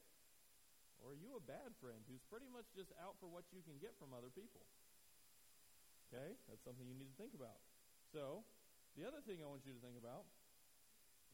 Or 0.98 1.14
are 1.14 1.20
you 1.22 1.38
a 1.38 1.42
bad 1.42 1.78
friend 1.78 2.02
who's 2.10 2.22
pretty 2.26 2.50
much 2.50 2.66
just 2.74 2.90
out 2.98 3.14
for 3.22 3.30
what 3.30 3.46
you 3.54 3.62
can 3.62 3.78
get 3.78 3.94
from 4.02 4.10
other 4.10 4.34
people? 4.34 4.66
Okay, 6.10 6.34
that's 6.50 6.62
something 6.66 6.90
you 6.90 6.98
need 6.98 7.10
to 7.14 7.18
think 7.20 7.38
about. 7.38 7.62
So, 8.10 8.42
the 8.98 9.06
other 9.06 9.22
thing 9.22 9.38
I 9.38 9.46
want 9.46 9.62
you 9.62 9.76
to 9.76 9.82
think 9.84 9.94
about 9.94 10.26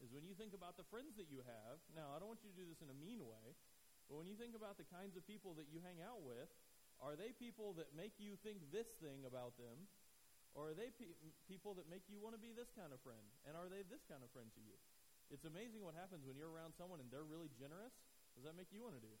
is 0.03 0.11
when 0.11 0.27
you 0.27 0.35
think 0.35 0.51
about 0.51 0.75
the 0.75 0.87
friends 0.87 1.15
that 1.15 1.31
you 1.31 1.39
have. 1.45 1.79
Now, 1.95 2.11
I 2.11 2.19
don't 2.19 2.31
want 2.31 2.43
you 2.43 2.51
to 2.51 2.59
do 2.59 2.67
this 2.67 2.81
in 2.83 2.89
a 2.91 2.97
mean 2.97 3.23
way, 3.23 3.47
but 4.09 4.19
when 4.19 4.27
you 4.27 4.35
think 4.35 4.53
about 4.53 4.75
the 4.75 4.87
kinds 4.87 5.15
of 5.15 5.23
people 5.25 5.55
that 5.57 5.71
you 5.71 5.79
hang 5.81 6.03
out 6.03 6.21
with, 6.21 6.51
are 7.03 7.15
they 7.15 7.35
people 7.35 7.75
that 7.75 7.91
make 7.95 8.15
you 8.19 8.39
think 8.39 8.63
this 8.71 8.87
thing 9.03 9.27
about 9.27 9.55
them? 9.59 9.87
Or 10.55 10.71
are 10.71 10.77
they 10.77 10.87
pe- 10.95 11.11
people 11.51 11.75
that 11.75 11.91
make 11.91 12.07
you 12.07 12.15
want 12.23 12.31
to 12.31 12.39
be 12.39 12.55
this 12.55 12.71
kind 12.71 12.95
of 12.95 13.03
friend? 13.03 13.23
And 13.43 13.59
are 13.59 13.67
they 13.67 13.83
this 13.83 14.07
kind 14.07 14.23
of 14.23 14.31
friend 14.31 14.47
to 14.55 14.61
you? 14.63 14.75
It's 15.27 15.43
amazing 15.43 15.83
what 15.83 15.97
happens 15.97 16.23
when 16.23 16.39
you're 16.39 16.53
around 16.53 16.71
someone 16.79 17.03
and 17.03 17.11
they're 17.11 17.27
really 17.27 17.51
generous. 17.59 17.91
What 18.31 18.45
does 18.45 18.47
that 18.47 18.55
make 18.55 18.71
you 18.71 18.79
want 18.79 18.95
to 18.95 19.03
do? 19.03 19.11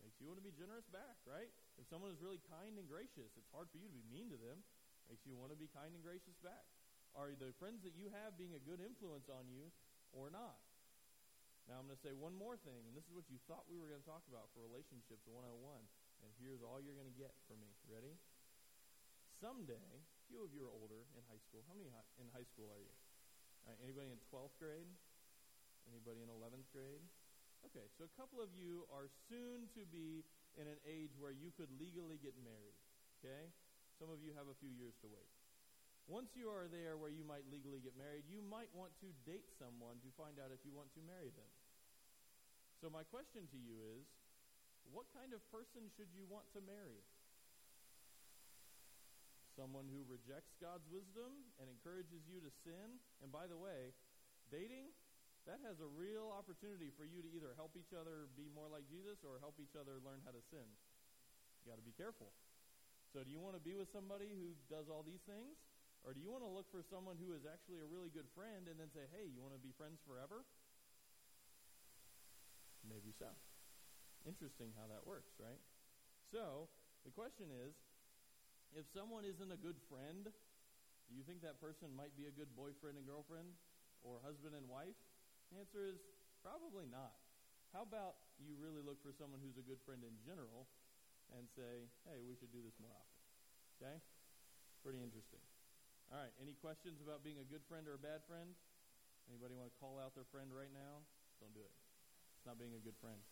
Makes 0.00 0.16
you 0.16 0.32
want 0.32 0.40
to 0.40 0.46
be 0.46 0.56
generous 0.56 0.88
back, 0.88 1.20
right? 1.28 1.52
If 1.76 1.84
someone 1.92 2.08
is 2.08 2.24
really 2.24 2.40
kind 2.48 2.80
and 2.80 2.88
gracious, 2.88 3.36
it's 3.36 3.50
hard 3.52 3.68
for 3.68 3.76
you 3.76 3.84
to 3.84 3.92
be 3.92 4.00
mean 4.08 4.32
to 4.32 4.40
them. 4.40 4.64
Makes 5.12 5.28
you 5.28 5.36
want 5.36 5.52
to 5.52 5.58
be 5.60 5.68
kind 5.68 5.92
and 5.92 6.00
gracious 6.00 6.40
back. 6.40 6.64
Are 7.12 7.36
the 7.36 7.52
friends 7.60 7.84
that 7.84 7.92
you 7.92 8.08
have 8.16 8.40
being 8.40 8.56
a 8.56 8.62
good 8.64 8.80
influence 8.80 9.28
on 9.28 9.44
you 9.52 9.68
or 10.16 10.30
not? 10.30 10.58
Now 11.70 11.78
I'm 11.78 11.86
going 11.86 11.94
to 11.94 12.02
say 12.02 12.10
one 12.10 12.34
more 12.34 12.58
thing, 12.58 12.82
and 12.90 12.94
this 12.98 13.06
is 13.06 13.14
what 13.14 13.30
you 13.30 13.38
thought 13.46 13.68
we 13.70 13.78
were 13.78 13.86
going 13.86 14.02
to 14.02 14.10
talk 14.10 14.26
about 14.26 14.50
for 14.50 14.64
relationships 14.66 15.22
101. 15.30 15.46
And 16.20 16.28
here's 16.42 16.60
all 16.60 16.82
you're 16.82 16.98
going 16.98 17.08
to 17.08 17.20
get 17.20 17.32
from 17.46 17.62
me. 17.62 17.70
Ready? 17.86 18.18
Someday, 19.38 20.04
few 20.28 20.44
of 20.44 20.52
you 20.52 20.68
are 20.68 20.74
older 20.74 21.08
in 21.16 21.22
high 21.30 21.40
school. 21.40 21.64
How 21.64 21.72
many 21.72 21.88
in 22.20 22.28
high 22.34 22.44
school 22.44 22.68
are 22.68 22.82
you? 22.82 22.92
All 23.64 23.72
right, 23.72 23.80
anybody 23.80 24.12
in 24.12 24.20
12th 24.28 24.52
grade? 24.60 24.88
Anybody 25.88 26.20
in 26.20 26.28
11th 26.28 26.68
grade? 26.74 27.00
Okay, 27.64 27.88
so 27.96 28.04
a 28.04 28.12
couple 28.20 28.40
of 28.40 28.52
you 28.52 28.84
are 28.92 29.08
soon 29.28 29.68
to 29.72 29.88
be 29.88 30.24
in 30.60 30.68
an 30.68 30.80
age 30.84 31.16
where 31.16 31.32
you 31.32 31.52
could 31.56 31.72
legally 31.80 32.20
get 32.20 32.36
married. 32.44 32.76
Okay? 33.20 33.48
Some 33.96 34.12
of 34.12 34.20
you 34.20 34.36
have 34.36 34.48
a 34.48 34.56
few 34.60 34.72
years 34.72 34.96
to 35.00 35.08
wait. 35.08 35.28
Once 36.10 36.34
you 36.34 36.50
are 36.50 36.66
there 36.66 36.98
where 36.98 37.14
you 37.14 37.22
might 37.22 37.46
legally 37.54 37.78
get 37.78 37.94
married, 37.94 38.26
you 38.26 38.42
might 38.42 38.66
want 38.74 38.90
to 38.98 39.06
date 39.22 39.46
someone 39.62 39.94
to 40.02 40.10
find 40.18 40.42
out 40.42 40.50
if 40.50 40.58
you 40.66 40.74
want 40.74 40.90
to 40.90 40.98
marry 41.06 41.30
them. 41.38 41.46
So, 42.82 42.90
my 42.90 43.06
question 43.06 43.46
to 43.46 43.58
you 43.62 43.78
is 43.94 44.02
what 44.90 45.06
kind 45.14 45.30
of 45.30 45.38
person 45.54 45.86
should 45.94 46.10
you 46.10 46.26
want 46.26 46.50
to 46.58 46.60
marry? 46.66 46.98
Someone 49.54 49.86
who 49.86 50.02
rejects 50.10 50.50
God's 50.58 50.82
wisdom 50.90 51.46
and 51.62 51.70
encourages 51.70 52.26
you 52.26 52.42
to 52.42 52.50
sin? 52.66 52.98
And 53.22 53.30
by 53.30 53.46
the 53.46 53.60
way, 53.60 53.94
dating, 54.50 54.90
that 55.46 55.62
has 55.62 55.78
a 55.78 55.86
real 55.94 56.34
opportunity 56.34 56.90
for 56.90 57.06
you 57.06 57.22
to 57.22 57.30
either 57.30 57.54
help 57.54 57.78
each 57.78 57.94
other 57.94 58.26
be 58.34 58.50
more 58.50 58.66
like 58.66 58.82
Jesus 58.90 59.22
or 59.22 59.38
help 59.38 59.62
each 59.62 59.78
other 59.78 60.02
learn 60.02 60.26
how 60.26 60.34
to 60.34 60.42
sin. 60.50 60.66
You 61.62 61.70
got 61.70 61.78
to 61.78 61.86
be 61.86 61.94
careful. 61.94 62.34
So, 63.14 63.22
do 63.22 63.30
you 63.30 63.38
want 63.38 63.54
to 63.54 63.62
be 63.62 63.78
with 63.78 63.94
somebody 63.94 64.34
who 64.34 64.58
does 64.66 64.90
all 64.90 65.06
these 65.06 65.22
things? 65.22 65.69
Or 66.00 66.16
do 66.16 66.20
you 66.20 66.32
want 66.32 66.40
to 66.44 66.48
look 66.48 66.68
for 66.72 66.80
someone 66.80 67.20
who 67.20 67.36
is 67.36 67.44
actually 67.44 67.84
a 67.84 67.88
really 67.88 68.08
good 68.08 68.28
friend 68.32 68.68
and 68.72 68.80
then 68.80 68.88
say, 68.96 69.04
hey, 69.12 69.28
you 69.28 69.44
want 69.44 69.52
to 69.52 69.60
be 69.60 69.72
friends 69.76 70.00
forever? 70.08 70.48
Maybe 72.80 73.12
so. 73.12 73.28
Interesting 74.24 74.72
how 74.76 74.88
that 74.88 75.04
works, 75.04 75.36
right? 75.36 75.60
So, 76.32 76.72
the 77.04 77.12
question 77.12 77.52
is 77.52 77.76
if 78.72 78.88
someone 78.96 79.28
isn't 79.28 79.52
a 79.52 79.60
good 79.60 79.76
friend, 79.92 80.24
do 80.24 81.12
you 81.12 81.24
think 81.26 81.44
that 81.44 81.60
person 81.60 81.92
might 81.92 82.14
be 82.16 82.30
a 82.30 82.34
good 82.34 82.48
boyfriend 82.56 82.96
and 82.96 83.04
girlfriend 83.04 83.52
or 84.00 84.22
husband 84.24 84.56
and 84.56 84.64
wife? 84.70 84.96
The 85.52 85.60
answer 85.60 85.82
is 85.82 86.00
probably 86.40 86.86
not. 86.86 87.18
How 87.74 87.82
about 87.82 88.22
you 88.38 88.54
really 88.56 88.80
look 88.80 89.02
for 89.02 89.10
someone 89.12 89.42
who's 89.42 89.58
a 89.58 89.66
good 89.66 89.82
friend 89.82 90.00
in 90.06 90.14
general 90.22 90.70
and 91.34 91.46
say, 91.58 91.90
hey, 92.06 92.22
we 92.22 92.38
should 92.38 92.54
do 92.54 92.62
this 92.62 92.74
more 92.78 92.94
often? 92.94 93.20
Okay? 93.78 93.96
Pretty 94.82 95.02
interesting. 95.02 95.42
All 96.10 96.18
right, 96.18 96.34
any 96.42 96.58
questions 96.58 96.98
about 96.98 97.22
being 97.22 97.38
a 97.38 97.46
good 97.46 97.62
friend 97.70 97.86
or 97.86 97.94
a 97.94 98.02
bad 98.02 98.26
friend? 98.26 98.50
Anybody 99.30 99.54
want 99.54 99.70
to 99.70 99.76
call 99.78 99.94
out 99.94 100.10
their 100.18 100.26
friend 100.34 100.50
right 100.50 100.74
now? 100.74 101.06
Don't 101.38 101.54
do 101.54 101.62
it. 101.62 101.70
It's 102.34 102.42
not 102.42 102.58
being 102.58 102.74
a 102.74 102.82
good 102.82 102.98
friend. 102.98 103.22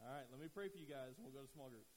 All 0.00 0.08
right, 0.08 0.24
let 0.32 0.40
me 0.40 0.48
pray 0.48 0.72
for 0.72 0.80
you 0.80 0.88
guys, 0.88 1.12
and 1.20 1.28
we'll 1.28 1.36
go 1.36 1.44
to 1.44 1.52
small 1.52 1.68
groups. 1.68 1.92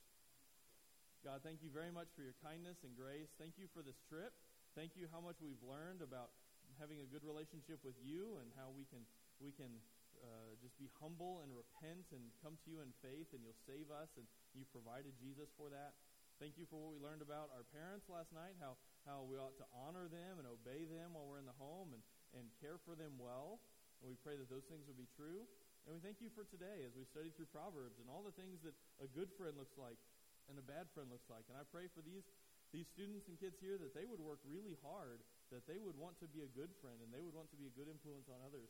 God, 1.23 1.39
thank 1.39 1.63
you 1.63 1.71
very 1.71 1.87
much 1.87 2.11
for 2.19 2.19
your 2.19 2.35
kindness 2.43 2.83
and 2.83 2.91
grace. 2.99 3.31
Thank 3.39 3.55
you 3.55 3.71
for 3.71 3.79
this 3.79 3.95
trip. 4.11 4.35
Thank 4.75 4.99
you 4.99 5.07
how 5.07 5.23
much 5.23 5.39
we've 5.39 5.63
learned 5.63 6.03
about 6.03 6.35
having 6.75 6.99
a 6.99 7.07
good 7.07 7.23
relationship 7.23 7.79
with 7.79 7.95
you 8.03 8.43
and 8.43 8.51
how 8.59 8.71
we 8.75 8.87
can 8.91 9.03
we 9.39 9.55
can 9.55 9.71
uh, 10.19 10.51
just 10.59 10.75
be 10.75 10.91
humble 10.99 11.39
and 11.43 11.51
repent 11.55 12.11
and 12.11 12.23
come 12.43 12.59
to 12.63 12.67
you 12.67 12.83
in 12.83 12.91
faith 12.99 13.31
and 13.31 13.39
you'll 13.43 13.63
save 13.63 13.87
us 13.87 14.11
and 14.19 14.27
you 14.51 14.67
provided 14.71 15.15
Jesus 15.19 15.47
for 15.55 15.71
that. 15.71 15.95
Thank 16.39 16.55
you 16.55 16.63
for 16.71 16.79
what 16.79 16.95
we 16.95 16.99
learned 17.03 17.19
about 17.19 17.51
our 17.51 17.67
parents 17.75 18.07
last 18.07 18.31
night, 18.31 18.55
how, 18.63 18.79
how 19.09 19.25
we 19.25 19.41
ought 19.41 19.57
to 19.57 19.65
honor 19.73 20.05
them 20.05 20.37
and 20.37 20.45
obey 20.45 20.85
them 20.85 21.17
while 21.17 21.25
we're 21.25 21.41
in 21.41 21.49
the 21.49 21.57
home 21.57 21.97
and, 21.97 22.05
and 22.37 22.45
care 22.61 22.77
for 22.85 22.93
them 22.93 23.17
well. 23.17 23.57
And 23.99 24.05
we 24.05 24.15
pray 24.21 24.37
that 24.37 24.45
those 24.53 24.69
things 24.69 24.85
would 24.85 25.01
be 25.01 25.09
true. 25.17 25.49
And 25.89 25.97
we 25.97 26.01
thank 26.05 26.21
you 26.21 26.29
for 26.37 26.45
today 26.45 26.85
as 26.85 26.93
we 26.93 27.09
study 27.09 27.33
through 27.33 27.49
Proverbs 27.49 27.97
and 27.97 28.05
all 28.05 28.21
the 28.21 28.35
things 28.37 28.61
that 28.61 28.77
a 29.01 29.09
good 29.09 29.33
friend 29.33 29.57
looks 29.57 29.73
like 29.81 29.97
and 30.45 30.61
a 30.61 30.65
bad 30.65 30.85
friend 30.93 31.09
looks 31.09 31.25
like. 31.25 31.49
And 31.49 31.57
I 31.57 31.65
pray 31.65 31.89
for 31.89 32.05
these, 32.05 32.21
these 32.69 32.85
students 32.93 33.25
and 33.25 33.41
kids 33.41 33.57
here 33.57 33.81
that 33.81 33.97
they 33.97 34.05
would 34.05 34.21
work 34.21 34.45
really 34.45 34.77
hard, 34.85 35.25
that 35.49 35.65
they 35.65 35.81
would 35.81 35.97
want 35.97 36.21
to 36.21 36.29
be 36.29 36.45
a 36.45 36.51
good 36.53 36.69
friend 36.77 37.01
and 37.01 37.09
they 37.09 37.25
would 37.25 37.33
want 37.33 37.49
to 37.49 37.57
be 37.57 37.65
a 37.65 37.73
good 37.73 37.89
influence 37.89 38.29
on 38.29 38.37
others 38.45 38.69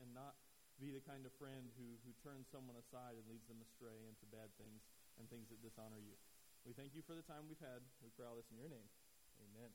and 0.00 0.08
not 0.16 0.40
be 0.80 0.88
the 0.88 1.04
kind 1.04 1.28
of 1.28 1.32
friend 1.36 1.68
who, 1.76 2.00
who 2.08 2.16
turns 2.24 2.48
someone 2.48 2.80
aside 2.80 3.12
and 3.20 3.28
leads 3.28 3.44
them 3.44 3.60
astray 3.60 4.00
into 4.08 4.24
bad 4.32 4.48
things 4.56 4.80
and 5.20 5.28
things 5.28 5.52
that 5.52 5.60
dishonor 5.60 6.00
you. 6.00 6.16
We 6.64 6.72
thank 6.72 6.96
you 6.96 7.04
for 7.04 7.12
the 7.12 7.24
time 7.28 7.44
we've 7.48 7.60
had. 7.60 7.84
We 8.00 8.08
pray 8.16 8.24
all 8.24 8.40
this 8.40 8.48
in 8.48 8.56
your 8.56 8.72
name. 8.72 8.88
Amen. 9.40 9.72